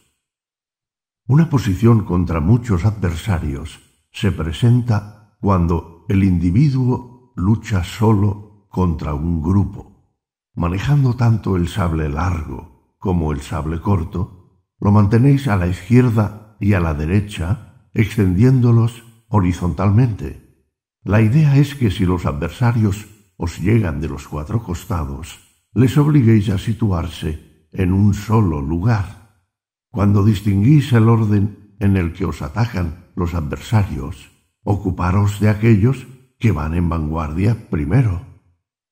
[1.26, 3.80] Una posición contra muchos adversarios
[4.10, 10.12] se presenta cuando el individuo lucha solo contra un grupo.
[10.56, 16.72] Manejando tanto el sable largo como el sable corto, lo mantenéis a la izquierda y
[16.72, 20.66] a la derecha, extendiéndolos horizontalmente.
[21.04, 23.06] La idea es que si los adversarios
[23.36, 25.38] os llegan de los cuatro costados,
[25.74, 29.44] les obliguéis a situarse en un solo lugar.
[29.92, 34.29] Cuando distinguís el orden en el que os atacan los adversarios,
[34.62, 36.06] ocuparos de aquellos
[36.38, 38.30] que van en vanguardia primero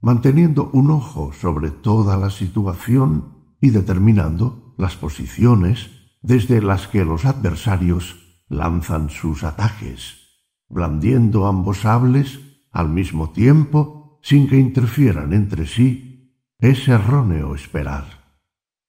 [0.01, 5.91] manteniendo un ojo sobre toda la situación y determinando las posiciones
[6.23, 8.17] desde las que los adversarios
[8.49, 10.17] lanzan sus ataques,
[10.69, 12.41] blandiendo ambos sables
[12.71, 18.05] al mismo tiempo sin que interfieran entre sí, es erróneo esperar.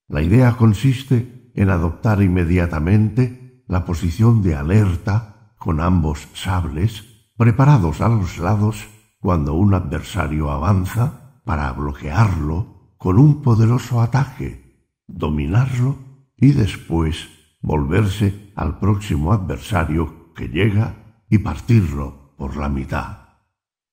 [0.08, 5.29] La idea consiste en adoptar inmediatamente la posición de alerta
[5.60, 7.04] con ambos sables
[7.38, 8.88] preparados a los lados
[9.20, 15.98] cuando un adversario avanza para bloquearlo con un poderoso ataque, dominarlo
[16.38, 17.30] y después
[17.62, 23.18] volverse al próximo adversario que llega y partirlo por la mitad.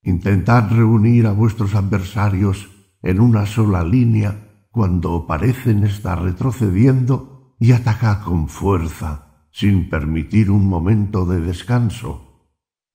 [0.02, 2.68] Intentad reunir a vuestros adversarios
[3.02, 9.25] en una sola línea cuando parecen estar retrocediendo y atacad con fuerza
[9.56, 12.52] sin permitir un momento de descanso.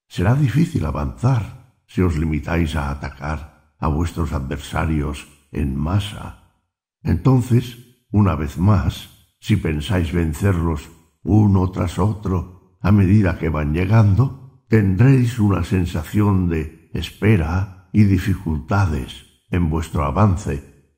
[0.08, 6.62] Será difícil avanzar si os limitáis a atacar a vuestros adversarios en masa.
[7.02, 9.10] Entonces, una vez más,
[9.40, 10.92] si pensáis vencerlos
[11.24, 19.42] uno tras otro a medida que van llegando, tendréis una sensación de espera y dificultades
[19.50, 20.94] en vuestro avance.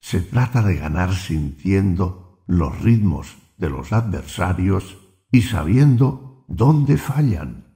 [0.00, 5.03] Se trata de ganar sintiendo los ritmos de los adversarios
[5.34, 7.74] y sabiendo dónde fallan.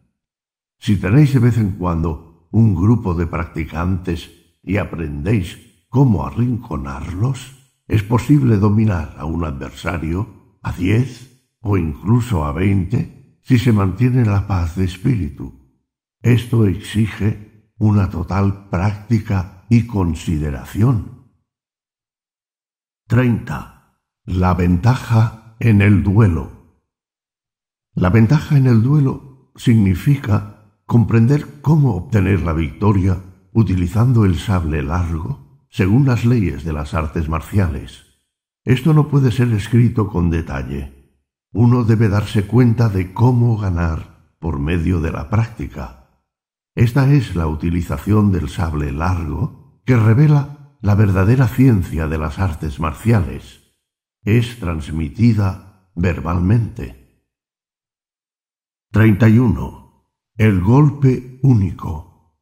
[0.78, 4.30] Si tenéis de vez en cuando un grupo de practicantes
[4.62, 5.58] y aprendéis
[5.88, 7.56] cómo arrinconarlos,
[7.88, 14.24] es posible dominar a un adversario a diez o incluso a veinte si se mantiene
[14.24, 15.82] la paz de espíritu.
[16.22, 21.32] Esto exige una total práctica y consideración.
[23.08, 23.98] 30.
[24.26, 26.57] La ventaja en el duelo.
[27.98, 33.18] La ventaja en el duelo significa comprender cómo obtener la victoria
[33.52, 38.04] utilizando el sable largo según las leyes de las artes marciales.
[38.64, 41.16] Esto no puede ser escrito con detalle.
[41.52, 46.22] Uno debe darse cuenta de cómo ganar por medio de la práctica.
[46.76, 52.78] Esta es la utilización del sable largo que revela la verdadera ciencia de las artes
[52.78, 53.74] marciales.
[54.22, 57.07] Es transmitida verbalmente.
[58.98, 60.10] 31.
[60.36, 62.34] El golpe único.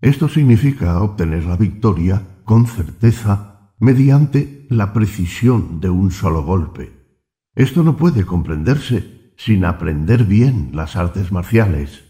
[0.00, 7.20] Esto significa obtener la victoria con certeza mediante la precisión de un solo golpe.
[7.54, 12.04] Esto no puede comprenderse sin aprender bien las artes marciales.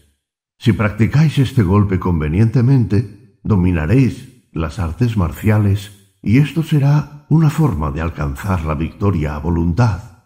[0.57, 7.99] Si practicáis este golpe convenientemente, dominaréis las artes marciales y esto será una forma de
[7.99, 10.23] alcanzar la victoria a voluntad.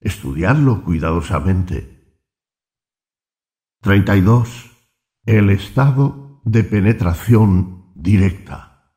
[0.00, 1.95] Estudiadlo cuidadosamente
[3.82, 4.70] 32.
[5.26, 8.92] El estado de penetración directa.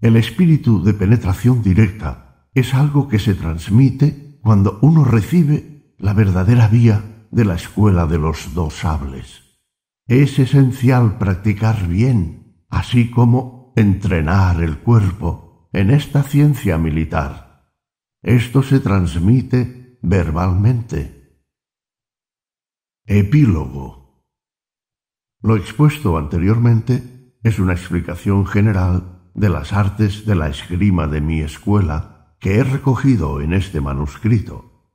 [0.00, 6.68] El espíritu de penetración directa es algo que se transmite cuando uno recibe la verdadera
[6.68, 9.42] vía de la escuela de los dos sables.
[10.06, 17.72] Es esencial practicar bien, así como entrenar el cuerpo en esta ciencia militar.
[18.22, 21.17] Esto se transmite verbalmente.
[23.10, 24.22] Epílogo.
[25.40, 31.40] Lo expuesto anteriormente es una explicación general de las artes de la esgrima de mi
[31.40, 34.92] escuela que he recogido en este manuscrito.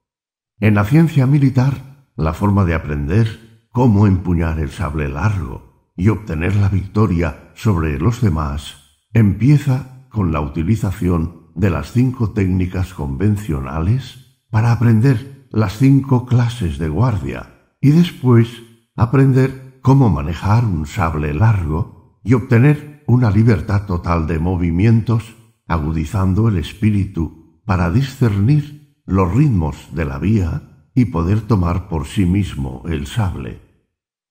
[0.59, 6.55] En la ciencia militar, la forma de aprender cómo empuñar el sable largo y obtener
[6.55, 14.71] la victoria sobre los demás, empieza con la utilización de las cinco técnicas convencionales para
[14.71, 17.52] aprender las cinco clases de guardia
[17.83, 18.63] y después
[18.95, 25.35] aprender cómo manejar un sable largo y obtener una libertad total de movimientos,
[25.67, 32.25] agudizando el espíritu para discernir los ritmos de la vía y poder tomar por sí
[32.25, 33.59] mismo el sable.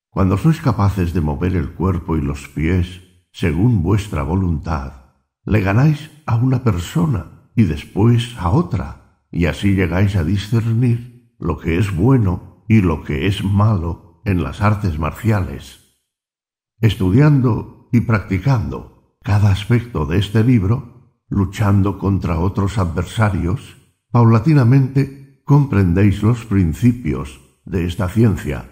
[0.08, 3.02] Cuando sois capaces de mover el cuerpo y los pies
[3.32, 5.12] según vuestra voluntad,
[5.44, 11.58] le ganáis a una persona y después a otra, y así llegáis a discernir lo
[11.58, 15.98] que es bueno y lo que es malo en las artes marciales.
[16.80, 23.76] Estudiando y practicando cada aspecto de este libro, luchando contra otros adversarios,
[24.10, 28.70] paulatinamente comprendéis los principios de esta ciencia,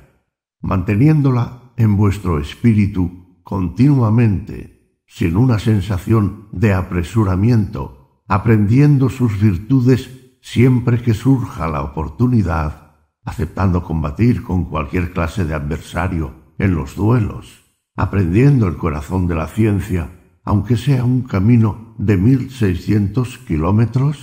[0.61, 10.11] manteniéndola en vuestro espíritu continuamente, sin una sensación de apresuramiento, aprendiendo sus virtudes
[10.41, 12.90] siempre que surja la oportunidad,
[13.31, 17.63] aceptando combatir con cualquier clase de adversario en los duelos,
[17.97, 20.11] aprendiendo el corazón de la ciencia,
[20.45, 24.17] aunque sea un camino de mil seiscientos kilómetros,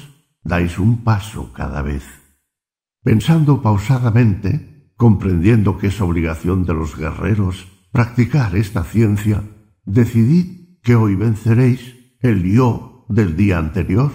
[0.43, 2.03] dais un paso cada vez.
[3.01, 9.41] Pensando pausadamente, comprendiendo que es obligación de los guerreros practicar esta ciencia,
[9.85, 14.11] decidid que hoy venceréis el yo del día anterior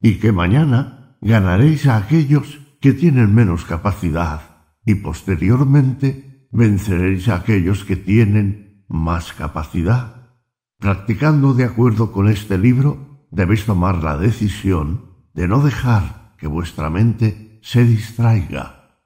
[0.00, 4.40] y que mañana ganaréis a aquellos que tienen menos capacidad
[4.84, 10.38] y posteriormente venceréis a aquellos que tienen más capacidad.
[10.78, 16.90] Practicando de acuerdo con este libro, debéis tomar la decisión de no dejar que vuestra
[16.90, 18.98] mente se distraiga.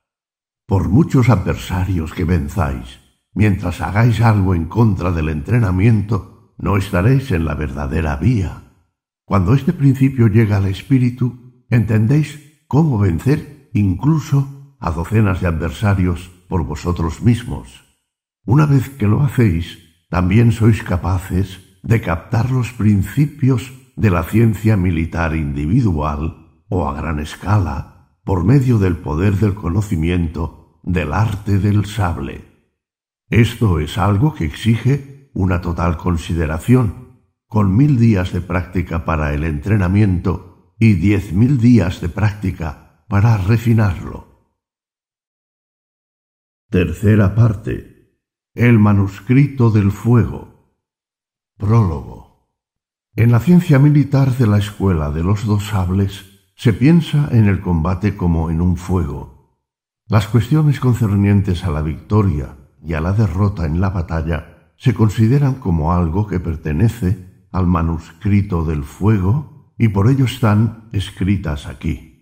[0.67, 3.01] Por muchos adversarios que venzáis,
[3.35, 8.63] mientras hagáis algo en contra del entrenamiento, no estaréis en la verdadera vía.
[9.25, 16.65] Cuando este principio llega al espíritu, entendéis cómo vencer incluso a docenas de adversarios por
[16.65, 17.85] vosotros mismos.
[18.47, 19.79] Una vez que lo hacéis,
[20.09, 27.19] también sois capaces de captar los principios de la ciencia militar individual o a gran
[27.21, 32.45] escala por medio del poder del conocimiento del arte del sable.
[33.29, 39.45] Esto es algo que exige una total consideración, con mil días de práctica para el
[39.45, 42.84] entrenamiento y diez mil días de práctica
[43.15, 44.27] para refinarlo.
[46.69, 48.19] Tercera parte.
[48.55, 50.75] El manuscrito del fuego.
[51.57, 52.51] Prólogo.
[53.15, 56.25] En la ciencia militar de la Escuela de los Dos Sables,
[56.57, 59.61] se piensa en el combate como en un fuego.
[60.09, 65.61] Las cuestiones concernientes a la victoria y a la derrota en la batalla se consideran
[65.61, 72.14] como algo que pertenece al manuscrito del fuego y por ello están escritas aquí.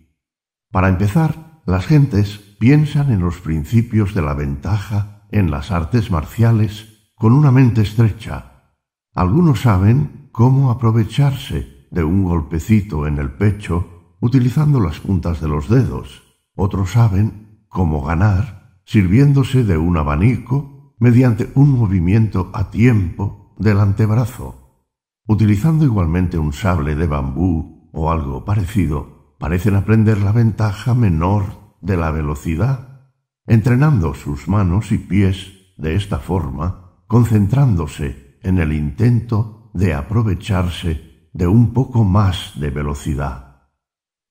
[0.73, 7.11] Para empezar, las gentes piensan en los principios de la ventaja en las artes marciales
[7.13, 8.73] con una mente estrecha.
[9.13, 15.69] Algunos saben cómo aprovecharse de un golpecito en el pecho utilizando las puntas de los
[15.69, 16.23] dedos.
[16.55, 24.87] Otros saben cómo ganar sirviéndose de un abanico mediante un movimiento a tiempo del antebrazo.
[25.27, 29.12] Utilizando igualmente un sable de bambú o algo parecido,
[29.43, 33.11] parecen aprender la ventaja menor de la velocidad,
[33.45, 41.47] entrenando sus manos y pies de esta forma, concentrándose en el intento de aprovecharse de
[41.47, 43.67] un poco más de velocidad.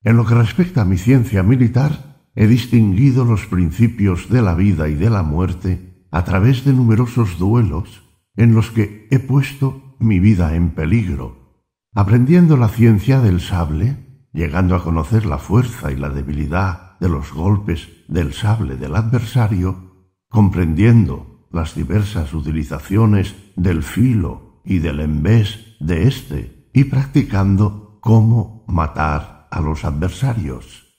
[0.03, 4.89] En lo que respecta a mi ciencia militar, he distinguido los principios de la vida
[4.89, 8.03] y de la muerte a través de numerosos duelos
[8.35, 11.69] en los que he puesto mi vida en peligro.
[11.93, 14.02] Aprendiendo la ciencia del sable,
[14.33, 20.11] llegando a conocer la fuerza y la debilidad de los golpes del sable del adversario,
[20.29, 29.49] comprendiendo las diversas utilizaciones del filo y del embés de éste y practicando cómo matar
[29.51, 30.93] a los adversarios.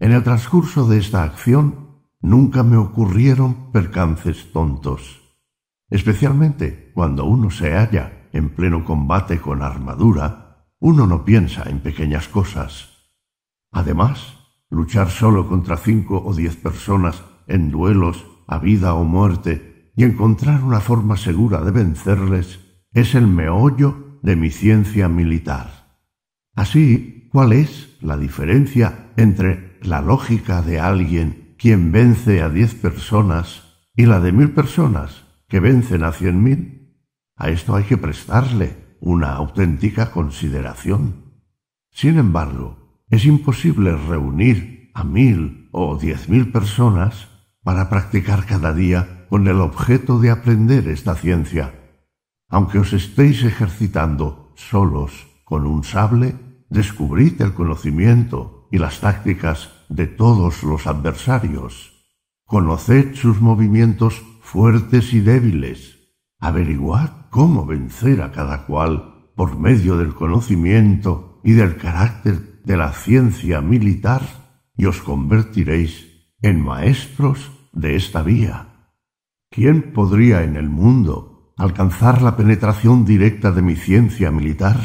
[0.00, 5.20] En el transcurso de esta acción nunca me ocurrieron percances tontos,
[5.90, 10.47] especialmente cuando uno se halla en pleno combate con armadura,
[10.80, 13.10] uno no piensa en pequeñas cosas.
[13.70, 14.38] Además,
[14.70, 20.62] luchar solo contra cinco o diez personas en duelos a vida o muerte y encontrar
[20.62, 22.60] una forma segura de vencerles
[22.92, 26.00] es el meollo de mi ciencia militar.
[26.54, 33.64] Así, ¿cuál es la diferencia entre la lógica de alguien quien vence a diez personas
[33.94, 36.96] y la de mil personas que vencen a cien mil?
[37.36, 41.42] A esto hay que prestarle una auténtica consideración.
[41.90, 47.28] Sin embargo, es imposible reunir a mil o diez mil personas
[47.62, 51.74] para practicar cada día con el objeto de aprender esta ciencia.
[52.48, 56.34] Aunque os estéis ejercitando solos con un sable,
[56.70, 62.04] descubrid el conocimiento y las tácticas de todos los adversarios.
[62.44, 65.98] Conoced sus movimientos fuertes y débiles.
[66.40, 72.92] Averiguad cómo vencer a cada cual por medio del conocimiento y del carácter de la
[72.92, 74.22] ciencia militar
[74.76, 76.06] y os convertiréis
[76.42, 78.92] en maestros de esta vía.
[79.50, 84.76] ¿Quién podría en el mundo alcanzar la penetración directa de mi ciencia militar?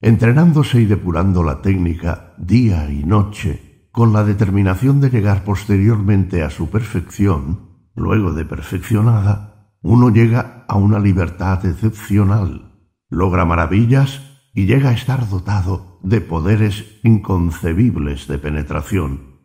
[0.00, 6.50] Entrenándose y depurando la técnica día y noche, con la determinación de llegar posteriormente a
[6.50, 9.49] su perfección, luego de perfeccionada,
[9.82, 14.20] uno llega a una libertad excepcional, logra maravillas
[14.52, 19.40] y llega a estar dotado de poderes inconcebibles de penetración.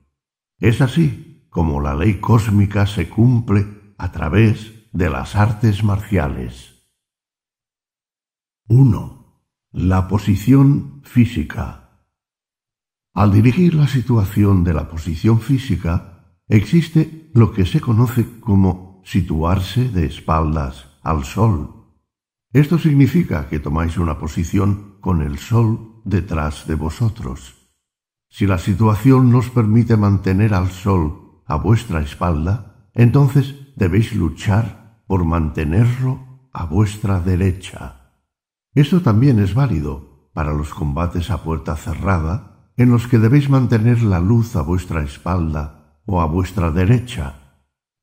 [0.60, 6.76] Es así como la ley cósmica se cumple a través de las artes marciales.
[8.68, 9.41] 1.
[9.72, 12.07] La posición física.
[13.14, 19.88] Al dirigir la situación de la posición física, existe lo que se conoce como situarse
[19.88, 21.86] de espaldas al sol.
[22.52, 27.69] Esto significa que tomáis una posición con el sol detrás de vosotros.
[28.30, 35.23] Si la situación nos permite mantener al sol a vuestra espalda, entonces debéis luchar por
[35.23, 38.11] mantenerlo a vuestra derecha.
[38.73, 44.02] Esto también es válido para los combates a puerta cerrada, en los que debéis mantener
[44.02, 47.45] la luz a vuestra espalda o a vuestra derecha.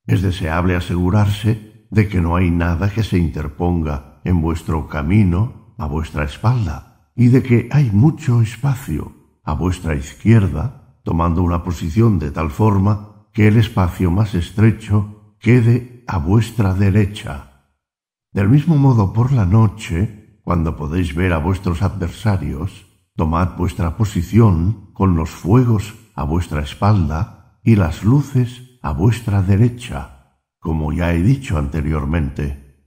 [0.06, 5.86] Es deseable asegurarse de que no hay nada que se interponga en vuestro camino a
[5.86, 9.12] vuestra espalda y de que hay mucho espacio
[9.44, 16.04] a vuestra izquierda, tomando una posición de tal forma que el espacio más estrecho quede
[16.06, 17.68] a vuestra derecha.
[18.32, 24.90] Del mismo modo, por la noche, cuando podéis ver a vuestros adversarios, tomad vuestra posición
[24.94, 31.22] con los fuegos a vuestra espalda y las luces a vuestra derecha, como ya he
[31.22, 32.86] dicho anteriormente.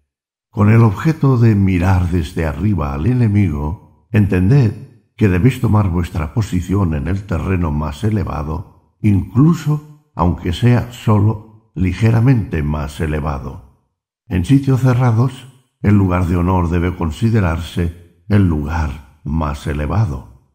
[0.49, 4.73] Con el objeto de mirar desde arriba al enemigo, entended
[5.15, 12.63] que debéis tomar vuestra posición en el terreno más elevado, incluso aunque sea sólo ligeramente
[12.63, 13.89] más elevado.
[14.27, 15.47] En sitios cerrados,
[15.81, 20.53] el lugar de honor debe considerarse el lugar más elevado.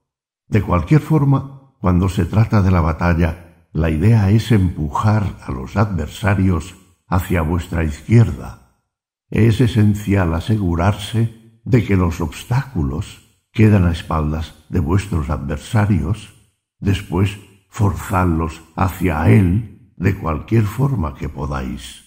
[0.49, 5.77] De cualquier forma, cuando se trata de la batalla, la idea es empujar a los
[5.77, 6.75] adversarios
[7.07, 8.83] hacia vuestra izquierda.
[9.31, 16.35] Es esencial asegurarse de que los obstáculos quedan a espaldas de vuestros adversarios,
[16.79, 17.39] después
[17.69, 22.05] forzadlos hacia Él de cualquier forma que podáis.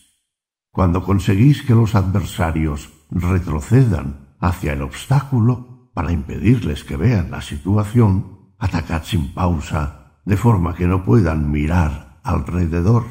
[0.71, 8.53] Cuando conseguís que los adversarios retrocedan hacia el obstáculo para impedirles que vean la situación,
[8.57, 13.05] atacad sin pausa, de forma que no puedan mirar alrededor.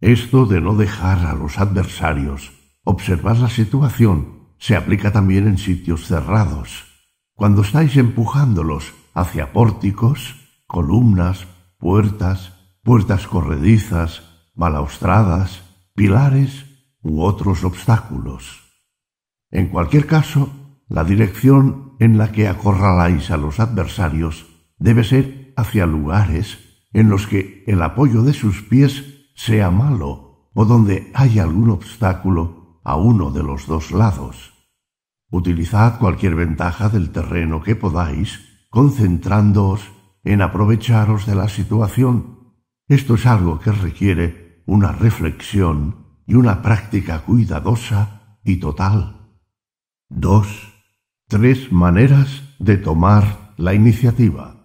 [0.00, 2.52] Esto de no dejar a los adversarios
[2.84, 6.86] observar la situación se aplica también en sitios cerrados.
[7.34, 10.36] Cuando estáis empujándolos hacia pórticos,
[10.66, 11.46] columnas,
[11.78, 12.52] puertas,
[12.82, 14.22] puertas corredizas,
[14.54, 15.62] balaustradas,
[15.94, 16.66] pilares
[17.02, 18.60] u otros obstáculos.
[19.50, 20.52] En cualquier caso,
[20.88, 24.46] la dirección en la que acorraláis a los adversarios
[24.78, 26.58] debe ser hacia lugares
[26.92, 32.80] en los que el apoyo de sus pies sea malo o donde haya algún obstáculo
[32.84, 34.52] a uno de los dos lados.
[35.30, 39.92] Utilizad cualquier ventaja del terreno que podáis, concentrándoos
[40.24, 42.54] en aprovecharos de la situación.
[42.88, 49.38] Esto es algo que requiere una reflexión y una práctica cuidadosa y total.
[50.08, 50.46] 2.
[51.28, 54.59] Tres maneras de tomar la iniciativa.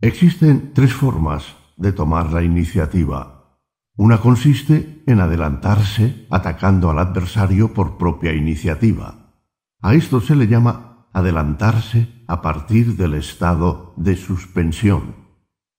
[0.00, 3.60] Existen tres formas de tomar la iniciativa.
[3.96, 9.34] Una consiste en adelantarse atacando al adversario por propia iniciativa.
[9.80, 15.14] A esto se le llama adelantarse a partir del estado de suspensión.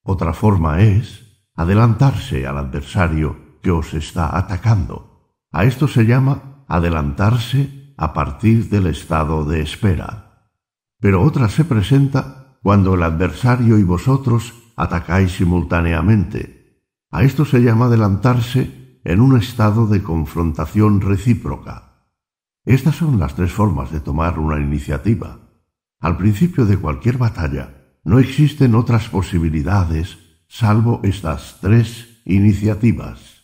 [0.02, 5.34] Otra forma es adelantarse al adversario que os está atacando.
[5.52, 10.50] A esto se llama adelantarse a partir del estado de espera.
[11.00, 16.82] Pero otra se presenta cuando el adversario y vosotros atacáis simultáneamente.
[17.12, 22.08] A esto se llama adelantarse en un estado de confrontación recíproca.
[22.66, 25.42] Estas son las tres formas de tomar una iniciativa.
[26.00, 30.18] Al principio de cualquier batalla no existen otras posibilidades
[30.48, 33.44] salvo estas tres iniciativas,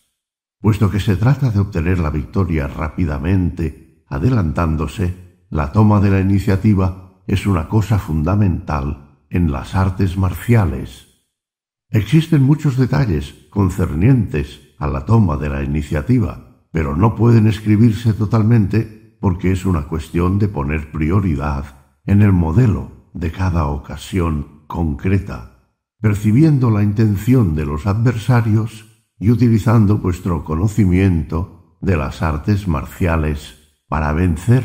[0.60, 7.22] puesto que se trata de obtener la victoria rápidamente, adelantándose, la toma de la iniciativa
[7.28, 11.08] es una cosa fundamental en las artes marciales.
[11.90, 19.18] Existen muchos detalles concernientes a la toma de la iniciativa, pero no pueden escribirse totalmente
[19.20, 26.70] porque es una cuestión de poner prioridad en el modelo de cada ocasión concreta, percibiendo
[26.70, 28.86] la intención de los adversarios
[29.20, 34.64] y utilizando vuestro conocimiento de las artes marciales para vencer.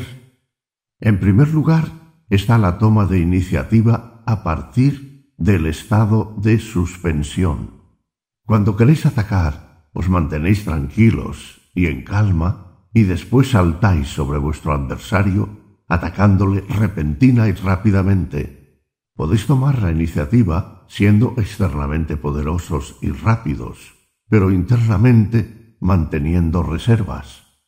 [0.99, 1.91] En primer lugar
[2.29, 7.81] está la toma de iniciativa a partir del estado de suspensión.
[8.45, 15.49] Cuando queréis atacar, os mantenéis tranquilos y en calma y después saltáis sobre vuestro adversario
[15.87, 18.83] atacándole repentina y rápidamente.
[19.15, 23.95] Podéis tomar la iniciativa siendo externamente poderosos y rápidos,
[24.27, 27.61] pero internamente manteniendo reservas.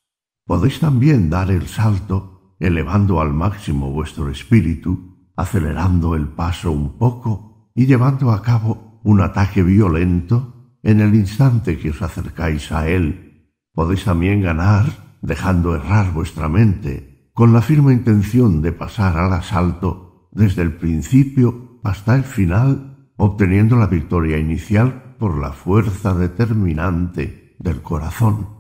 [0.46, 5.09] Podéis también dar el salto elevando al máximo vuestro espíritu,
[5.40, 11.78] acelerando el paso un poco y llevando a cabo un ataque violento en el instante
[11.78, 13.54] que os acercáis a él.
[13.74, 20.28] Podéis también ganar dejando errar vuestra mente con la firme intención de pasar al asalto
[20.34, 27.82] desde el principio hasta el final, obteniendo la victoria inicial por la fuerza determinante del
[27.82, 28.60] corazón.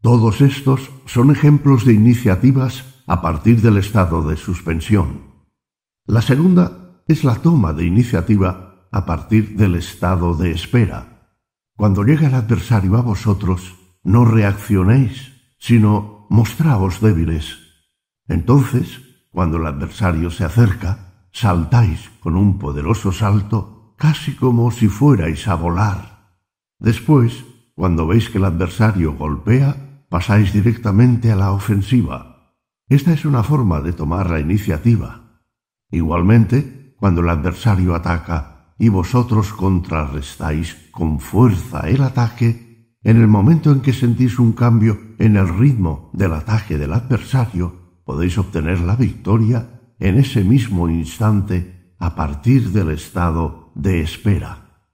[0.00, 5.29] Todos estos son ejemplos de iniciativas a partir del estado de suspensión.
[6.10, 11.30] La segunda es la toma de iniciativa a partir del estado de espera.
[11.76, 17.70] Cuando llega el adversario a vosotros, no reaccionéis, sino mostraos débiles
[18.30, 19.00] entonces,
[19.32, 25.56] cuando el adversario se acerca, saltáis con un poderoso salto, casi como si fuerais a
[25.56, 26.38] volar.
[26.78, 32.54] Después, cuando veis que el adversario golpea, pasáis directamente a la ofensiva.
[32.88, 35.19] Esta es una forma de tomar la iniciativa.
[35.90, 43.72] Igualmente, cuando el adversario ataca y vosotros contrarrestáis con fuerza el ataque, en el momento
[43.72, 48.96] en que sentís un cambio en el ritmo del ataque del adversario, podéis obtener la
[48.96, 54.86] victoria en ese mismo instante a partir del estado de espera.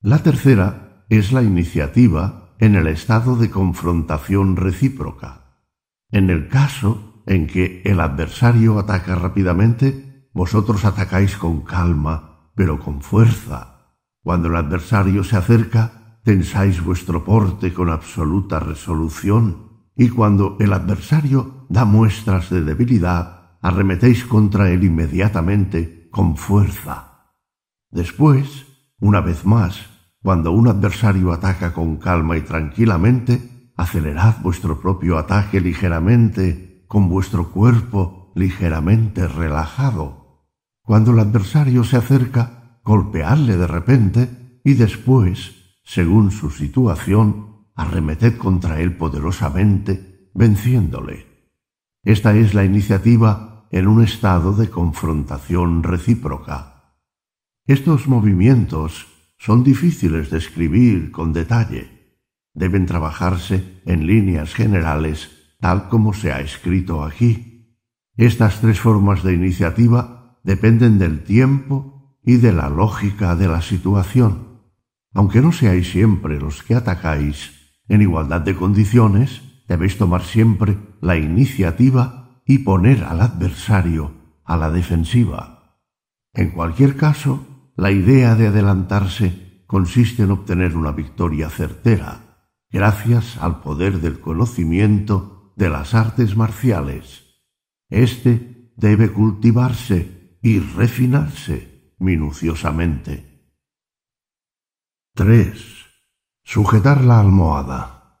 [0.00, 5.62] La tercera es la iniciativa en el estado de confrontación recíproca.
[6.10, 13.00] En el caso en que el adversario ataca rápidamente, vosotros atacáis con calma, pero con
[13.00, 13.96] fuerza.
[14.22, 21.66] Cuando el adversario se acerca, tensáis vuestro porte con absoluta resolución y cuando el adversario
[21.68, 27.32] da muestras de debilidad, arremetéis contra él inmediatamente con fuerza.
[27.90, 28.66] Después,
[28.98, 29.86] una vez más,
[30.20, 37.50] cuando un adversario ataca con calma y tranquilamente, acelerad vuestro propio ataque ligeramente, con vuestro
[37.52, 40.23] cuerpo ligeramente relajado.
[40.84, 48.80] Cuando el adversario se acerca, golpeadle de repente y después, según su situación, arremeted contra
[48.80, 51.26] él poderosamente, venciéndole.
[52.02, 56.98] Esta es la iniciativa en un estado de confrontación recíproca.
[57.66, 59.06] Estos movimientos
[59.38, 62.18] son difíciles de escribir con detalle.
[62.52, 67.80] Deben trabajarse en líneas generales tal como se ha escrito aquí.
[68.18, 74.60] Estas tres formas de iniciativa dependen del tiempo y de la lógica de la situación.
[75.12, 77.52] Aunque no seáis siempre los que atacáis,
[77.88, 84.12] en igualdad de condiciones, debéis tomar siempre la iniciativa y poner al adversario
[84.44, 85.80] a la defensiva.
[86.32, 93.60] En cualquier caso, la idea de adelantarse consiste en obtener una victoria certera, gracias al
[93.60, 97.24] poder del conocimiento de las artes marciales.
[97.88, 103.48] Este debe cultivarse y refinarse minuciosamente.
[105.14, 105.86] 3.
[106.42, 108.20] Sujetar la almohada.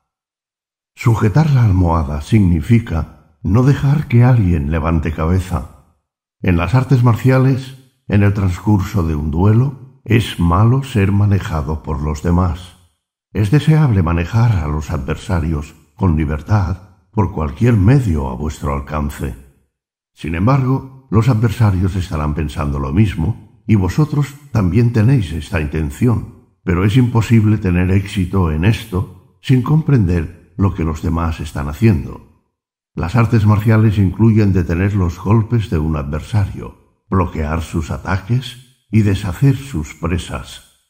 [0.94, 5.98] Sujetar la almohada significa no dejar que alguien levante cabeza.
[6.40, 7.76] En las artes marciales,
[8.08, 12.76] en el transcurso de un duelo, es malo ser manejado por los demás.
[13.34, 16.78] Es deseable manejar a los adversarios con libertad
[17.10, 19.36] por cualquier medio a vuestro alcance.
[20.14, 26.84] Sin embargo, los adversarios estarán pensando lo mismo y vosotros también tenéis esta intención, pero
[26.84, 32.50] es imposible tener éxito en esto sin comprender lo que los demás están haciendo.
[32.96, 39.54] Las artes marciales incluyen detener los golpes de un adversario, bloquear sus ataques y deshacer
[39.54, 40.80] sus presas.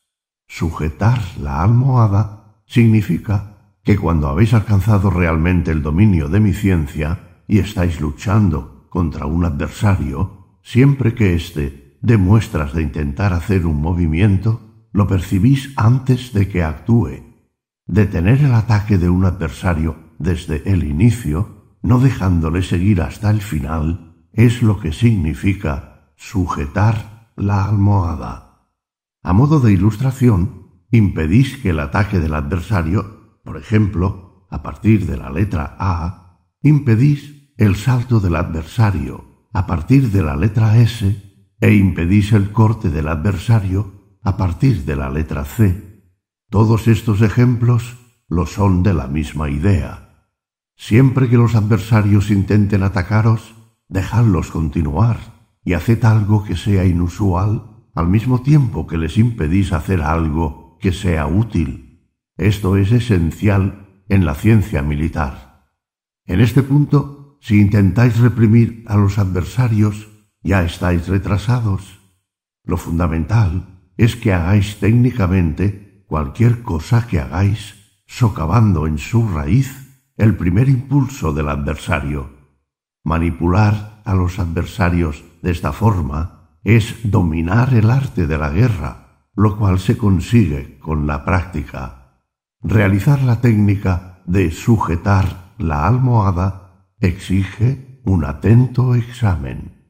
[0.48, 7.59] Sujetar la almohada significa que cuando habéis alcanzado realmente el dominio de mi ciencia y
[7.59, 14.86] estáis luchando contra un adversario, siempre que éste dé muestras de intentar hacer un movimiento,
[14.92, 17.24] lo percibís antes de que actúe.
[17.88, 24.14] Detener el ataque de un adversario desde el inicio, no dejándole seguir hasta el final,
[24.32, 28.70] es lo que significa sujetar la almohada.
[29.24, 35.16] A modo de ilustración, impedís que el ataque del adversario, por ejemplo, a partir de
[35.16, 41.22] la letra A, impedís el salto del adversario a partir de la letra S
[41.60, 46.10] e impedís el corte del adversario a partir de la letra C.
[46.51, 47.97] Todos estos ejemplos
[48.28, 50.31] lo son de la misma idea.
[50.76, 53.55] Siempre que los adversarios intenten atacaros,
[53.89, 55.18] dejadlos continuar
[55.64, 60.93] y haced algo que sea inusual al mismo tiempo que les impedís hacer algo que
[60.93, 62.10] sea útil.
[62.36, 65.70] Esto es esencial en la ciencia militar.
[66.26, 70.08] En este punto, si intentáis reprimir a los adversarios,
[70.42, 72.00] ya estáis retrasados.
[72.64, 77.74] Lo fundamental es que hagáis técnicamente cualquier cosa que hagáis,
[78.06, 82.30] socavando en su raíz el primer impulso del adversario.
[83.04, 89.58] Manipular a los adversarios de esta forma es dominar el arte de la guerra, lo
[89.58, 92.22] cual se consigue con la práctica.
[92.62, 96.63] Realizar la técnica de sujetar la almohada
[97.06, 99.85] exige un atento examen.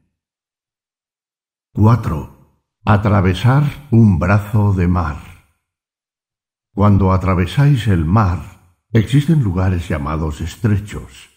[1.72, 2.60] 4.
[2.84, 5.16] Atravesar un brazo de mar.
[6.74, 11.30] Cuando atravesáis el mar, existen lugares llamados estrechos,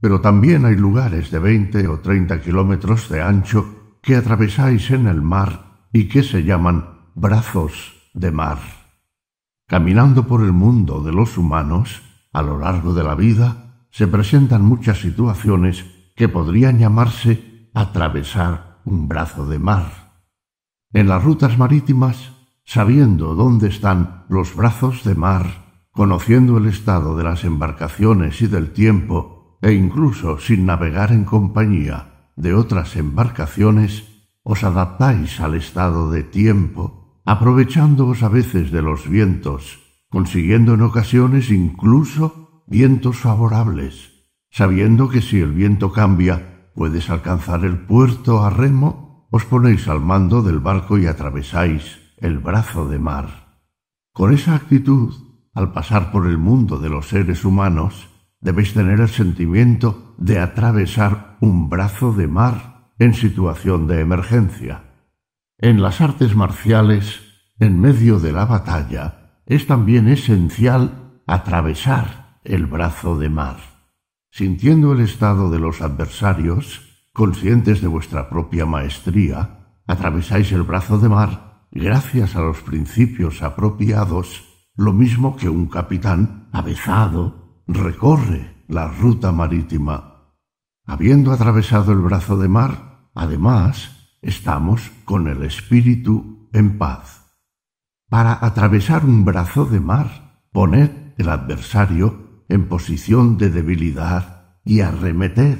[0.00, 5.22] pero también hay lugares de 20 o 30 kilómetros de ancho que atravesáis en el
[5.22, 8.58] mar y que se llaman brazos de mar.
[9.66, 12.02] Caminando por el mundo de los humanos,
[12.32, 13.63] a lo largo de la vida,
[13.94, 15.84] se presentan muchas situaciones
[16.16, 20.24] que podrían llamarse atravesar un brazo de mar.
[20.92, 22.32] En las rutas marítimas,
[22.64, 28.72] sabiendo dónde están los brazos de mar, conociendo el estado de las embarcaciones y del
[28.72, 34.08] tiempo, e incluso sin navegar en compañía, de otras embarcaciones,
[34.42, 39.78] os adaptáis al estado de tiempo, aprovechándoos a veces de los vientos,
[40.10, 44.12] consiguiendo en ocasiones incluso vientos favorables,
[44.50, 50.00] sabiendo que si el viento cambia, puedes alcanzar el puerto a remo, os ponéis al
[50.00, 53.60] mando del barco y atravesáis el brazo de mar.
[54.12, 55.12] Con esa actitud,
[55.54, 58.08] al pasar por el mundo de los seres humanos,
[58.40, 64.84] debéis tener el sentimiento de atravesar un brazo de mar en situación de emergencia.
[65.58, 67.20] En las artes marciales,
[67.58, 73.56] en medio de la batalla, es también esencial atravesar el brazo de mar.
[74.30, 81.08] Sintiendo el estado de los adversarios, conscientes de vuestra propia maestría, atravesáis el brazo de
[81.08, 84.44] mar gracias a los principios apropiados,
[84.76, 90.32] lo mismo que un capitán avezado recorre la ruta marítima.
[90.86, 97.24] Habiendo atravesado el brazo de mar, además, estamos con el espíritu en paz.
[98.08, 105.58] Para atravesar un brazo de mar, poned el adversario en posición de debilidad y arremeted.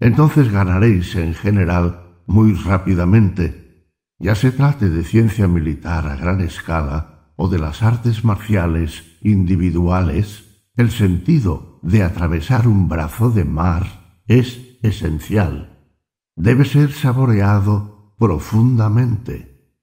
[0.00, 7.32] Entonces ganaréis en general muy rápidamente, ya se trate de ciencia militar a gran escala
[7.36, 10.46] o de las artes marciales individuales
[10.76, 15.90] el sentido de atravesar un brazo de mar es esencial.
[16.34, 19.74] Debe ser saboreado profundamente.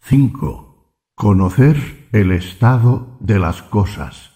[0.00, 0.94] 5.
[1.14, 4.35] Conocer el estado de las cosas.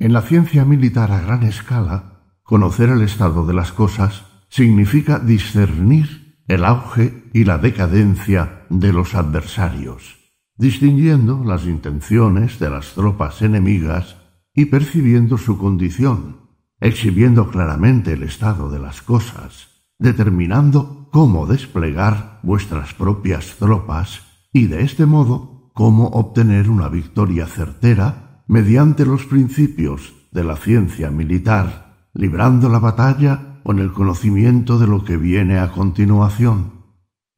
[0.00, 6.42] En la ciencia militar a gran escala, conocer el estado de las cosas significa discernir
[6.48, 10.16] el auge y la decadencia de los adversarios,
[10.56, 14.16] distinguiendo las intenciones de las tropas enemigas
[14.54, 16.48] y percibiendo su condición,
[16.80, 19.68] exhibiendo claramente el estado de las cosas,
[19.98, 28.29] determinando cómo desplegar vuestras propias tropas y de este modo cómo obtener una victoria certera
[28.50, 35.04] mediante los principios de la ciencia militar, librando la batalla con el conocimiento de lo
[35.04, 36.72] que viene a continuación.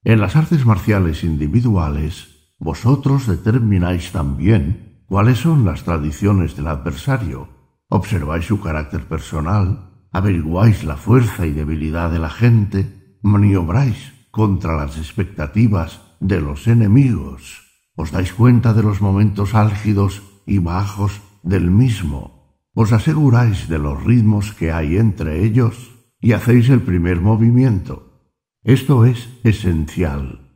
[0.04, 7.50] En las artes marciales individuales, vosotros determináis también cuáles son las tradiciones del adversario,
[7.90, 14.96] observáis su carácter personal, averiguáis la fuerza y debilidad de la gente, maniobráis contra las
[14.96, 22.58] expectativas de los enemigos, os dais cuenta de los momentos álgidos y bajos del mismo.
[22.74, 28.30] Os aseguráis de los ritmos que hay entre ellos y hacéis el primer movimiento.
[28.62, 30.52] Esto es esencial.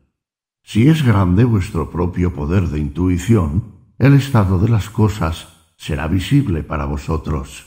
[0.63, 6.63] Si es grande vuestro propio poder de intuición, el estado de las cosas será visible
[6.63, 7.67] para vosotros.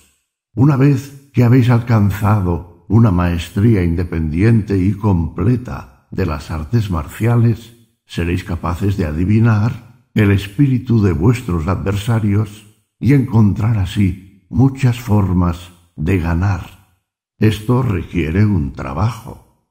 [0.56, 8.44] Una vez que habéis alcanzado una maestría independiente y completa de las artes marciales, seréis
[8.44, 9.89] capaces de adivinar
[10.20, 12.66] el espíritu de vuestros adversarios
[13.00, 16.98] y encontrar así muchas formas de ganar.
[17.38, 19.66] Esto requiere un trabajo.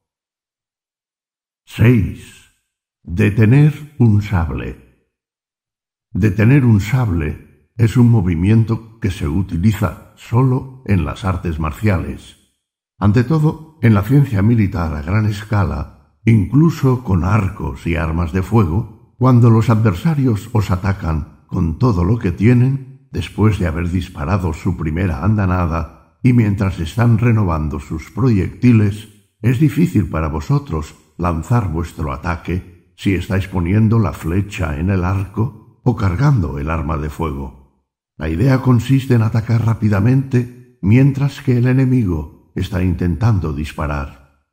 [1.66, 2.54] 6.
[3.02, 5.10] Detener un sable.
[6.12, 12.54] Detener un sable es un movimiento que se utiliza solo en las artes marciales.
[12.98, 18.42] Ante todo, en la ciencia militar a gran escala, incluso con arcos y armas de
[18.42, 24.52] fuego, cuando los adversarios os atacan con todo lo que tienen, después de haber disparado
[24.52, 29.08] su primera andanada, y mientras están renovando sus proyectiles,
[29.42, 35.80] es difícil para vosotros lanzar vuestro ataque si estáis poniendo la flecha en el arco
[35.82, 37.84] o cargando el arma de fuego.
[38.16, 44.44] La idea consiste en atacar rápidamente mientras que el enemigo está intentando disparar.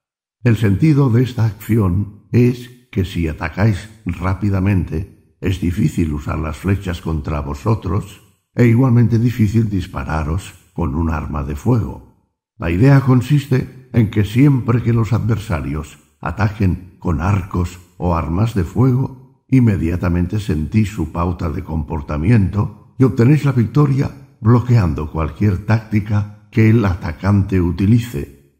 [0.43, 7.01] El sentido de esta acción es que si atacáis rápidamente, es difícil usar las flechas
[7.01, 8.23] contra vosotros
[8.55, 12.31] e igualmente difícil dispararos con un arma de fuego.
[12.57, 18.63] La idea consiste en que siempre que los adversarios ataquen con arcos o armas de
[18.63, 24.09] fuego, inmediatamente sentís su pauta de comportamiento y obtenéis la victoria
[24.39, 28.55] bloqueando cualquier táctica que el atacante utilice.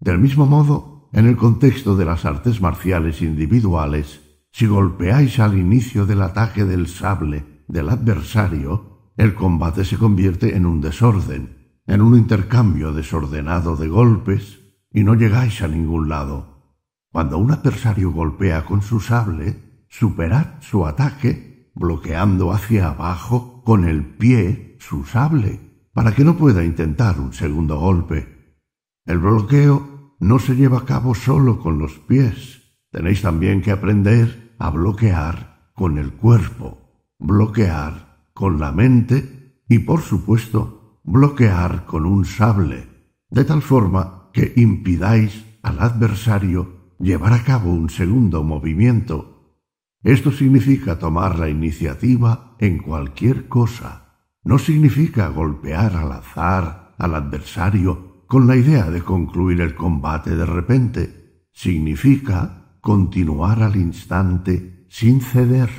[0.00, 4.20] Del mismo modo, en el contexto de las artes marciales individuales,
[4.50, 10.66] si golpeáis al inicio del ataque del sable del adversario, el combate se convierte en
[10.66, 14.58] un desorden, en un intercambio desordenado de golpes,
[14.90, 16.74] y no llegáis a ningún lado.
[17.12, 24.04] Cuando un adversario golpea con su sable, superad su ataque bloqueando hacia abajo con el
[24.04, 25.60] pie su sable,
[25.92, 28.58] para que no pueda intentar un segundo golpe.
[29.06, 32.62] El bloqueo no se lleva a cabo solo con los pies.
[32.90, 36.78] Tenéis también que aprender a bloquear con el cuerpo,
[37.18, 42.88] bloquear con la mente y, por supuesto, bloquear con un sable,
[43.30, 49.58] de tal forma que impidáis al adversario llevar a cabo un segundo movimiento.
[50.02, 54.28] Esto significa tomar la iniciativa en cualquier cosa.
[54.44, 60.44] No significa golpear al azar al adversario con la idea de concluir el combate de
[60.44, 61.46] repente.
[61.52, 65.70] Significa continuar al instante sin ceder.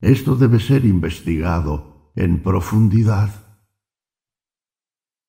[0.00, 3.58] Esto debe ser investigado en profundidad.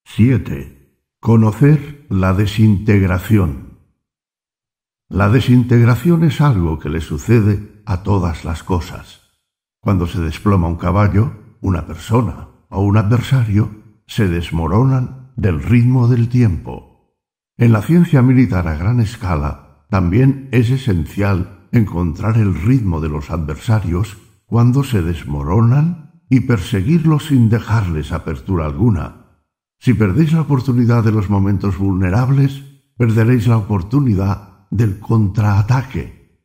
[0.06, 1.18] 7.
[1.19, 3.80] Conocer la desintegración.
[5.10, 9.19] La desintegración es algo que le sucede a todas las cosas.
[9.82, 16.27] Cuando se desploma un caballo, una persona o un adversario, se desmoronan del ritmo del
[16.27, 17.15] tiempo.
[17.57, 23.30] En la ciencia militar a gran escala también es esencial encontrar el ritmo de los
[23.30, 29.43] adversarios cuando se desmoronan y perseguirlos sin dejarles apertura alguna.
[29.80, 32.64] Si perdéis la oportunidad de los momentos vulnerables,
[32.97, 36.41] perderéis la oportunidad del contraataque.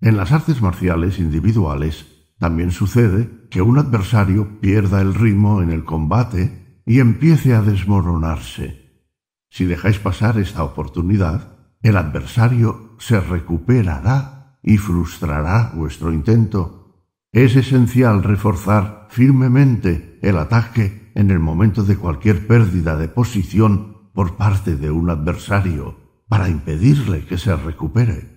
[0.00, 2.06] En las artes marciales individuales
[2.38, 8.84] también sucede que un adversario pierda el ritmo en el combate y empiece a desmoronarse.
[9.50, 17.06] Si dejáis pasar esta oportunidad, el adversario se recuperará y frustrará vuestro intento.
[17.32, 24.36] Es esencial reforzar firmemente el ataque en el momento de cualquier pérdida de posición por
[24.36, 25.98] parte de un adversario
[26.28, 28.34] para impedirle que se recupere.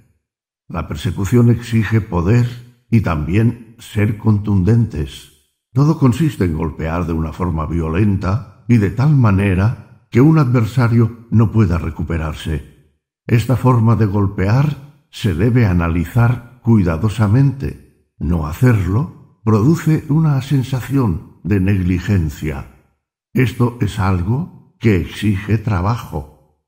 [0.68, 2.48] La persecución exige poder
[2.90, 5.37] y también ser contundentes.
[5.78, 11.28] Todo consiste en golpear de una forma violenta y de tal manera que un adversario
[11.30, 12.96] no pueda recuperarse.
[13.28, 22.98] Esta forma de golpear se debe analizar cuidadosamente no hacerlo produce una sensación de negligencia.
[23.32, 26.60] Esto es algo que exige trabajo.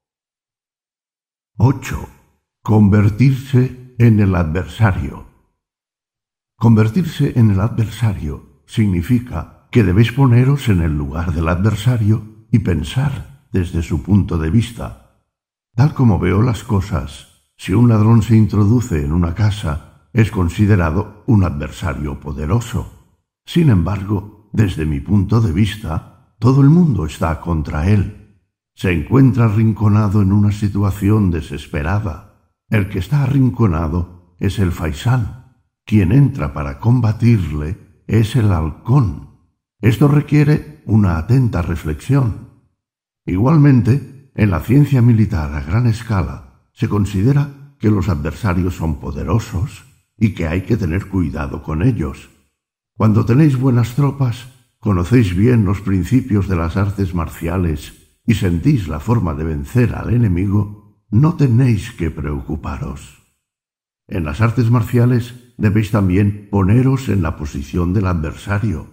[1.58, 2.08] 8.
[2.62, 5.26] Convertirse en el adversario.
[6.58, 13.48] Convertirse en el adversario significa que debéis poneros en el lugar del adversario y pensar
[13.52, 15.26] desde su punto de vista.
[15.76, 21.24] Tal como veo las cosas, si un ladrón se introduce en una casa es considerado
[21.26, 23.10] un adversario poderoso.
[23.44, 28.38] Sin embargo, desde mi punto de vista, todo el mundo está contra él.
[28.76, 32.54] Se encuentra arrinconado en una situación desesperada.
[32.70, 35.56] El que está arrinconado es el faisán.
[35.86, 39.30] Quien entra para combatirle es el halcón.
[39.82, 42.50] Esto requiere una atenta reflexión.
[43.24, 49.86] Igualmente, en la ciencia militar a gran escala, se considera que los adversarios son poderosos
[50.18, 52.32] y que hay que tener cuidado con ellos.
[52.98, 54.48] Cuando tenéis buenas tropas,
[54.80, 57.94] conocéis bien los principios de las artes marciales
[58.26, 63.20] y sentís la forma de vencer al enemigo, no tenéis que preocuparos.
[64.08, 68.88] En las artes marciales debéis también poneros en la posición del adversario.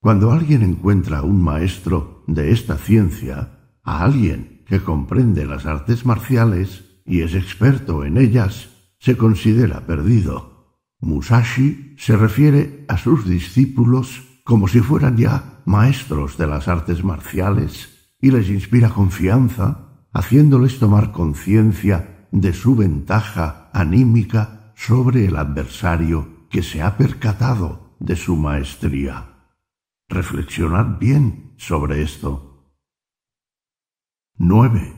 [0.00, 6.04] Cuando alguien encuentra a un maestro de esta ciencia, a alguien que comprende las artes
[6.04, 8.68] marciales y es experto en ellas,
[8.98, 10.78] se considera perdido.
[11.00, 18.12] Musashi se refiere a sus discípulos como si fueran ya maestros de las artes marciales
[18.20, 26.60] y les inspira confianza, haciéndoles tomar conciencia de su ventaja anímica sobre el adversario que
[26.60, 29.46] se ha percatado de su maestría.
[30.08, 32.66] Reflexionad bien sobre esto.
[34.38, 34.92] 9.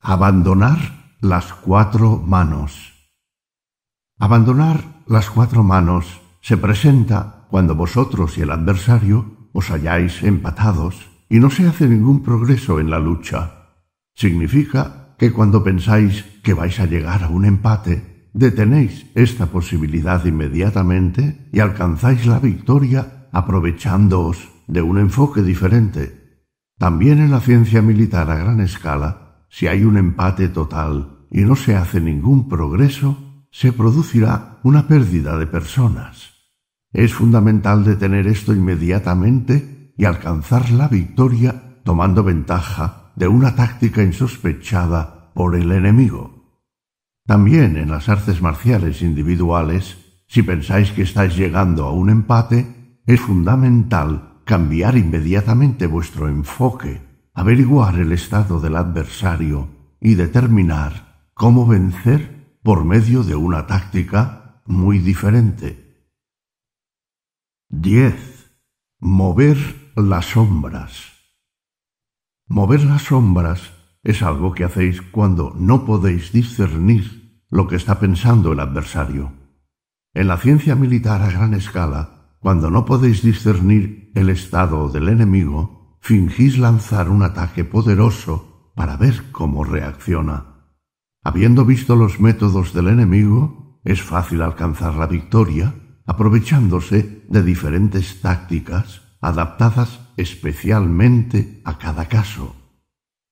[0.00, 2.94] Abandonar las cuatro manos.
[4.18, 11.40] Abandonar las cuatro manos se presenta cuando vosotros y el adversario os halláis empatados y
[11.40, 13.74] no se hace ningún progreso en la lucha.
[14.14, 21.48] Significa que cuando pensáis que vais a llegar a un empate, detenéis esta posibilidad inmediatamente
[21.52, 26.44] y alcanzáis la victoria aprovechándoos de un enfoque diferente.
[26.78, 31.56] También en la ciencia militar a gran escala, si hay un empate total y no
[31.56, 36.34] se hace ningún progreso, se producirá una pérdida de personas.
[36.92, 45.32] Es fundamental detener esto inmediatamente y alcanzar la victoria tomando ventaja de una táctica insospechada
[45.34, 46.35] por el enemigo.
[47.26, 49.98] También en las artes marciales individuales,
[50.28, 57.02] si pensáis que estáis llegando a un empate, es fundamental cambiar inmediatamente vuestro enfoque,
[57.34, 59.68] averiguar el estado del adversario
[60.00, 66.12] y determinar cómo vencer por medio de una táctica muy diferente.
[67.70, 68.52] 10.
[69.00, 71.12] Mover las sombras.
[72.46, 73.75] Mover las sombras
[74.06, 79.32] es algo que hacéis cuando no podéis discernir lo que está pensando el adversario.
[80.14, 85.98] En la ciencia militar a gran escala, cuando no podéis discernir el estado del enemigo,
[86.00, 90.70] fingís lanzar un ataque poderoso para ver cómo reacciona.
[91.24, 95.74] Habiendo visto los métodos del enemigo, es fácil alcanzar la victoria
[96.06, 102.54] aprovechándose de diferentes tácticas adaptadas especialmente a cada caso.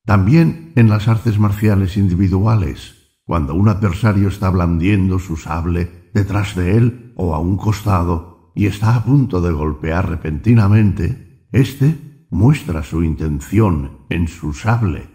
[0.05, 2.95] También en las artes marciales individuales,
[3.25, 8.67] cuando un adversario está blandiendo su sable detrás de él o a un costado y
[8.67, 15.15] está a punto de golpear repentinamente, éste muestra su intención en su sable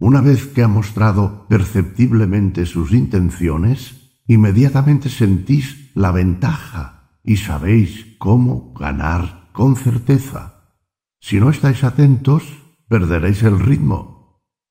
[0.00, 8.72] una vez que ha mostrado perceptiblemente sus intenciones, inmediatamente sentís la ventaja y sabéis cómo
[8.72, 10.72] ganar con certeza.
[11.20, 12.44] Si no estáis atentos,
[12.88, 14.09] perderéis el ritmo.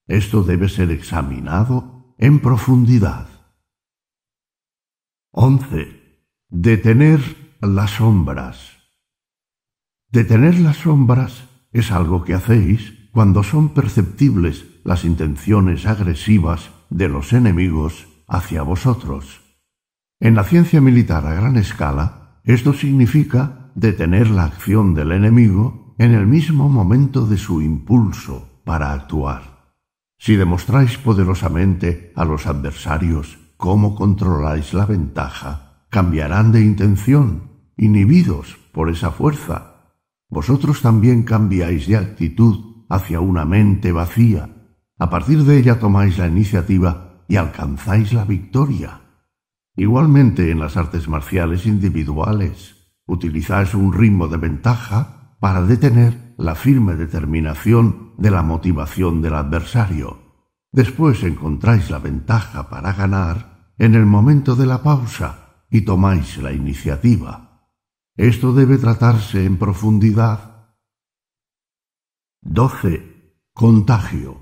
[0.10, 3.28] Esto debe ser examinado en profundidad.
[5.30, 6.26] 11.
[6.50, 7.22] Detener
[7.62, 8.72] las sombras.
[10.12, 17.32] Detener las sombras es algo que hacéis cuando son perceptibles las intenciones agresivas de los
[17.32, 19.42] enemigos hacia vosotros.
[20.20, 26.16] En la ciencia militar a gran escala, esto significa detener la acción del enemigo en
[26.16, 29.59] el mismo momento de su impulso para actuar.
[30.20, 38.90] Si demostráis poderosamente a los adversarios cómo controláis la ventaja, cambiarán de intención, inhibidos por
[38.90, 39.96] esa fuerza.
[40.30, 44.50] Vosotros también cambiáis de actitud hacia una mente vacía.
[44.98, 49.00] A partir de ella tomáis la iniciativa y alcanzáis la victoria.
[49.78, 52.76] Igualmente en las artes marciales individuales,
[53.08, 60.20] utilizáis un ritmo de ventaja para detener la firme determinación de la motivación del adversario.
[60.72, 66.54] Después encontráis la ventaja para ganar en el momento de la pausa y tomáis la
[66.54, 67.68] iniciativa.
[68.16, 70.78] Esto debe tratarse en profundidad.
[72.42, 73.44] 12.
[73.54, 74.38] Contagio.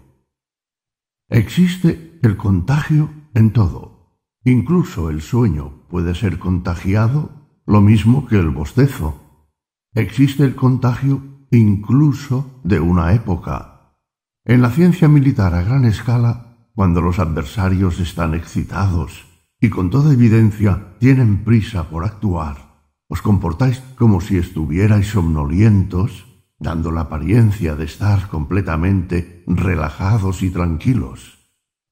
[1.30, 4.22] Existe el contagio en todo.
[4.44, 9.50] Incluso el sueño puede ser contagiado, lo mismo que el bostezo.
[9.96, 13.94] Existe el contagio incluso de una época.
[14.46, 19.26] En la ciencia militar a gran escala, cuando los adversarios están excitados
[19.60, 22.68] y con toda evidencia tienen prisa por actuar,
[23.10, 26.26] os comportáis como si estuvierais somnolientos,
[26.60, 31.50] dando la apariencia de estar completamente relajados y tranquilos.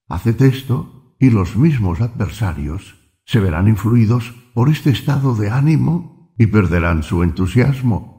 [0.08, 2.96] Haced esto y los mismos adversarios
[3.26, 8.15] se verán influidos por este estado de ánimo y perderán su entusiasmo.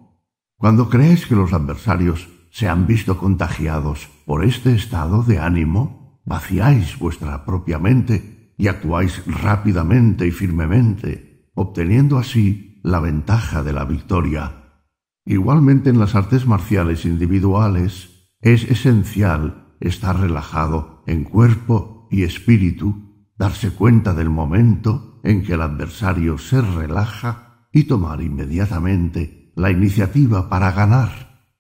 [0.59, 6.99] Cuando creéis que los adversarios se han visto contagiados por este estado de ánimo, vaciáis
[6.99, 14.81] vuestra propia mente y actuáis rápidamente y firmemente, obteniendo así la ventaja de la victoria.
[15.27, 23.73] Igualmente en las artes marciales individuales es esencial estar relajado en cuerpo y espíritu darse
[23.73, 30.71] cuenta del momento en que el adversario se relaja y tomar inmediatamente la iniciativa para
[30.71, 31.51] ganar.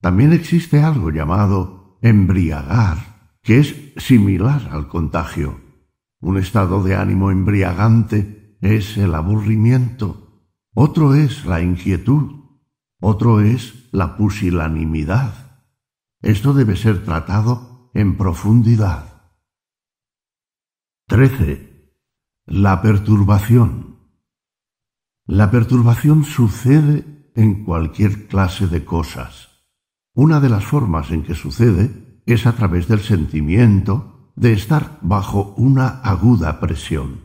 [0.00, 5.60] También existe algo llamado embriagar, que es similar al contagio.
[6.20, 12.44] Un estado de ánimo embriagante es el aburrimiento, otro es la inquietud,
[13.00, 15.62] otro es la pusilanimidad.
[16.20, 19.30] Esto debe ser tratado en profundidad.
[21.06, 21.92] 13.
[22.46, 24.00] La perturbación.
[25.26, 29.48] La perturbación sucede en cualquier clase de cosas.
[30.14, 35.54] Una de las formas en que sucede es a través del sentimiento de estar bajo
[35.56, 37.20] una aguda presión.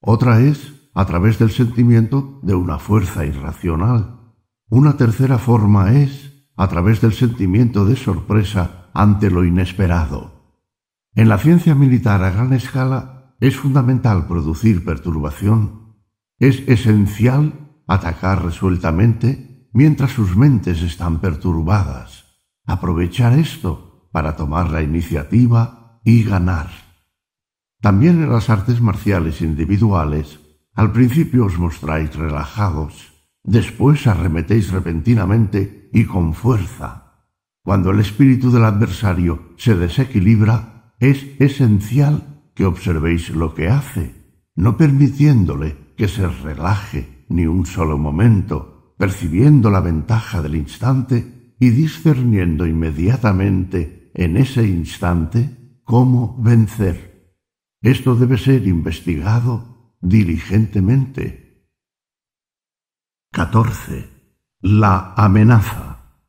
[0.00, 4.20] Otra es a través del sentimiento de una fuerza irracional.
[4.68, 10.34] Una tercera forma es a través del sentimiento de sorpresa ante lo inesperado.
[11.14, 15.94] En la ciencia militar a gran escala es fundamental producir perturbación.
[16.38, 22.24] Es esencial atacar resueltamente mientras sus mentes están perturbadas.
[22.66, 26.70] Aprovechar esto para tomar la iniciativa y ganar.
[27.80, 30.40] También en las artes marciales individuales,
[30.74, 33.12] al principio os mostráis relajados,
[33.42, 37.26] después arremetéis repentinamente y con fuerza.
[37.62, 44.14] Cuando el espíritu del adversario se desequilibra, es esencial que observéis lo que hace,
[44.54, 51.70] no permitiéndole que se relaje ni un solo momento, percibiendo la ventaja del instante y
[51.70, 57.36] discerniendo inmediatamente en ese instante cómo vencer.
[57.82, 61.68] Esto debe ser investigado diligentemente.
[63.32, 64.08] 14.
[64.60, 66.22] La amenaza.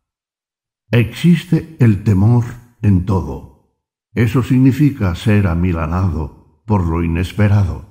[0.92, 2.46] Existe el temor
[2.82, 3.56] en todo
[4.16, 7.86] eso significa ser amilanado por lo inesperado.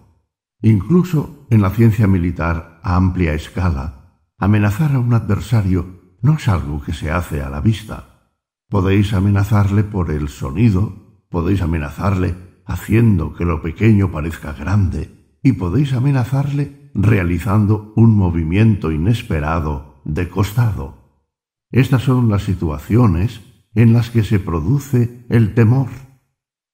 [0.62, 6.82] Incluso en la ciencia militar a amplia escala, amenazar a un adversario no es algo
[6.82, 8.31] que se hace a la vista.
[8.69, 12.35] Podéis amenazarle por el sonido, podéis amenazarle
[12.66, 21.24] haciendo que lo pequeño parezca grande, y podéis amenazarle realizando un movimiento inesperado de costado.
[21.70, 23.40] Estas son las situaciones
[23.74, 25.89] en las que se produce el temor.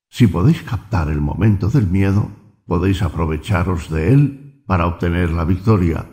[0.09, 2.31] Si podéis captar el momento del miedo,
[2.67, 6.07] podéis aprovecharos de él para obtener la victoria.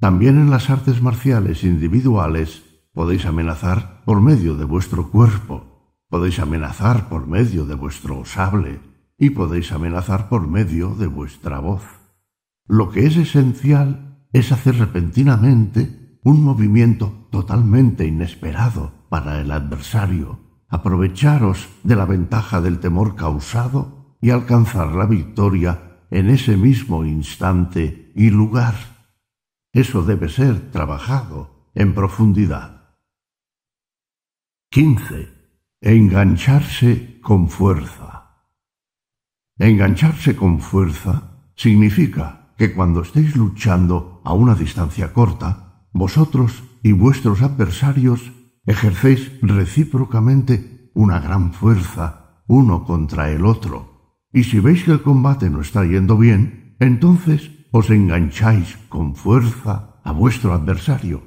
[0.00, 7.08] También en las artes marciales individuales podéis amenazar por medio de vuestro cuerpo, podéis amenazar
[7.08, 8.80] por medio de vuestro sable
[9.16, 11.84] y podéis amenazar por medio de vuestra voz.
[12.66, 21.68] Lo que es esencial es hacer repentinamente un movimiento totalmente inesperado para el adversario aprovecharos
[21.84, 28.28] de la ventaja del temor causado y alcanzar la victoria en ese mismo instante y
[28.28, 28.74] lugar.
[29.72, 32.98] Eso debe ser trabajado en profundidad.
[34.70, 35.32] 15.
[35.80, 38.44] Engancharse con fuerza.
[39.58, 47.40] Engancharse con fuerza significa que cuando estéis luchando a una distancia corta, vosotros y vuestros
[47.40, 48.32] adversarios
[48.66, 53.91] ejercéis recíprocamente una gran fuerza uno contra el otro.
[54.32, 60.00] Y si veis que el combate no está yendo bien, entonces os engancháis con fuerza
[60.04, 61.22] a vuestro adversario.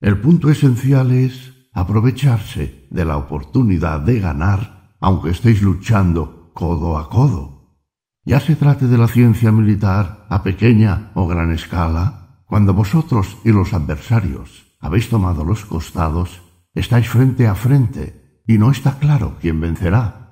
[0.00, 7.08] El punto esencial es aprovecharse de la oportunidad de ganar aunque estéis luchando codo a
[7.08, 7.76] codo.
[8.24, 13.50] Ya se trate de la ciencia militar a pequeña o gran escala, cuando vosotros y
[13.52, 16.42] los adversarios habéis tomado los costados,
[16.74, 20.25] estáis frente a frente y no está claro quién vencerá.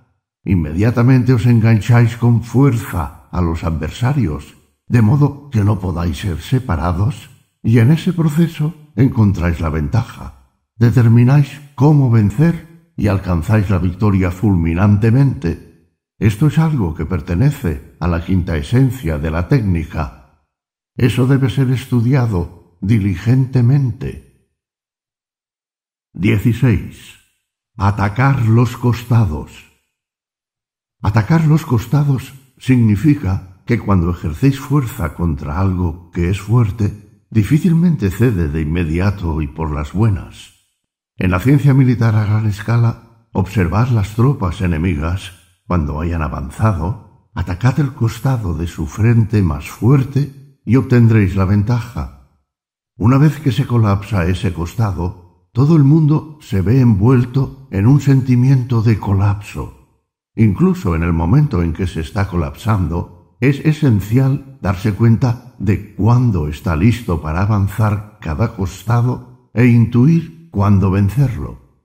[0.45, 4.57] Inmediatamente os engancháis con fuerza a los adversarios,
[4.87, 7.31] de modo que no podáis ser separados,
[7.63, 10.61] y en ese proceso encontráis la ventaja.
[10.77, 15.99] Determináis cómo vencer y alcanzáis la victoria fulminantemente.
[16.19, 20.45] Esto es algo que pertenece a la quinta esencia de la técnica.
[20.97, 24.53] Eso debe ser estudiado diligentemente.
[26.13, 27.17] 16.
[27.77, 29.74] Atacar los costados.
[31.05, 38.49] Atacar los costados significa que cuando ejercéis fuerza contra algo que es fuerte, difícilmente cede
[38.49, 40.55] de inmediato y por las buenas.
[41.19, 45.33] En la ciencia militar a gran escala, observad las tropas enemigas
[45.67, 52.31] cuando hayan avanzado, atacad el costado de su frente más fuerte y obtendréis la ventaja.
[52.97, 58.01] Una vez que se colapsa ese costado, todo el mundo se ve envuelto en un
[58.01, 59.84] sentimiento de colapso.
[60.37, 66.49] Incluso en el momento en que se está colapsando, es esencial darse cuenta de cuándo
[66.49, 71.85] está listo para avanzar cada costado e intuir cuándo vencerlo.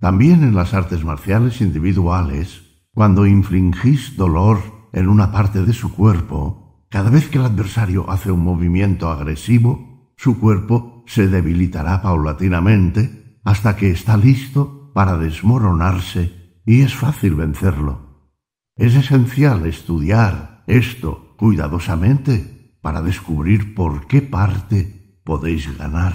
[0.00, 2.62] También en las artes marciales individuales,
[2.92, 4.58] cuando infligís dolor
[4.92, 10.12] en una parte de su cuerpo, cada vez que el adversario hace un movimiento agresivo,
[10.16, 18.32] su cuerpo se debilitará paulatinamente hasta que está listo para desmoronarse y es fácil vencerlo.
[18.76, 26.14] Es esencial estudiar esto cuidadosamente para descubrir por qué parte podéis ganar.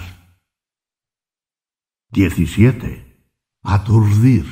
[2.12, 3.28] 17.
[3.62, 4.46] Aturdir.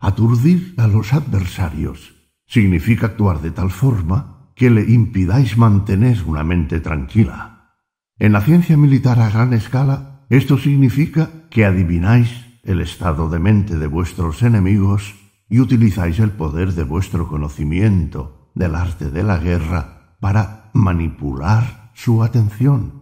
[0.00, 2.14] Aturdir a los adversarios
[2.46, 7.76] significa actuar de tal forma que le impidáis mantener una mente tranquila.
[8.18, 13.76] En la ciencia militar a gran escala, esto significa que adivináis el estado de mente
[13.76, 15.16] de vuestros enemigos
[15.48, 22.22] y utilizáis el poder de vuestro conocimiento del arte de la guerra para manipular su
[22.22, 22.98] atención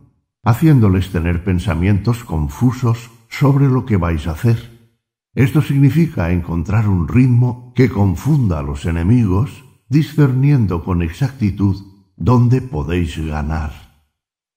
[0.46, 4.94] haciéndoles tener pensamientos confusos sobre lo que vais a hacer.
[5.34, 11.76] Esto significa encontrar un ritmo que confunda a los enemigos, discerniendo con exactitud
[12.16, 13.72] dónde podéis ganar.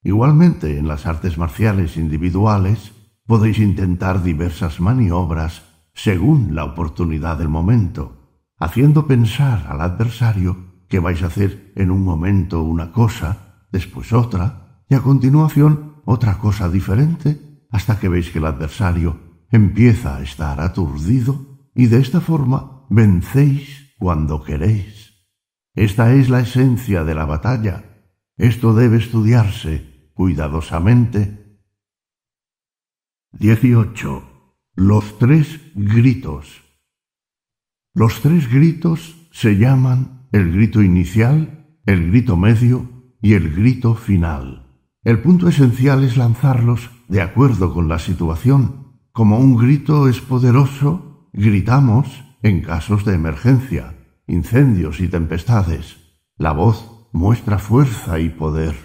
[0.03, 2.93] Igualmente, en las artes marciales individuales,
[3.30, 5.61] podéis intentar diversas maniobras
[5.93, 12.03] según la oportunidad del momento, haciendo pensar al adversario que vais a hacer en un
[12.03, 18.40] momento una cosa, después otra, y a continuación otra cosa diferente hasta que veis que
[18.40, 25.14] el adversario empieza a estar aturdido y de esta forma vencéis cuando queréis.
[25.75, 28.09] Esta es la esencia de la batalla.
[28.38, 31.39] Esto debe estudiarse cuidadosamente.
[33.33, 34.24] 18.
[34.75, 36.64] Los tres gritos.
[37.93, 42.90] Los tres gritos se llaman el grito inicial, el grito medio
[43.22, 44.82] y el grito final.
[45.03, 48.99] El punto esencial es lanzarlos de acuerdo con la situación.
[49.11, 55.98] Como un grito es poderoso, gritamos en casos de emergencia, incendios y tempestades.
[56.35, 58.75] La voz muestra fuerza y poder.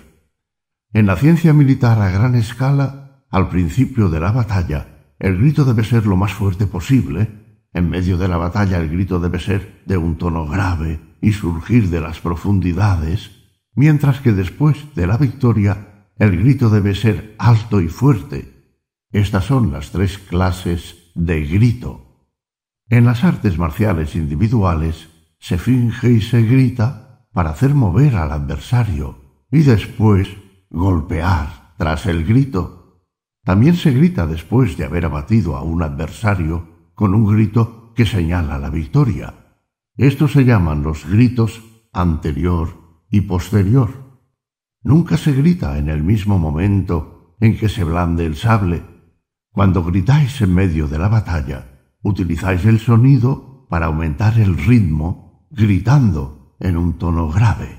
[0.92, 3.03] En la ciencia militar a gran escala,
[3.34, 7.66] al principio de la batalla, el grito debe ser lo más fuerte posible.
[7.72, 11.90] En medio de la batalla el grito debe ser de un tono grave y surgir
[11.90, 13.32] de las profundidades,
[13.74, 18.78] mientras que después de la victoria el grito debe ser alto y fuerte.
[19.10, 22.30] Estas son las tres clases de grito.
[22.88, 25.08] En las artes marciales individuales
[25.40, 29.18] se finge y se grita para hacer mover al adversario
[29.50, 30.28] y después
[30.70, 32.83] golpear tras el grito.
[33.44, 38.58] También se grita después de haber abatido a un adversario con un grito que señala
[38.58, 39.58] la victoria.
[39.96, 44.02] Estos se llaman los gritos anterior y posterior.
[44.82, 48.82] nunca se grita en el mismo momento en que se blande el sable.
[49.50, 56.56] Cuando gritáis en medio de la batalla, utilizáis el sonido para aumentar el ritmo, gritando
[56.58, 57.78] en un tono grave.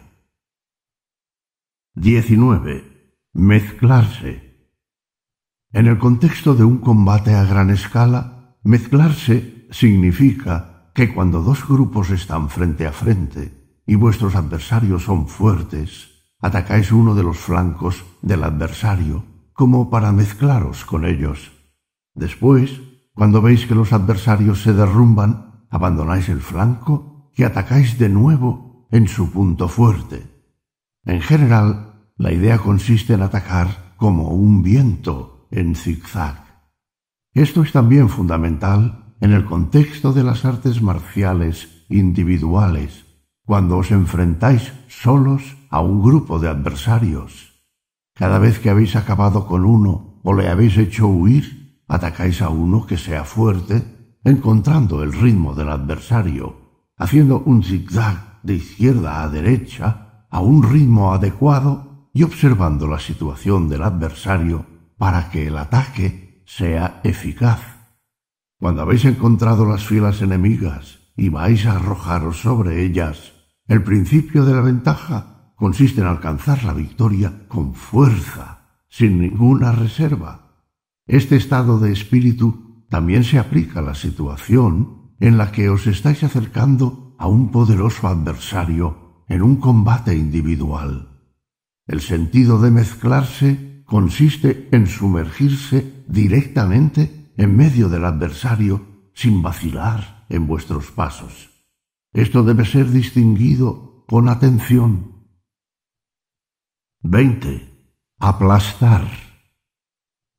[1.95, 3.19] 19.
[3.33, 4.44] Mezclarse.
[5.75, 12.11] En el contexto de un combate a gran escala, mezclarse significa que cuando dos grupos
[12.11, 18.45] están frente a frente y vuestros adversarios son fuertes, atacáis uno de los flancos del
[18.45, 21.51] adversario como para mezclaros con ellos.
[22.13, 22.79] Después,
[23.13, 29.09] cuando veis que los adversarios se derrumban, abandonáis el flanco y atacáis de nuevo en
[29.09, 30.23] su punto fuerte.
[31.03, 36.43] En general, la idea consiste en atacar como un viento en zigzag.
[37.33, 43.05] Esto es también fundamental en el contexto de las artes marciales individuales,
[43.45, 47.63] cuando os enfrentáis solos a un grupo de adversarios.
[48.13, 52.85] Cada vez que habéis acabado con uno o le habéis hecho huir, atacáis a uno
[52.85, 53.83] que sea fuerte,
[54.23, 61.13] encontrando el ritmo del adversario, haciendo un zigzag de izquierda a derecha a un ritmo
[61.13, 67.61] adecuado y observando la situación del adversario para que el ataque sea eficaz.
[68.59, 73.33] Cuando habéis encontrado las filas enemigas y vais a arrojaros sobre ellas,
[73.67, 80.63] el principio de la ventaja consiste en alcanzar la victoria con fuerza, sin ninguna reserva.
[81.07, 86.23] Este estado de espíritu también se aplica a la situación en la que os estáis
[86.23, 91.09] acercando a un poderoso adversario en un combate individual.
[91.87, 100.47] El sentido de mezclarse consiste en sumergirse directamente en medio del adversario sin vacilar en
[100.47, 101.51] vuestros pasos.
[102.13, 105.27] Esto debe ser distinguido con atención.
[107.01, 107.93] 20.
[108.19, 109.07] Aplastar.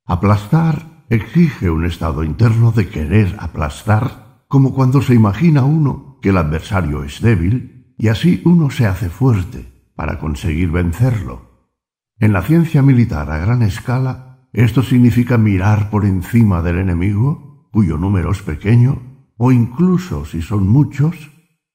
[0.04, 6.38] Aplastar exige un estado interno de querer aplastar, como cuando se imagina uno que el
[6.38, 11.55] adversario es débil y así uno se hace fuerte para conseguir vencerlo.
[12.18, 17.98] En la ciencia militar a gran escala, esto significa mirar por encima del enemigo, cuyo
[17.98, 21.30] número es pequeño, o incluso si son muchos,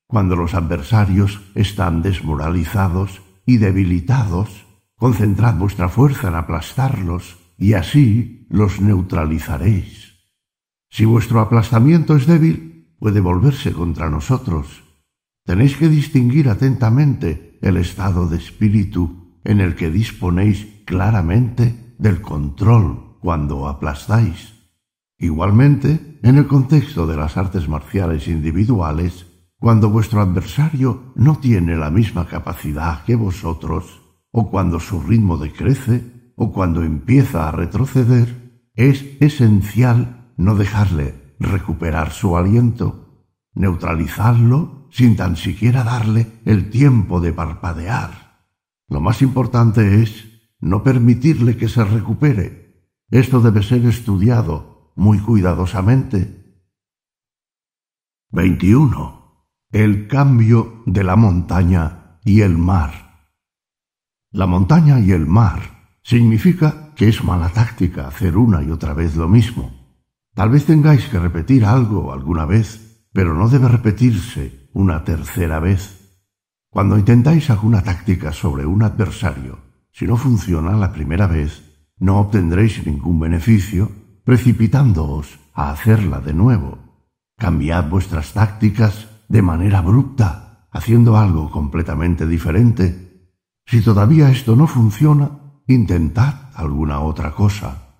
[0.07, 8.81] cuando los adversarios están desmoralizados y debilitados, concentrad vuestra fuerza en aplastarlos y así los
[8.81, 10.15] neutralizaréis.
[10.89, 14.83] Si vuestro aplastamiento es débil, puede volverse contra nosotros
[15.43, 23.17] Tenéis que distinguir atentamente el estado de espíritu en el que disponéis claramente del control
[23.19, 24.53] cuando aplastáis.
[25.17, 29.27] Igualmente, en el contexto de las artes marciales individuales,
[29.59, 36.33] cuando vuestro adversario no tiene la misma capacidad que vosotros, o cuando su ritmo decrece,
[36.35, 45.35] o cuando empieza a retroceder, es esencial no dejarle recuperar su aliento, neutralizarlo sin tan
[45.35, 48.20] siquiera darle el tiempo de parpadear.
[48.91, 50.25] Lo más importante es
[50.59, 52.91] no permitirle que se recupere.
[53.09, 56.67] Esto debe ser estudiado muy cuidadosamente.
[58.31, 59.47] 21.
[59.71, 63.29] El cambio de la montaña y el mar.
[64.29, 65.61] La montaña y el mar
[66.03, 70.03] significa que es mala táctica hacer una y otra vez lo mismo.
[70.35, 76.00] Tal vez tengáis que repetir algo alguna vez, pero no debe repetirse una tercera vez.
[76.71, 79.59] Cuando intentáis alguna táctica sobre un adversario,
[79.91, 81.61] si no funciona la primera vez,
[81.99, 83.91] no obtendréis ningún beneficio
[84.23, 86.77] precipitándoos a hacerla de nuevo.
[87.37, 93.33] Cambiad vuestras tácticas de manera abrupta, haciendo algo completamente diferente.
[93.65, 97.97] Si todavía esto no funciona, intentad alguna otra cosa.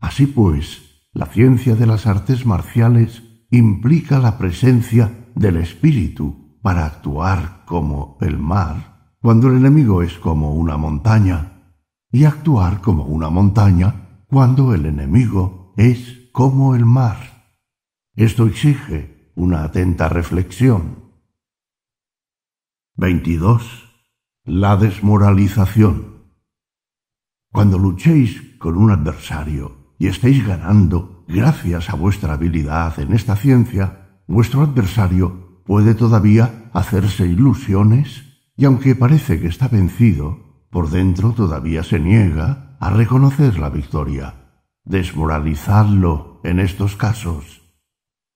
[0.00, 7.64] Así pues, la ciencia de las artes marciales implica la presencia del espíritu para actuar
[7.66, 11.74] como el mar, cuando el enemigo es como una montaña,
[12.10, 17.50] y actuar como una montaña cuando el enemigo es como el mar.
[18.14, 21.12] Esto exige una atenta reflexión.
[22.96, 23.90] 22.
[24.44, 26.32] La desmoralización.
[27.50, 34.22] Cuando luchéis con un adversario y estéis ganando gracias a vuestra habilidad en esta ciencia,
[34.26, 38.24] vuestro adversario puede todavía hacerse ilusiones
[38.56, 44.62] y aunque parece que está vencido, por dentro todavía se niega a reconocer la victoria.
[44.84, 47.62] Desmoralizadlo en estos casos.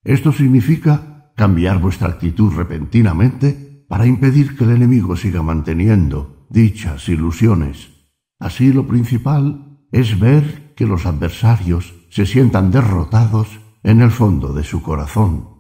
[0.05, 7.91] Esto significa cambiar vuestra actitud repentinamente para impedir que el enemigo siga manteniendo dichas ilusiones.
[8.39, 14.65] Así lo principal es ver que los adversarios se sientan derrotados en el fondo de
[14.65, 15.56] su corazón.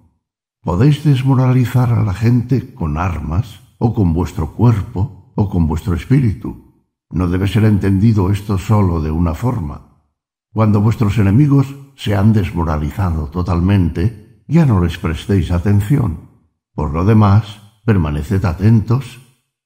[0.66, 6.82] Podéis desmoralizar a la gente con armas, o con vuestro cuerpo, o con vuestro espíritu.
[7.08, 10.02] No debe ser entendido esto solo de una forma.
[10.52, 16.30] Cuando vuestros enemigos se han desmoralizado totalmente, ya no les prestéis atención.
[16.74, 19.20] Por lo demás, permaneced atentos.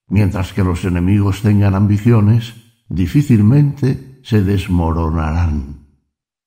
[0.06, 2.52] Mientras que los enemigos tengan ambiciones,
[2.90, 5.96] difícilmente se desmoronarán.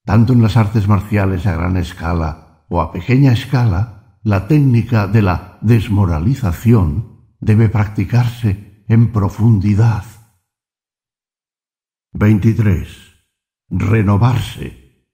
[0.05, 5.21] Tanto en las artes marciales a gran escala o a pequeña escala, la técnica de
[5.21, 10.05] la desmoralización debe practicarse en profundidad.
[12.13, 12.87] 23.
[13.69, 15.07] Renovarse.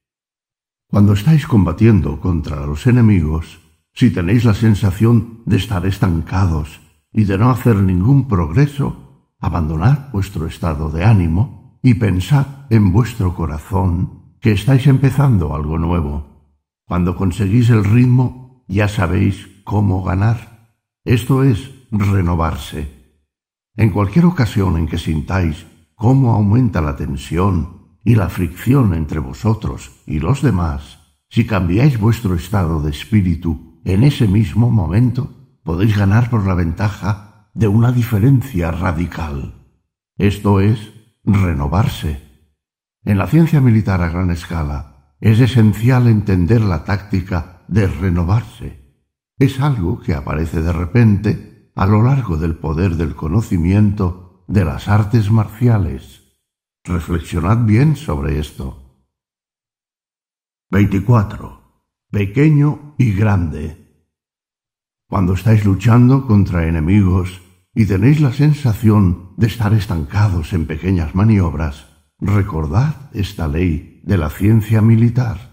[0.88, 3.60] Cuando estáis combatiendo contra los enemigos,
[3.94, 6.80] si tenéis la sensación de estar estancados
[7.12, 13.34] y de no hacer ningún progreso, abandonad vuestro estado de ánimo y pensad en vuestro
[13.34, 16.54] corazón que estáis empezando algo nuevo.
[16.86, 20.78] Cuando conseguís el ritmo ya sabéis cómo ganar.
[21.04, 22.88] Esto es renovarse.
[23.76, 25.66] En cualquier ocasión en que sintáis
[25.96, 31.00] cómo aumenta la tensión y la fricción entre vosotros y los demás,
[31.30, 35.34] si cambiáis vuestro estado de espíritu en ese mismo momento,
[35.64, 39.56] podéis ganar por la ventaja de una diferencia radical.
[40.18, 42.22] Esto es renovarse.
[43.04, 48.80] En la ciencia militar a gran escala es esencial entender la táctica de renovarse.
[49.38, 54.88] Es algo que aparece de repente a lo largo del poder del conocimiento de las
[54.88, 56.38] artes marciales.
[56.84, 59.06] Reflexionad bien sobre esto.
[60.72, 61.86] 24.
[62.12, 64.06] Pequeño y grande.
[65.08, 67.42] Cuando estáis luchando contra enemigos
[67.74, 71.88] y tenéis la sensación de estar estancados en pequeñas maniobras,
[72.20, 75.49] recordad esta ley de la ciencia militar.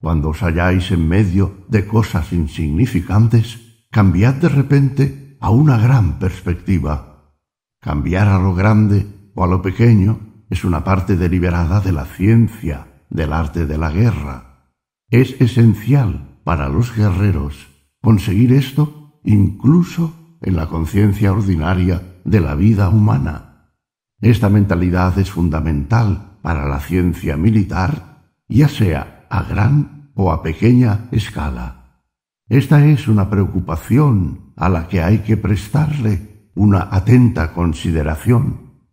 [0.00, 7.36] Cuando os halláis en medio de cosas insignificantes, cambiad de repente a una gran perspectiva.
[7.80, 13.04] Cambiar a lo grande o a lo pequeño es una parte deliberada de la ciencia,
[13.10, 14.72] del arte de la guerra.
[15.10, 17.68] Es esencial para los guerreros
[18.00, 23.74] conseguir esto incluso en la conciencia ordinaria de la vida humana.
[24.22, 31.08] Esta mentalidad es fundamental para la ciencia militar, ya sea a gran o a pequeña
[31.12, 32.02] escala.
[32.48, 38.88] Esta es una preocupación a la que hay que prestarle una atenta consideración.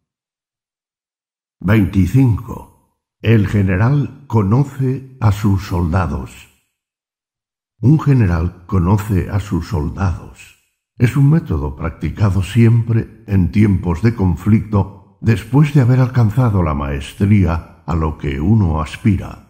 [1.60, 3.02] 25.
[3.22, 6.48] El general conoce a sus soldados.
[7.82, 10.56] Un general conoce a sus soldados.
[11.00, 17.84] Es un método practicado siempre en tiempos de conflicto después de haber alcanzado la maestría
[17.88, 19.47] a lo que uno aspira.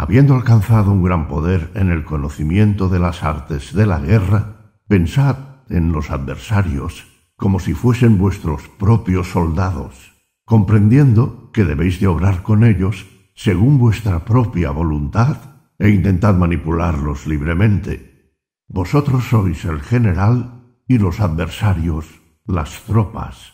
[0.00, 5.36] Habiendo alcanzado un gran poder en el conocimiento de las artes de la guerra, pensad
[5.70, 7.04] en los adversarios
[7.34, 14.24] como si fuesen vuestros propios soldados, comprendiendo que debéis de obrar con ellos según vuestra
[14.24, 15.36] propia voluntad
[15.80, 18.36] e intentad manipularlos libremente.
[18.68, 22.06] Vosotros sois el general y los adversarios
[22.46, 23.52] las tropas.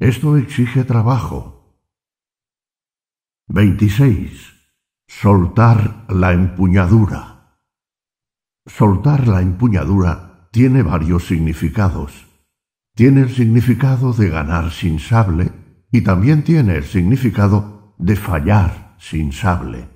[0.00, 1.78] Esto exige trabajo.
[3.46, 4.57] 26.
[5.10, 7.56] Soltar la empuñadura.
[8.66, 12.26] Soltar la empuñadura tiene varios significados.
[12.94, 15.50] Tiene el significado de ganar sin sable
[15.90, 19.88] y también tiene el significado de fallar sin sable.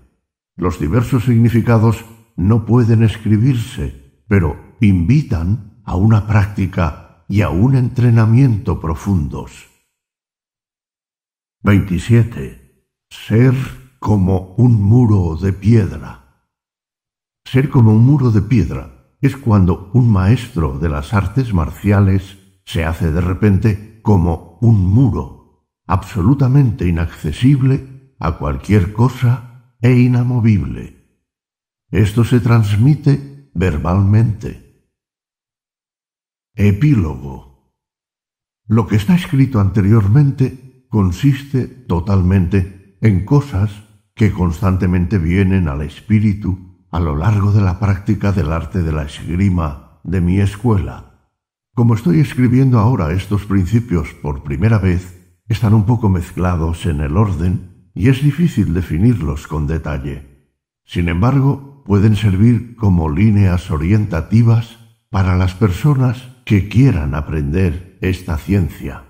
[0.57, 8.81] Los diversos significados no pueden escribirse, pero invitan a una práctica y a un entrenamiento
[8.81, 9.69] profundos.
[11.63, 12.89] 27.
[13.11, 16.45] Ser como un muro de piedra.
[17.45, 22.85] Ser como un muro de piedra es cuando un maestro de las artes marciales se
[22.85, 31.23] hace de repente como un muro, absolutamente inaccesible a cualquier cosa e inamovible.
[31.93, 34.91] Esto se transmite verbalmente.
[36.57, 37.73] Epílogo.
[38.67, 43.92] Lo que está escrito anteriormente consiste totalmente en cosas
[44.23, 49.03] que constantemente vienen al espíritu a lo largo de la práctica del arte de la
[49.03, 51.33] esgrima de mi escuela.
[51.75, 57.17] Como estoy escribiendo ahora estos principios por primera vez, están un poco mezclados en el
[57.17, 60.55] orden y es difícil definirlos con detalle.
[60.85, 64.79] Sin embargo, pueden servir como líneas orientativas
[65.11, 69.03] para las personas que quieran aprender esta ciencia.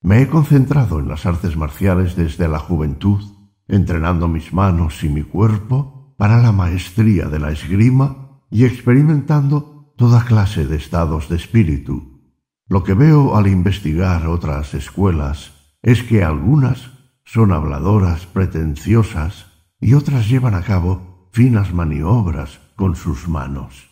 [0.00, 3.37] Me he concentrado en las artes marciales desde la juventud,
[3.68, 10.24] entrenando mis manos y mi cuerpo para la maestría de la esgrima y experimentando toda
[10.24, 12.18] clase de estados de espíritu.
[12.66, 16.90] Lo que veo al investigar otras escuelas es que algunas
[17.24, 19.46] son habladoras pretenciosas
[19.80, 23.88] y otras llevan a cabo finas maniobras con sus manos.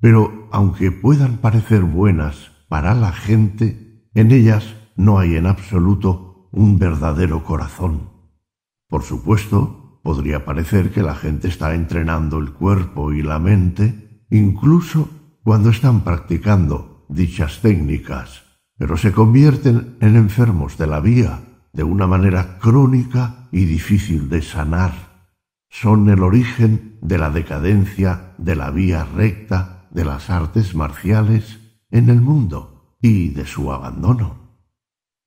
[0.00, 6.78] Pero aunque puedan parecer buenas para la gente, en ellas no hay en absoluto un
[6.78, 8.13] verdadero corazón.
[8.94, 15.08] Por supuesto, podría parecer que la gente está entrenando el cuerpo y la mente, incluso
[15.42, 18.44] cuando están practicando dichas técnicas,
[18.78, 21.40] pero se convierten en enfermos de la vía
[21.72, 24.92] de una manera crónica y difícil de sanar.
[25.68, 31.58] Son el origen de la decadencia de la vía recta de las artes marciales
[31.90, 34.54] en el mundo y de su abandono.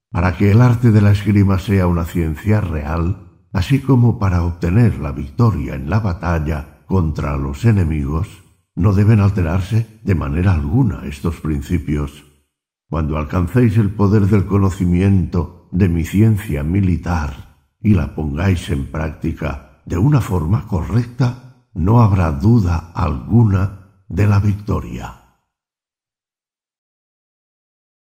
[0.10, 5.00] Para que el arte de la esgrima sea una ciencia real, así como para obtener
[5.00, 8.28] la victoria en la batalla contra los enemigos,
[8.76, 12.26] no deben alterarse de manera alguna estos principios.
[12.90, 19.82] Cuando alcancéis el poder del conocimiento de mi ciencia militar y la pongáis en práctica
[19.86, 25.14] de una forma correcta, no habrá duda alguna de la victoria.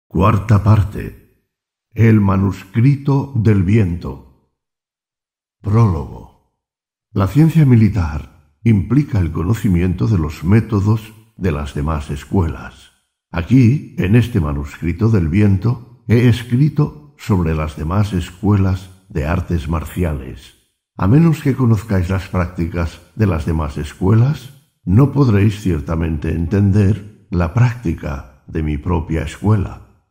[0.08, 1.22] Cuarta parte
[1.94, 4.31] el manuscrito del viento.
[5.62, 6.58] Prólogo.
[7.14, 12.94] La ciencia militar implica el conocimiento de los métodos de las demás escuelas.
[13.30, 20.56] Aquí, en este manuscrito del viento, he escrito sobre las demás escuelas de artes marciales.
[20.98, 27.54] A menos que conozcáis las prácticas de las demás escuelas, no podréis ciertamente entender la
[27.54, 30.08] práctica de mi propia escuela.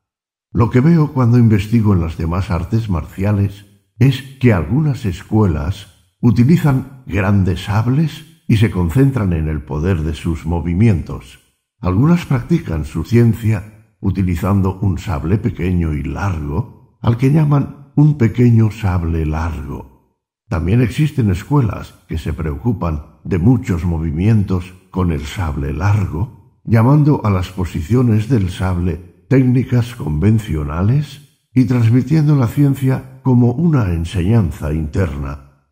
[0.52, 3.66] Lo que veo cuando investigo en las demás artes marciales
[4.00, 5.88] es que algunas escuelas
[6.20, 11.38] utilizan grandes sables y se concentran en el poder de sus movimientos.
[11.80, 18.70] Algunas practican su ciencia utilizando un sable pequeño y largo, al que llaman un pequeño
[18.70, 20.16] sable largo.
[20.48, 27.30] También existen escuelas que se preocupan de muchos movimientos con el sable largo, llamando a
[27.30, 31.20] las posiciones del sable técnicas convencionales
[31.52, 35.68] y transmitiendo la ciencia como una enseñanza interna.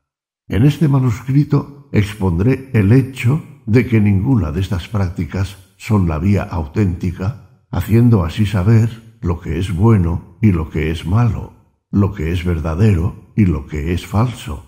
[0.49, 6.43] En este manuscrito expondré el hecho de que ninguna de estas prácticas son la vía
[6.43, 11.53] auténtica, haciendo así saber lo que es bueno y lo que es malo,
[11.91, 14.65] lo que es verdadero y lo que es falso.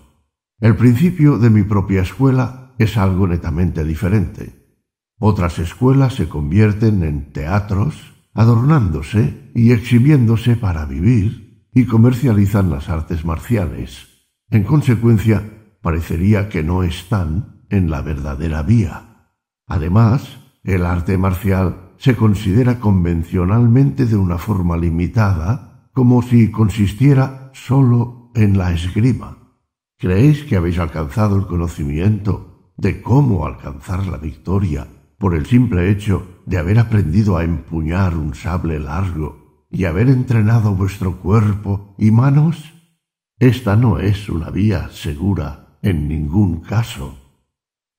[0.59, 4.61] El principio de mi propia escuela es algo netamente diferente.
[5.19, 13.25] Otras escuelas se convierten en teatros, adornándose y exhibiéndose para vivir, y comercializan las artes
[13.25, 14.07] marciales.
[14.49, 19.29] En consecuencia, parecería que no están en la verdadera vía.
[19.67, 28.31] Además, el arte marcial se considera convencionalmente de una forma limitada, como si consistiera sólo
[28.35, 29.37] en la esgrima.
[29.97, 36.41] ¿Creéis que habéis alcanzado el conocimiento de cómo alcanzar la victoria por el simple hecho
[36.45, 39.40] de haber aprendido a empuñar un sable largo
[39.71, 42.73] y haber entrenado vuestro cuerpo y manos?
[43.39, 47.17] Esta no es una vía segura en ningún caso.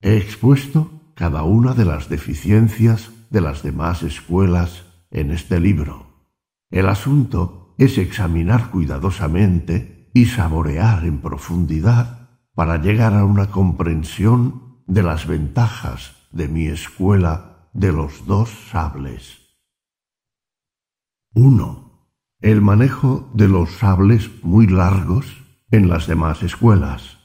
[0.00, 6.28] He expuesto cada una de las deficiencias de las demás escuelas en este libro.
[6.70, 15.02] El asunto es examinar cuidadosamente y saborear en profundidad para llegar a una comprensión de
[15.02, 19.41] las ventajas de mi escuela de los dos sables.
[21.34, 22.10] 1.
[22.42, 25.24] El manejo de los sables muy largos
[25.70, 27.20] en las demás escuelas.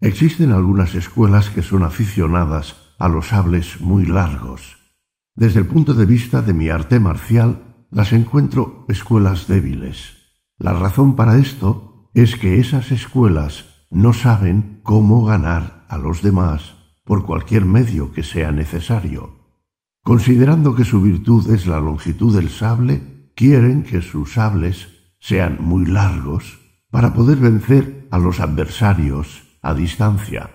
[0.00, 4.76] Existen algunas escuelas que son aficionadas a los sables muy largos.
[5.34, 10.18] Desde el punto de vista de mi arte marcial, las encuentro escuelas débiles.
[10.56, 16.76] La razón para esto es que esas escuelas no saben cómo ganar a los demás
[17.04, 19.35] por cualquier medio que sea necesario.
[20.06, 24.86] Considerando que su virtud es la longitud del sable, quieren que sus sables
[25.18, 26.60] sean muy largos
[26.92, 30.48] para poder vencer a los adversarios a distancia.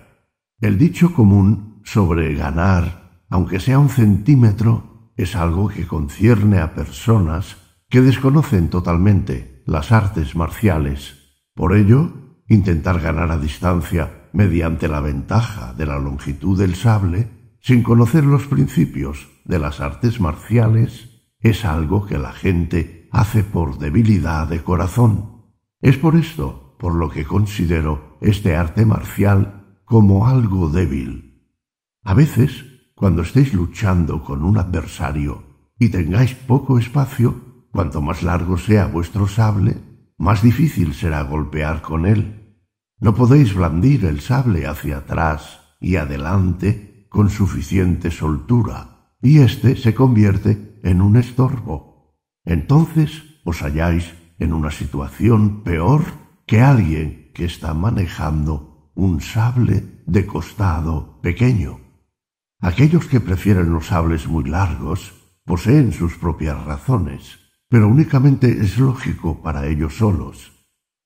[0.58, 7.58] El dicho común sobre ganar, aunque sea un centímetro, es algo que concierne a personas
[7.90, 11.44] que desconocen totalmente las artes marciales.
[11.54, 17.28] Por ello, intentar ganar a distancia mediante la ventaja de la longitud del sable,
[17.60, 23.78] sin conocer los principios de las artes marciales, es algo que la gente hace por
[23.78, 25.46] debilidad de corazón.
[25.80, 31.48] Es por esto por lo que considero este arte marcial como algo débil.
[32.02, 32.64] A veces,
[32.94, 35.44] cuando estéis luchando con un adversario
[35.78, 39.76] y tengáis poco espacio, cuanto más largo sea vuestro sable,
[40.18, 42.58] más difícil será golpear con él.
[43.00, 48.91] No podéis blandir el sable hacia atrás y adelante con suficiente soltura,
[49.22, 52.18] y éste se convierte en un estorbo.
[52.44, 56.02] Entonces os halláis en una situación peor
[56.46, 61.80] que alguien que está manejando un sable de costado pequeño.
[62.60, 69.42] Aquellos que prefieren los sables muy largos poseen sus propias razones, pero únicamente es lógico
[69.42, 70.52] para ellos solos.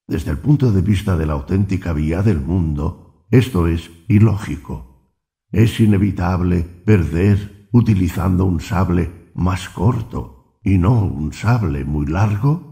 [0.08, 5.12] Desde el punto de vista de la auténtica vía del mundo, esto es ilógico.
[5.50, 12.66] Es inevitable perder utilizando un sable más corto y no un sable muy largo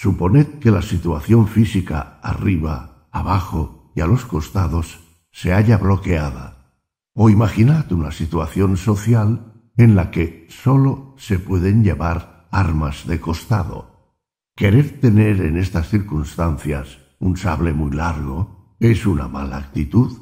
[0.00, 5.00] Suponed que la situación física arriba, abajo y a los costados
[5.32, 6.72] se haya bloqueada.
[7.14, 14.14] O imaginad una situación social en la que sólo se pueden llevar armas de costado.
[14.54, 20.16] Querer tener en estas circunstancias un sable muy largo es una mala actitud,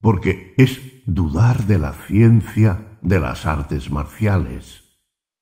[0.00, 4.84] porque es dudar de la ciencia de las artes marciales.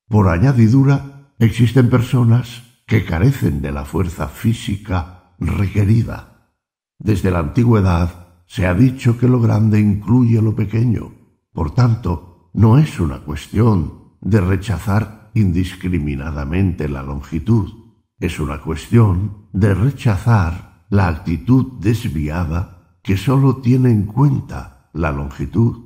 [0.08, 6.52] Por añadidura, existen personas que carecen de la fuerza física requerida.
[6.98, 11.12] Desde la antigüedad se ha dicho que lo grande incluye lo pequeño.
[11.52, 17.70] Por tanto, no es una cuestión de rechazar indiscriminadamente la longitud.
[18.18, 25.85] Es una cuestión de rechazar la actitud desviada que sólo tiene en cuenta la longitud.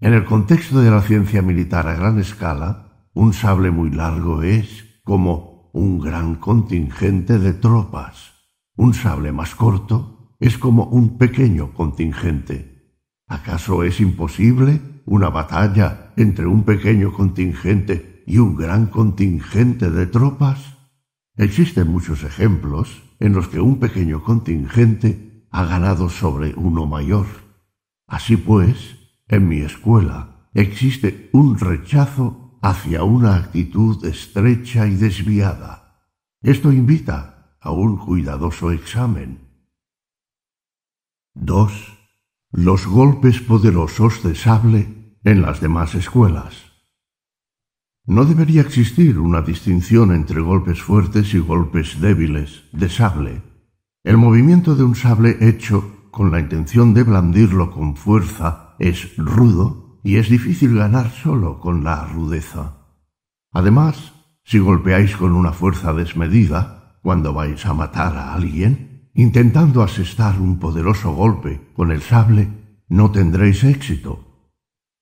[0.00, 5.00] En el contexto de la ciencia militar a gran escala, un sable muy largo es
[5.02, 8.32] como un gran contingente de tropas.
[8.76, 12.94] Un sable más corto es como un pequeño contingente.
[13.26, 20.78] ¿Acaso es imposible una batalla entre un pequeño contingente y un gran contingente de tropas?
[21.34, 27.26] Existen muchos ejemplos en los que un pequeño contingente ha ganado sobre uno mayor.
[28.06, 28.97] Así pues,
[29.28, 36.02] en mi escuela existe un rechazo hacia una actitud estrecha y desviada.
[36.42, 39.46] Esto invita a un cuidadoso examen.
[41.34, 41.98] 2.
[42.52, 46.72] Los golpes poderosos de sable en las demás escuelas.
[48.06, 53.42] No debería existir una distinción entre golpes fuertes y golpes débiles de sable.
[54.02, 60.00] El movimiento de un sable hecho con la intención de blandirlo con fuerza es rudo
[60.04, 62.86] y es difícil ganar solo con la rudeza.
[63.52, 64.12] Además,
[64.44, 70.58] si golpeáis con una fuerza desmedida, cuando vais a matar a alguien, intentando asestar un
[70.58, 72.48] poderoso golpe con el sable,
[72.88, 74.24] no tendréis éxito.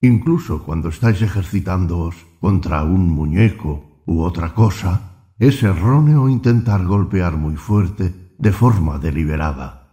[0.01, 7.57] Incluso cuando estáis ejercitándoos contra un muñeco u otra cosa, es erróneo intentar golpear muy
[7.57, 9.86] fuerte de forma deliberada.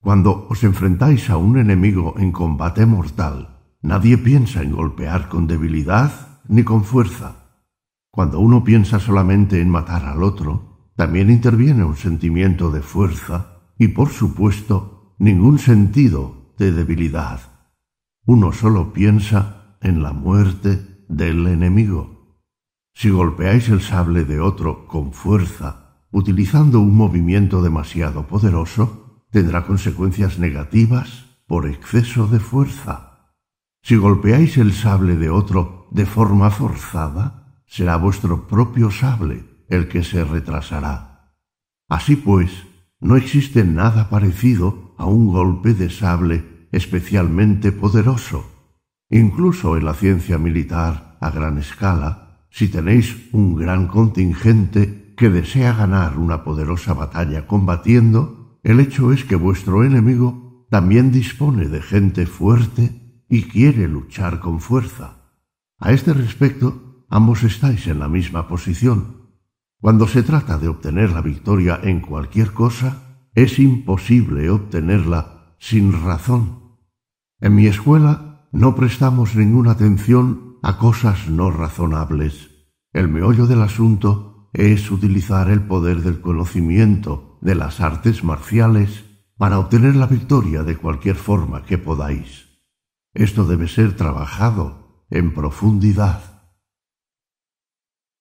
[0.00, 6.42] Cuando os enfrentáis a un enemigo en combate mortal, Nadie piensa en golpear con debilidad
[6.48, 7.62] ni con fuerza.
[8.10, 13.88] Cuando uno piensa solamente en matar al otro, también interviene un sentimiento de fuerza y,
[13.88, 17.40] por supuesto, ningún sentido de debilidad.
[18.26, 22.36] Uno solo piensa en la muerte del enemigo.
[22.92, 28.99] Si golpeáis el sable de otro con fuerza, utilizando un movimiento demasiado poderoso,
[29.30, 33.34] tendrá consecuencias negativas por exceso de fuerza.
[33.82, 40.02] Si golpeáis el sable de otro de forma forzada, será vuestro propio sable el que
[40.02, 41.34] se retrasará.
[41.88, 42.50] Así pues,
[43.00, 48.44] no existe nada parecido a un golpe de sable especialmente poderoso.
[49.08, 55.72] Incluso en la ciencia militar a gran escala, si tenéis un gran contingente que desea
[55.72, 62.26] ganar una poderosa batalla combatiendo, el hecho es que vuestro enemigo también dispone de gente
[62.26, 65.38] fuerte y quiere luchar con fuerza.
[65.78, 69.20] A este respecto, ambos estáis en la misma posición.
[69.80, 76.76] Cuando se trata de obtener la victoria en cualquier cosa, es imposible obtenerla sin razón.
[77.40, 82.50] En mi escuela no prestamos ninguna atención a cosas no razonables.
[82.92, 89.04] El meollo del asunto es utilizar el poder del conocimiento de las artes marciales
[89.36, 92.48] para obtener la victoria de cualquier forma que podáis.
[93.14, 96.52] Esto debe ser trabajado en profundidad.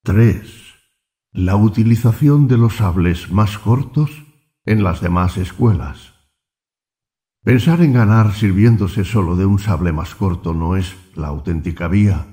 [0.03, 0.73] 3.
[1.31, 4.09] la utilización de los sables más cortos
[4.65, 6.13] en las demás escuelas.
[7.43, 12.25] Pensar en ganar sirviéndose solo de un sable más corto no es la auténtica vía.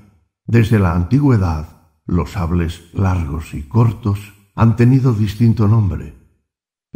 [0.47, 6.15] Desde la antigüedad, los sables largos y cortos han tenido distinto nombre.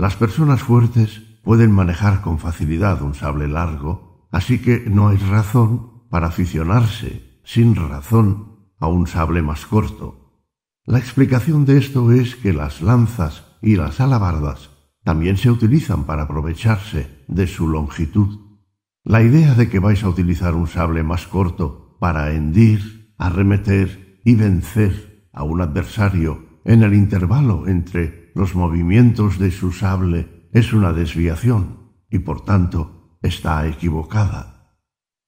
[0.01, 6.09] Las personas fuertes pueden manejar con facilidad un sable largo, así que no hay razón
[6.09, 10.41] para aficionarse, sin razón, a un sable más corto.
[10.87, 14.70] La explicación de esto es que las lanzas y las alabardas
[15.05, 18.57] también se utilizan para aprovecharse de su longitud.
[19.05, 24.35] La idea de que vais a utilizar un sable más corto para hendir, arremeter y
[24.35, 30.92] vencer a un adversario en el intervalo entre los movimientos de su sable es una
[30.92, 34.76] desviación y por tanto está equivocada.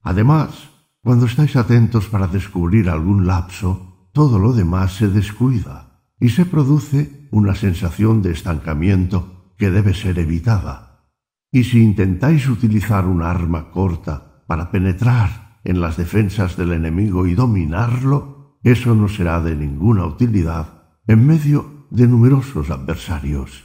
[0.03, 0.71] Además,
[1.03, 7.29] cuando estáis atentos para descubrir algún lapso, todo lo demás se descuida y se produce
[7.31, 11.09] una sensación de estancamiento que debe ser evitada.
[11.51, 17.35] Y si intentáis utilizar un arma corta para penetrar en las defensas del enemigo y
[17.35, 23.65] dominarlo, eso no será de ninguna utilidad en medio de numerosos adversarios.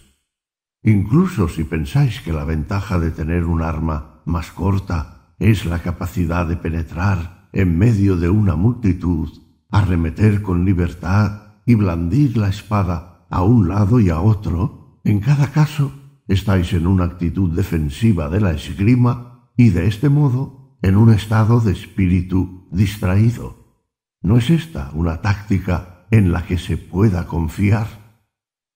[0.83, 6.45] Incluso si pensáis que la ventaja de tener un arma más corta es la capacidad
[6.45, 9.29] de penetrar en medio de una multitud,
[9.71, 15.53] arremeter con libertad y blandir la espada a un lado y a otro, en cada
[15.53, 15.93] caso,
[16.27, 21.61] estáis en una actitud defensiva de la esgrima y de este modo en un estado
[21.61, 23.87] de espíritu distraído.
[24.21, 28.06] ¿No es esta una táctica en la que se pueda confiar?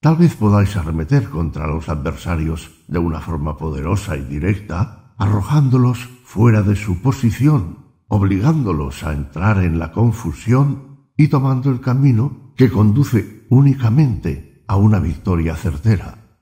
[0.02, 6.64] Tal vez podáis arremeter contra los adversarios de una forma poderosa y directa, arrojándolos fuera
[6.64, 13.46] de su posición, obligándolos a entrar en la confusión y tomando el camino que conduce
[13.52, 16.40] únicamente a una victoria certera.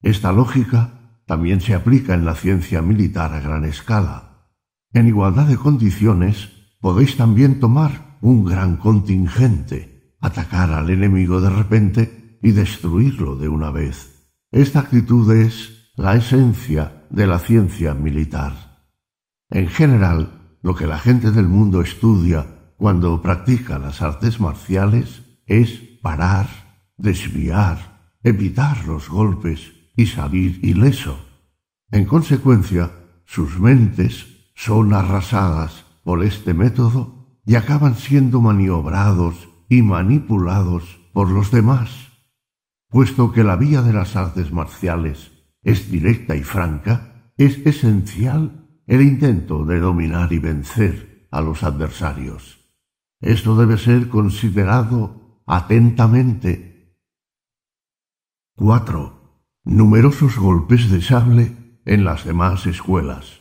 [0.00, 4.46] Esta lógica también se aplica en la ciencia militar a gran escala.
[4.92, 6.50] En igualdad de condiciones,
[6.80, 13.70] podéis también tomar un gran contingente, atacar al enemigo de repente y destruirlo de una
[13.70, 14.28] vez.
[14.50, 18.86] Esta actitud es la esencia de la ciencia militar.
[19.48, 25.80] En general, lo que la gente del mundo estudia cuando practica las artes marciales es
[26.02, 26.48] parar,
[26.96, 31.18] desviar, evitar los golpes y salir ileso.
[31.90, 32.90] En consecuencia,
[33.24, 41.50] sus mentes son arrasadas por este método y acaban siendo maniobrados y manipulados por los
[41.50, 42.11] demás.
[42.92, 49.00] Puesto que la vía de las artes marciales es directa y franca, es esencial el
[49.00, 52.70] intento de dominar y vencer a los adversarios.
[53.22, 56.98] Esto debe ser considerado atentamente.
[58.56, 59.22] 4
[59.64, 63.40] numerosos golpes de sable en las demás escuelas.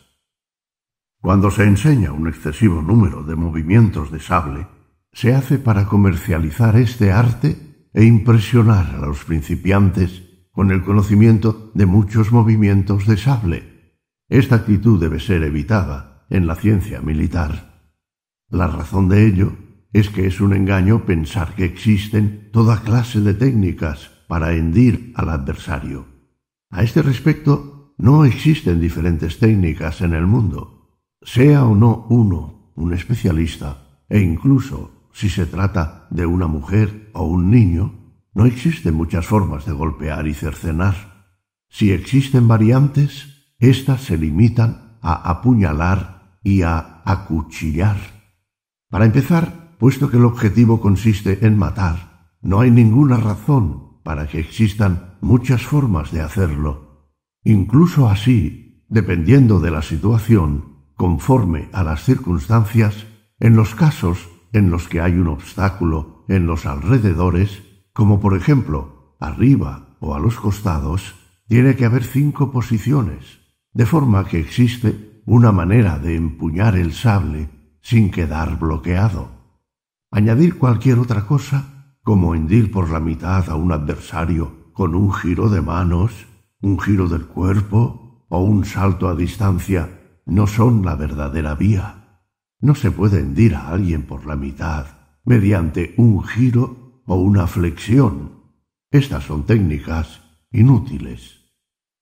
[1.20, 4.68] Cuando se enseña un excesivo número de movimientos de sable,
[5.12, 11.86] se hace para comercializar este arte e impresionar a los principiantes con el conocimiento de
[11.86, 13.98] muchos movimientos de sable.
[14.30, 17.90] Esta actitud debe ser evitada en la ciencia militar.
[18.50, 19.54] La razón de ello
[19.94, 25.30] es que es un engaño pensar que existen toda clase de técnicas para hendir al
[25.30, 26.06] adversario.
[26.70, 30.98] A este respecto, no existen diferentes técnicas en el mundo.
[31.22, 37.24] Sea o no uno un especialista, e incluso si se trata de una mujer o
[37.26, 41.28] un niño, no existen muchas formas de golpear y cercenar.
[41.70, 47.98] Si existen variantes, éstas se limitan a apuñalar y a acuchillar.
[48.90, 54.40] Para empezar, puesto que el objetivo consiste en matar, no hay ninguna razón para que
[54.40, 57.12] existan muchas formas de hacerlo.
[57.44, 63.06] Incluso así, dependiendo de la situación, conforme a las circunstancias,
[63.40, 67.64] en los casos en los que hay un obstáculo en los alrededores,
[67.94, 71.16] como por ejemplo arriba o a los costados,
[71.48, 73.40] tiene que haber cinco posiciones,
[73.74, 77.50] de forma que existe una manera de empuñar el sable
[77.82, 79.30] sin quedar bloqueado.
[80.12, 85.50] Añadir cualquier otra cosa como hendir por la mitad a un adversario con un giro
[85.50, 86.26] de manos,
[86.62, 92.01] un giro del cuerpo o un salto a distancia, no son la verdadera vía.
[92.62, 94.86] No se puede hendir a alguien por la mitad
[95.26, 98.42] mediante un giro o una flexión.
[98.92, 101.52] Estas son técnicas inútiles.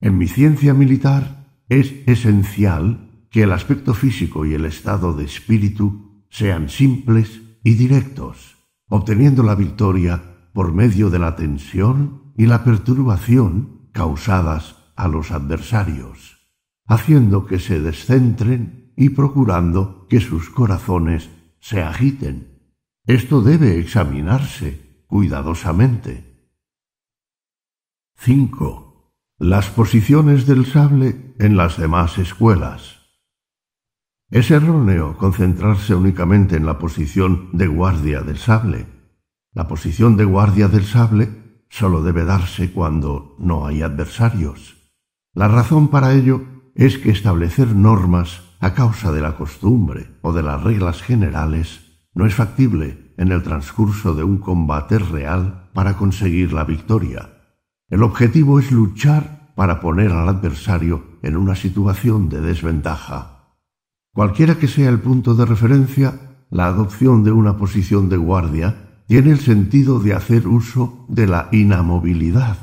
[0.01, 6.25] En mi ciencia militar es esencial que el aspecto físico y el estado de espíritu
[6.29, 10.21] sean simples y directos obteniendo la victoria
[10.51, 16.49] por medio de la tensión y la perturbación causadas a los adversarios,
[16.88, 21.29] haciendo que se descentren y procurando que sus corazones
[21.61, 22.73] se agiten.
[23.05, 26.51] Esto debe examinarse cuidadosamente.
[28.17, 29.13] 5.
[29.37, 32.99] Las posiciones del sable en las demás escuelas.
[34.31, 38.85] Es erróneo concentrarse únicamente en la posición de guardia del sable.
[39.53, 44.91] La posición de guardia del sable solo debe darse cuando no hay adversarios.
[45.33, 46.43] La razón para ello
[46.75, 51.81] es que establecer normas a causa de la costumbre o de las reglas generales
[52.13, 57.29] no es factible en el transcurso de un combate real para conseguir la victoria.
[57.89, 63.55] El objetivo es luchar para poner al adversario en una situación de desventaja.
[64.13, 69.31] Cualquiera que sea el punto de referencia, la adopción de una posición de guardia tiene
[69.31, 72.57] el sentido de hacer uso de la inamovilidad.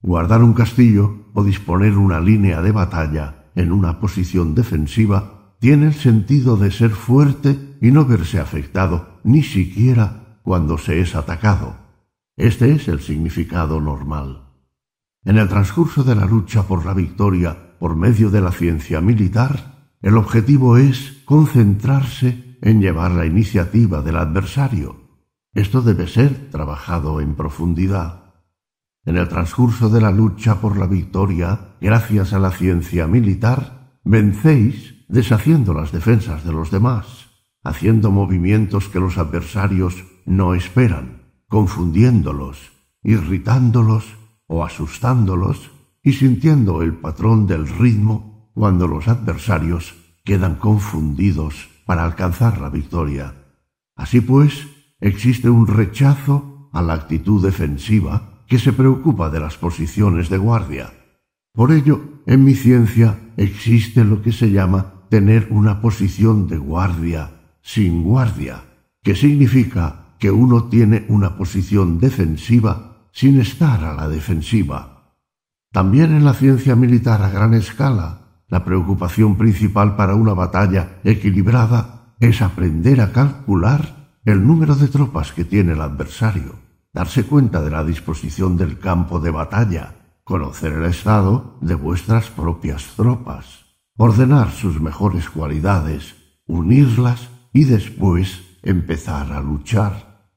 [0.00, 5.94] Guardar un castillo o disponer una línea de batalla en una posición defensiva tiene el
[5.94, 11.76] sentido de ser fuerte y no verse afectado ni siquiera cuando se es atacado.
[12.36, 14.48] Este es el significado normal.
[15.22, 19.92] En el transcurso de la lucha por la victoria por medio de la ciencia militar,
[20.00, 24.96] el objetivo es concentrarse en llevar la iniciativa del adversario.
[25.52, 28.32] Esto debe ser trabajado en profundidad.
[29.04, 34.99] En el transcurso de la lucha por la victoria, gracias a la ciencia militar, vencéis
[35.10, 37.26] deshaciendo las defensas de los demás,
[37.64, 42.70] haciendo movimientos que los adversarios no esperan, confundiéndolos,
[43.02, 44.04] irritándolos
[44.46, 45.70] o asustándolos
[46.02, 53.34] y sintiendo el patrón del ritmo cuando los adversarios quedan confundidos para alcanzar la victoria.
[53.96, 54.68] Así pues,
[55.00, 60.92] existe un rechazo a la actitud defensiva que se preocupa de las posiciones de guardia.
[61.52, 67.32] Por ello, en mi ciencia existe lo que se llama tener una posición de guardia
[67.62, 68.62] sin guardia,
[69.02, 75.16] que significa que uno tiene una posición defensiva sin estar a la defensiva.
[75.72, 82.14] También en la ciencia militar a gran escala, la preocupación principal para una batalla equilibrada
[82.20, 86.54] es aprender a calcular el número de tropas que tiene el adversario,
[86.92, 92.94] darse cuenta de la disposición del campo de batalla, conocer el estado de vuestras propias
[92.96, 93.69] tropas
[94.02, 96.14] ordenar sus mejores cualidades,
[96.46, 100.30] unirlas y después empezar a luchar.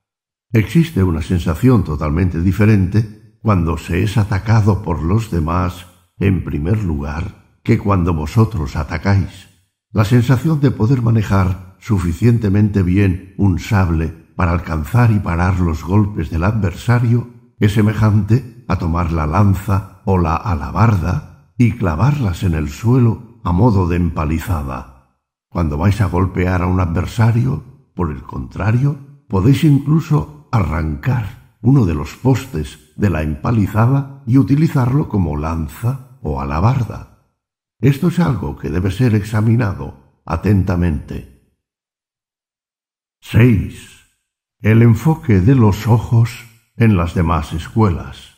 [0.51, 5.85] Existe una sensación totalmente diferente cuando se es atacado por los demás
[6.19, 9.47] en primer lugar que cuando vosotros atacáis.
[9.93, 16.29] La sensación de poder manejar suficientemente bien un sable para alcanzar y parar los golpes
[16.29, 17.29] del adversario
[17.61, 23.51] es semejante a tomar la lanza o la alabarda y clavarlas en el suelo a
[23.51, 25.19] modo de empalizada.
[25.49, 27.63] Cuando vais a golpear a un adversario,
[27.93, 35.09] por el contrario, podéis incluso arrancar uno de los postes de la empalizada y utilizarlo
[35.09, 37.29] como lanza o alabarda.
[37.79, 41.55] Esto es algo que debe ser examinado atentamente.
[43.21, 43.89] 6.
[44.61, 46.45] El enfoque de los ojos
[46.77, 48.33] en las demás escuelas.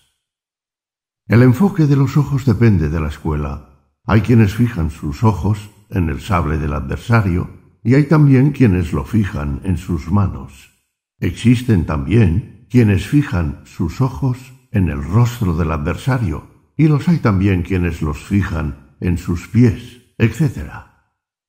[1.27, 3.74] El enfoque de los ojos depende de la escuela.
[4.08, 7.50] Hay quienes fijan sus ojos en el sable del adversario
[7.84, 10.72] y hay también quienes lo fijan en sus manos.
[11.19, 17.64] Existen también quienes fijan sus ojos en el rostro del adversario y los hay también
[17.64, 20.69] quienes los fijan en sus pies, etc.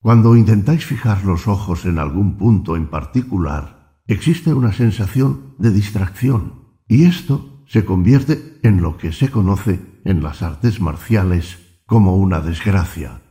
[0.01, 6.78] Cuando intentáis fijar los ojos en algún punto en particular, existe una sensación de distracción
[6.89, 12.40] y esto se convierte en lo que se conoce en las artes marciales como una
[12.40, 13.23] desgracia.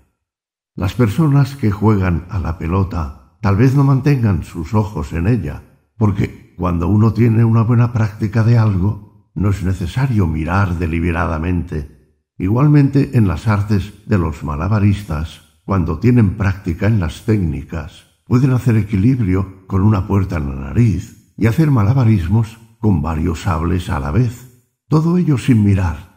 [0.75, 5.61] Las personas que juegan a la pelota tal vez no mantengan sus ojos en ella,
[5.97, 12.23] porque cuando uno tiene una buena práctica de algo, no es necesario mirar deliberadamente.
[12.37, 18.77] Igualmente en las artes de los malabaristas, cuando tienen práctica en las técnicas, pueden hacer
[18.77, 24.11] equilibrio con una puerta en la nariz y hacer malabarismos con varios sables a la
[24.11, 26.14] vez, todo ello sin mirar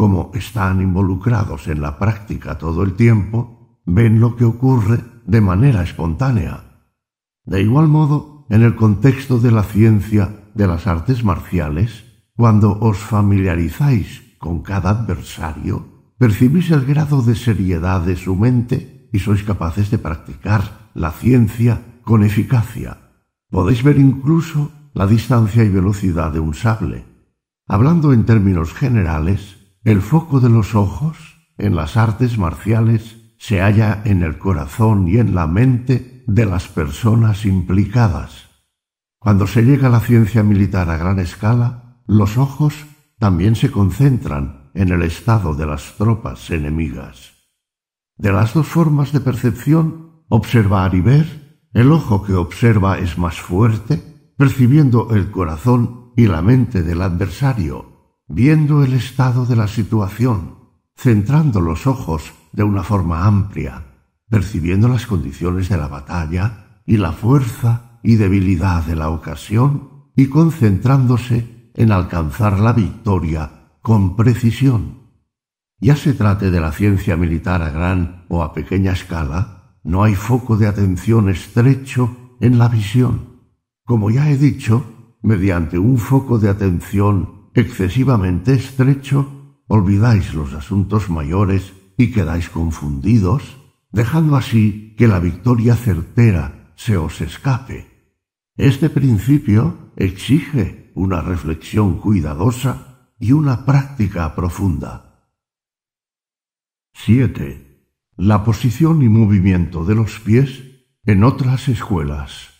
[0.00, 5.82] como están involucrados en la práctica todo el tiempo, ven lo que ocurre de manera
[5.82, 6.88] espontánea.
[7.44, 12.96] De igual modo, en el contexto de la ciencia de las artes marciales, cuando os
[12.96, 19.90] familiarizáis con cada adversario, percibís el grado de seriedad de su mente y sois capaces
[19.90, 22.96] de practicar la ciencia con eficacia.
[23.50, 27.04] Podéis ver incluso la distancia y velocidad de un sable.
[27.68, 31.16] Hablando en términos generales, el foco de los ojos
[31.56, 36.68] en las artes marciales se halla en el corazón y en la mente de las
[36.68, 38.50] personas implicadas.
[39.18, 42.74] Cuando se llega a la ciencia militar a gran escala, los ojos
[43.18, 47.32] también se concentran en el estado de las tropas enemigas.
[48.16, 53.40] De las dos formas de percepción, observar y ver, el ojo que observa es más
[53.40, 57.89] fuerte, percibiendo el corazón y la mente del adversario,
[58.32, 60.54] viendo el estado de la situación,
[60.96, 63.86] centrando los ojos de una forma amplia,
[64.28, 70.26] percibiendo las condiciones de la batalla y la fuerza y debilidad de la ocasión y
[70.26, 75.10] concentrándose en alcanzar la victoria con precisión.
[75.80, 80.14] Ya se trate de la ciencia militar a gran o a pequeña escala, no hay
[80.14, 83.40] foco de atención estrecho en la visión.
[83.84, 84.84] Como ya he dicho,
[85.20, 93.56] mediante un foco de atención excesivamente estrecho, olvidáis los asuntos mayores y quedáis confundidos,
[93.92, 97.90] dejando así que la victoria certera se os escape.
[98.56, 105.28] Este principio exige una reflexión cuidadosa y una práctica profunda.
[106.94, 107.86] 7.
[108.16, 110.62] La posición y movimiento de los pies
[111.04, 112.50] en otras escuelas.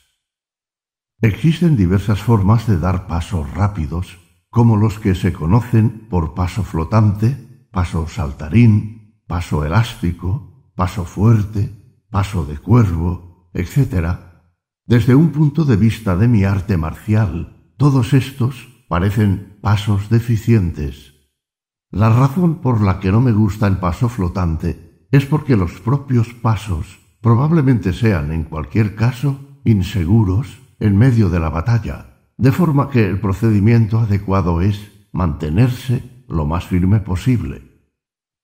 [1.21, 4.19] Existen diversas formas de dar pasos rápidos,
[4.51, 12.45] como los que se conocen por paso flotante, paso saltarín, paso elástico, paso fuerte, paso
[12.45, 14.19] de cuervo, etc.,
[14.87, 21.15] desde un punto de vista de mi arte marcial, todos estos parecen pasos deficientes.
[21.93, 26.35] La razón por la que no me gusta el paso flotante es porque los propios
[26.35, 32.10] pasos probablemente sean, en cualquier caso, inseguros en medio de la batalla,
[32.41, 37.85] de forma que el procedimiento adecuado es mantenerse lo más firme posible.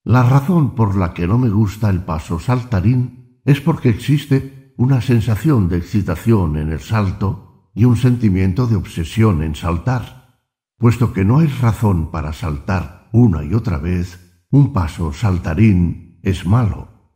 [0.04, 5.00] La razón por la que no me gusta el paso saltarín es porque existe una
[5.00, 10.42] sensación de excitación en el salto y un sentimiento de obsesión en saltar.
[10.76, 16.44] Puesto que no hay razón para saltar una y otra vez, un paso saltarín es
[16.44, 17.14] malo.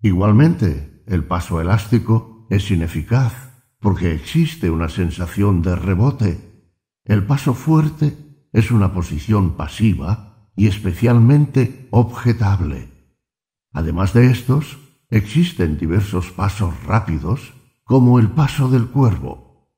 [0.00, 3.53] Igualmente, el paso elástico es ineficaz
[3.84, 6.40] porque existe una sensación de rebote.
[7.04, 8.16] El paso fuerte
[8.50, 12.88] es una posición pasiva y especialmente objetable.
[13.74, 14.78] Además de estos,
[15.10, 17.52] existen diversos pasos rápidos,
[17.84, 19.68] como el paso del cuervo.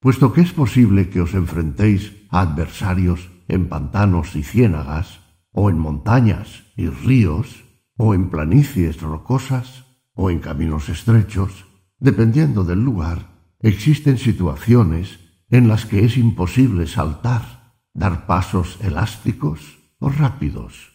[0.00, 5.20] Puesto que es posible que os enfrentéis a adversarios en pantanos y ciénagas,
[5.52, 7.64] o en montañas y ríos,
[7.98, 11.66] o en planicies rocosas, o en caminos estrechos,
[11.98, 13.29] dependiendo del lugar,
[13.60, 20.90] existen situaciones en las que es imposible saltar, dar pasos elásticos o rápidos.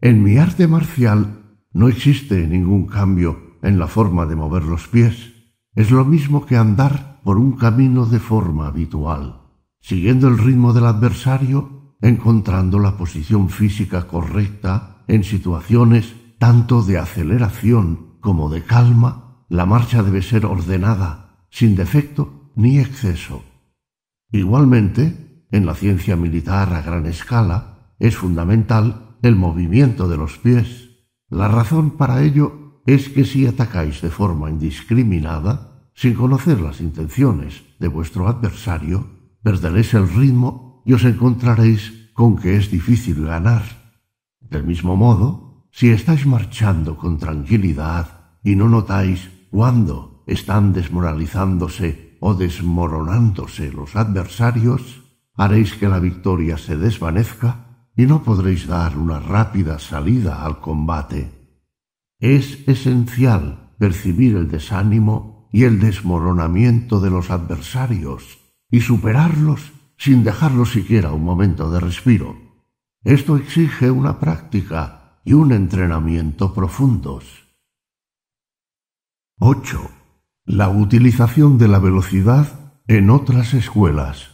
[0.00, 5.34] En mi arte marcial no existe ningún cambio en la forma de mover los pies.
[5.74, 9.42] Es lo mismo que andar por un camino de forma habitual,
[9.80, 18.18] siguiendo el ritmo del adversario, encontrando la posición física correcta en situaciones tanto de aceleración
[18.20, 21.25] como de calma, la marcha debe ser ordenada,
[21.56, 23.42] sin defecto ni exceso.
[24.30, 30.90] Igualmente, en la ciencia militar a gran escala, es fundamental el movimiento de los pies.
[31.30, 37.62] La razón para ello es que si atacáis de forma indiscriminada, sin conocer las intenciones
[37.78, 39.06] de vuestro adversario,
[39.42, 43.62] perderéis el ritmo y os encontraréis con que es difícil ganar.
[44.40, 52.34] Del mismo modo, si estáis marchando con tranquilidad y no notáis cuándo están desmoralizándose o
[52.34, 55.02] desmoronándose los adversarios,
[55.34, 61.30] haréis que la victoria se desvanezca y no podréis dar una rápida salida al combate.
[62.18, 68.38] Es esencial percibir el desánimo y el desmoronamiento de los adversarios
[68.70, 72.36] y superarlos sin dejarlos siquiera un momento de respiro.
[73.04, 77.44] Esto exige una práctica y un entrenamiento profundos.
[79.38, 80.05] 8.
[80.48, 84.30] La utilización de la velocidad en otras escuelas.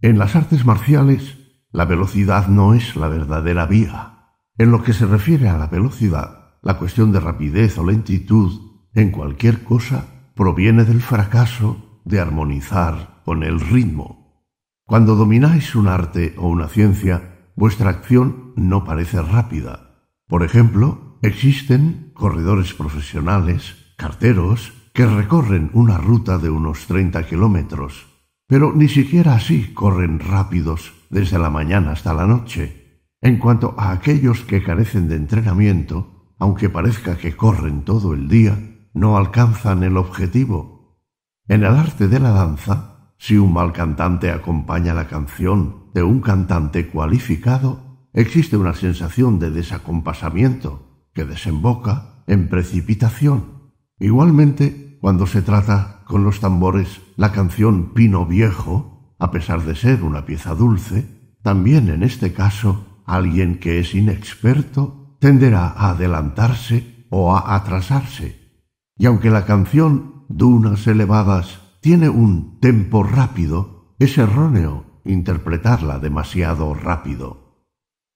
[0.00, 1.38] En las artes marciales
[1.72, 4.36] la velocidad no es la verdadera vía.
[4.56, 9.10] En lo que se refiere a la velocidad, la cuestión de rapidez o lentitud en
[9.10, 14.46] cualquier cosa proviene del fracaso de armonizar con el ritmo.
[14.86, 20.06] Cuando domináis un arte o una ciencia, vuestra acción no parece rápida.
[20.28, 28.06] Por ejemplo, existen corredores profesionales, carteros, que recorren una ruta de unos 30 kilómetros.
[28.48, 33.02] pero ni siquiera así corren rápidos desde la mañana hasta la noche.
[33.20, 38.56] En cuanto a aquellos que carecen de entrenamiento, aunque parezca que corren todo el día,
[38.94, 41.02] no alcanzan el objetivo.
[41.48, 46.20] En el arte de la danza, si un mal cantante acompaña la canción de un
[46.20, 53.55] cantante cualificado, existe una sensación de desacompasamiento que desemboca en precipitación.
[53.98, 60.02] Igualmente, cuando se trata con los tambores la canción Pino Viejo, a pesar de ser
[60.02, 67.34] una pieza dulce, también en este caso alguien que es inexperto tenderá a adelantarse o
[67.34, 68.62] a atrasarse.
[68.98, 77.62] Y aunque la canción Dunas elevadas tiene un tempo rápido, es erróneo interpretarla demasiado rápido.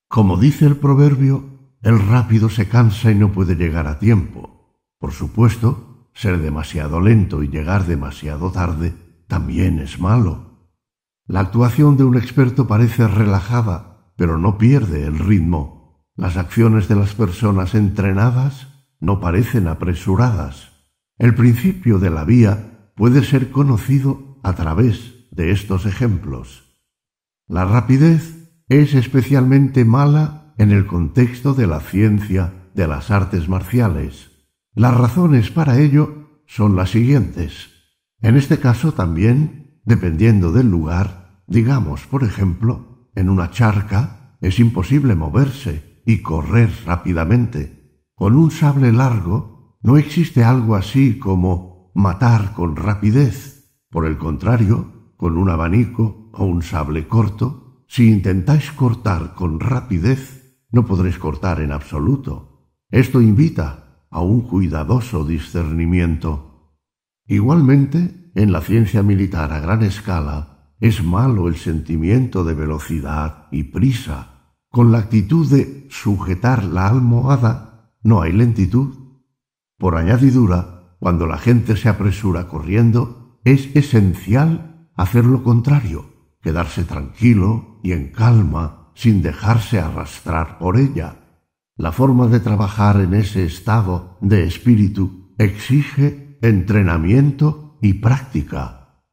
[0.09, 4.50] Como dice el proverbio, el rápido se cansa y no puede llegar a tiempo.
[5.01, 8.93] Por supuesto, ser demasiado lento y llegar demasiado tarde
[9.27, 10.69] también es malo.
[11.25, 16.05] La actuación de un experto parece relajada, pero no pierde el ritmo.
[16.15, 18.67] Las acciones de las personas entrenadas
[18.99, 20.69] no parecen apresuradas.
[21.17, 26.79] El principio de la vía puede ser conocido a través de estos ejemplos.
[27.47, 34.30] La rapidez es especialmente mala en el contexto de la ciencia de las artes marciales.
[34.73, 37.71] Las razones para ello son las siguientes.
[38.21, 45.15] En este caso también, dependiendo del lugar, digamos, por ejemplo, en una charca, es imposible
[45.15, 48.05] moverse y correr rápidamente.
[48.15, 53.75] Con un sable largo no existe algo así como matar con rapidez.
[53.89, 60.63] Por el contrario, con un abanico o un sable corto, si intentáis cortar con rapidez,
[60.71, 62.69] no podréis cortar en absoluto.
[62.89, 63.80] Esto invita
[64.11, 66.75] a un cuidadoso discernimiento.
[67.25, 73.63] Igualmente, en la ciencia militar a gran escala, es malo el sentimiento de velocidad y
[73.63, 74.55] prisa.
[74.69, 78.95] Con la actitud de sujetar la almohada no hay lentitud.
[79.77, 86.05] Por añadidura, cuando la gente se apresura corriendo, es esencial hacer lo contrario,
[86.41, 91.20] quedarse tranquilo y en calma, sin dejarse arrastrar por ella.
[91.77, 99.05] La forma de trabajar en ese estado de espíritu exige entrenamiento y práctica.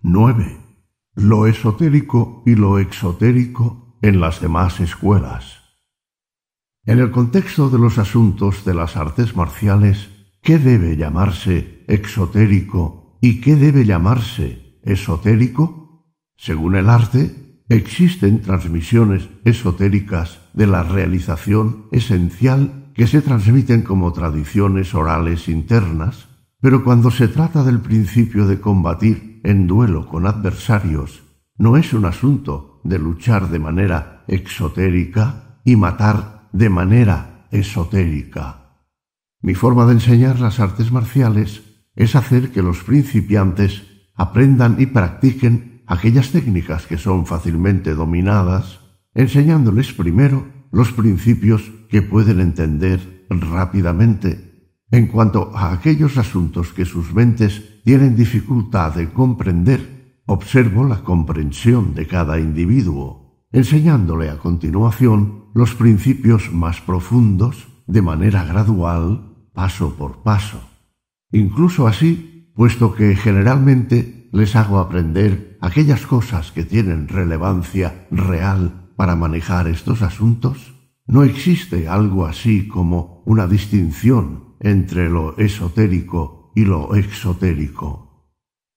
[0.00, 0.58] 9.
[1.14, 5.60] Lo esotérico y lo exotérico en las demás escuelas.
[6.84, 10.08] En el contexto de los asuntos de las artes marciales,
[10.40, 16.06] ¿qué debe llamarse exotérico y qué debe llamarse esotérico?
[16.36, 24.94] Según el arte, existen transmisiones esotéricas de la realización esencial que se transmiten como tradiciones
[24.94, 26.28] orales internas,
[26.60, 31.22] pero cuando se trata del principio de combatir en duelo con adversarios,
[31.56, 38.80] no es un asunto de luchar de manera exotérica y matar de manera esotérica.
[39.40, 41.62] Mi forma de enseñar las artes marciales
[41.96, 43.82] es hacer que los principiantes
[44.14, 48.80] aprendan y practiquen aquellas técnicas que son fácilmente dominadas,
[49.14, 54.52] enseñándoles primero los principios que pueden entender rápidamente
[54.90, 60.20] en cuanto a aquellos asuntos que sus mentes tienen dificultad de comprender.
[60.26, 68.44] Observo la comprensión de cada individuo, enseñándole a continuación los principios más profundos de manera
[68.44, 70.60] gradual, paso por paso.
[71.32, 79.16] Incluso así, puesto que generalmente les hago aprender aquellas cosas que tienen relevancia real para
[79.16, 80.74] manejar estos asuntos,
[81.06, 88.30] no existe algo así como una distinción entre lo esotérico y lo exotérico.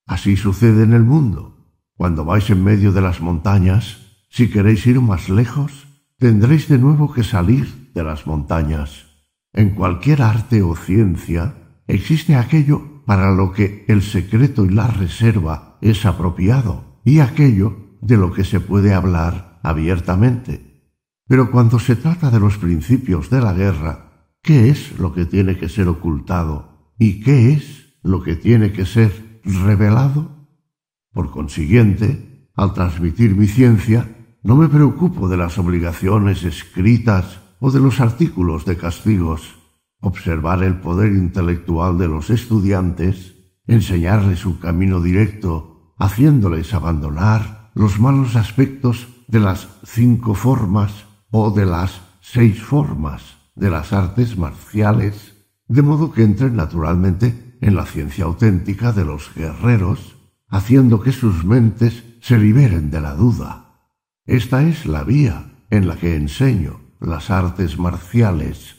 [0.08, 1.52] Así sucede en el mundo.
[1.96, 5.88] Cuando vais en medio de las montañas, si queréis ir más lejos,
[6.18, 9.06] tendréis de nuevo que salir de las montañas.
[9.54, 15.78] En cualquier arte o ciencia existe aquello para lo que el secreto y la reserva
[15.82, 20.94] es apropiado y aquello de lo que se puede hablar abiertamente.
[21.28, 25.58] Pero cuando se trata de los principios de la guerra, ¿qué es lo que tiene
[25.58, 30.48] que ser ocultado y qué es lo que tiene que ser revelado?
[31.12, 34.08] Por consiguiente, al transmitir mi ciencia,
[34.44, 39.56] no me preocupo de las obligaciones escritas o de los artículos de castigos.
[40.00, 43.34] Observar el poder intelectual de los estudiantes,
[43.66, 51.66] enseñarles su camino directo, haciéndoles abandonar los malos aspectos de las cinco formas o de
[51.66, 55.34] las seis formas de las artes marciales,
[55.68, 61.46] de modo que entren naturalmente en la ciencia auténtica de los guerreros, haciendo que sus
[61.46, 63.92] mentes se liberen de la duda.
[64.26, 68.76] Esta es la vía en la que enseño las artes marciales.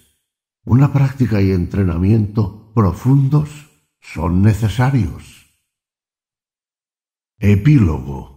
[0.65, 5.47] Una práctica y entrenamiento profundos son necesarios.
[7.39, 8.36] Epílogo.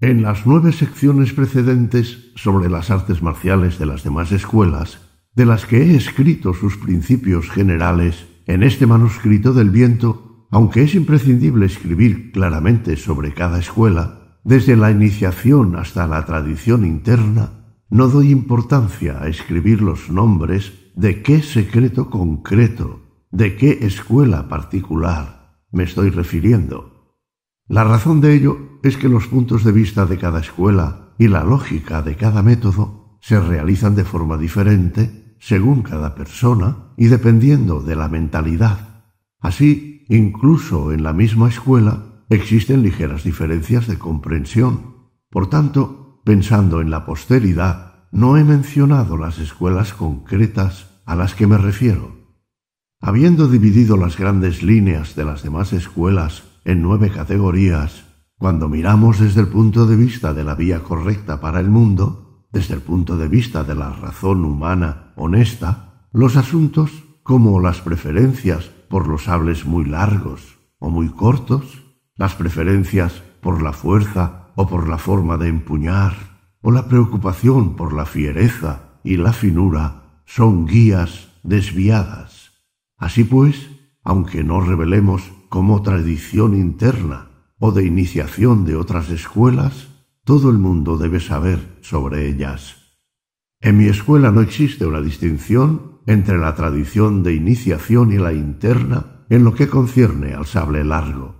[0.00, 4.98] En las nueve secciones precedentes sobre las artes marciales de las demás escuelas,
[5.34, 10.94] de las que he escrito sus principios generales, en este manuscrito del viento, aunque es
[10.94, 18.30] imprescindible escribir claramente sobre cada escuela, desde la iniciación hasta la tradición interna, no doy
[18.30, 26.10] importancia a escribir los nombres de qué secreto concreto de qué escuela particular me estoy
[26.10, 27.16] refiriendo.
[27.68, 31.44] La razón de ello es que los puntos de vista de cada escuela y la
[31.44, 37.96] lógica de cada método se realizan de forma diferente según cada persona y dependiendo de
[37.96, 39.04] la mentalidad.
[39.38, 45.08] Así, incluso en la misma escuela existen ligeras diferencias de comprensión.
[45.30, 51.46] Por tanto, pensando en la posteridad, no he mencionado las escuelas concretas a las que
[51.46, 52.20] me refiero.
[53.00, 58.09] Habiendo dividido las grandes líneas de las demás escuelas en nueve categorías,
[58.40, 62.72] cuando miramos desde el punto de vista de la vía correcta para el mundo, desde
[62.72, 69.08] el punto de vista de la razón humana honesta, los asuntos como las preferencias por
[69.08, 71.82] los sables muy largos o muy cortos,
[72.16, 76.14] las preferencias por la fuerza o por la forma de empuñar,
[76.62, 82.52] o la preocupación por la fiereza y la finura, son guías desviadas.
[82.96, 83.68] Así pues,
[84.02, 87.29] aunque no revelemos como tradición interna
[87.60, 89.88] o de iniciación de otras escuelas,
[90.24, 92.76] todo el mundo debe saber sobre ellas.
[93.60, 99.26] En mi escuela no existe una distinción entre la tradición de iniciación y la interna
[99.28, 101.36] en lo que concierne al sable largo.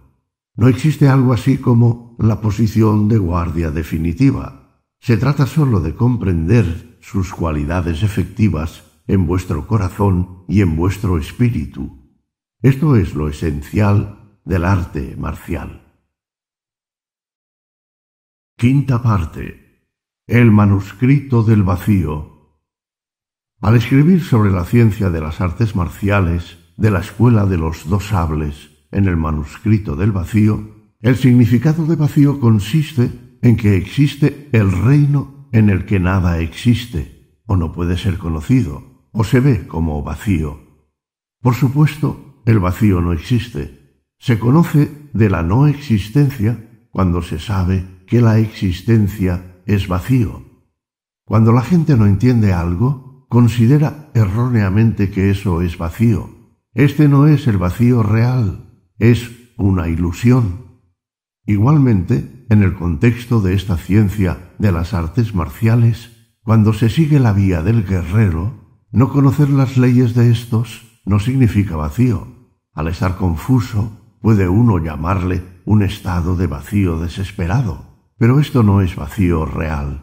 [0.55, 4.85] No existe algo así como la posición de guardia definitiva.
[5.01, 12.15] Se trata sólo de comprender sus cualidades efectivas en vuestro corazón y en vuestro espíritu.
[12.63, 15.90] Esto es lo esencial del arte marcial.
[18.61, 19.87] Quinta parte.
[20.27, 22.59] El manuscrito del vacío.
[23.63, 28.09] Al escribir sobre la ciencia de las artes marciales de la escuela de los dos
[28.09, 34.71] sables en el manuscrito del vacío, el significado de vacío consiste en que existe el
[34.73, 40.03] reino en el que nada existe o no puede ser conocido, o se ve como
[40.03, 40.61] vacío.
[41.41, 44.05] Por supuesto, el vacío no existe.
[44.19, 50.43] Se conoce de la no existencia cuando se sabe que la existencia es vacío.
[51.25, 56.29] Cuando la gente no entiende algo, considera erróneamente que eso es vacío.
[56.75, 60.81] Este no es el vacío real, es una ilusión.
[61.47, 66.11] Igualmente, en el contexto de esta ciencia de las artes marciales,
[66.43, 71.77] cuando se sigue la vía del guerrero, no conocer las leyes de estos no significa
[71.77, 72.27] vacío.
[72.75, 77.90] Al estar confuso, puede uno llamarle un estado de vacío desesperado,
[78.21, 80.03] pero esto no es vacío real.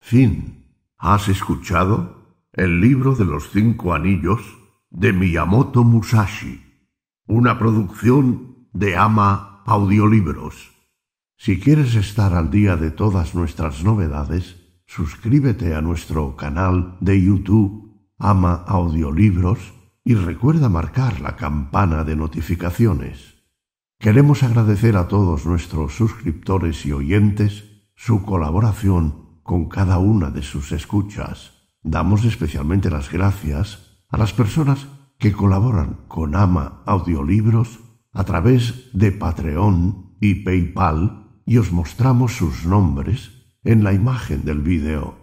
[0.00, 0.56] Fin.
[0.96, 2.18] ¿Has escuchado?
[2.52, 4.59] El libro de los cinco anillos
[4.90, 6.62] de Miyamoto Musashi,
[7.26, 10.72] una producción de Ama Audiolibros.
[11.36, 17.94] Si quieres estar al día de todas nuestras novedades, suscríbete a nuestro canal de YouTube
[18.18, 19.72] Ama Audiolibros
[20.04, 23.36] y recuerda marcar la campana de notificaciones.
[23.98, 30.72] Queremos agradecer a todos nuestros suscriptores y oyentes su colaboración con cada una de sus
[30.72, 31.52] escuchas.
[31.82, 37.80] Damos especialmente las gracias a las personas que colaboran con Ama Audiolibros
[38.12, 43.30] a través de Patreon y PayPal y os mostramos sus nombres
[43.62, 45.19] en la imagen del vídeo.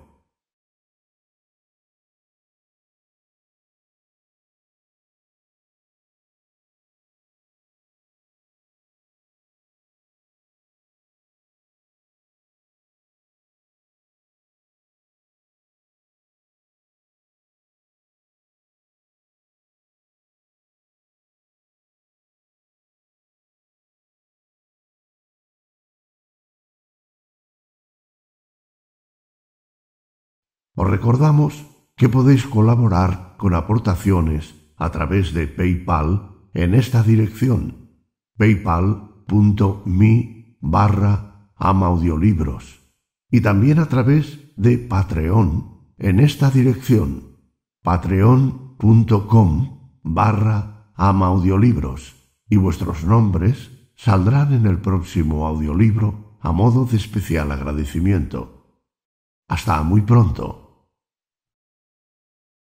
[30.78, 31.66] Os recordamos
[31.98, 37.90] que podéis colaborar con aportaciones a través de PayPal en esta dirección
[38.38, 40.14] paypal.me
[40.62, 42.86] barra amaudiolibros
[43.32, 47.40] y también a través de Patreon en esta dirección
[47.82, 49.54] patreon.com
[50.04, 52.16] barra amaudiolibros
[52.48, 58.86] y vuestros nombres saldrán en el próximo audiolibro a modo de especial agradecimiento.
[59.48, 60.67] Hasta muy pronto.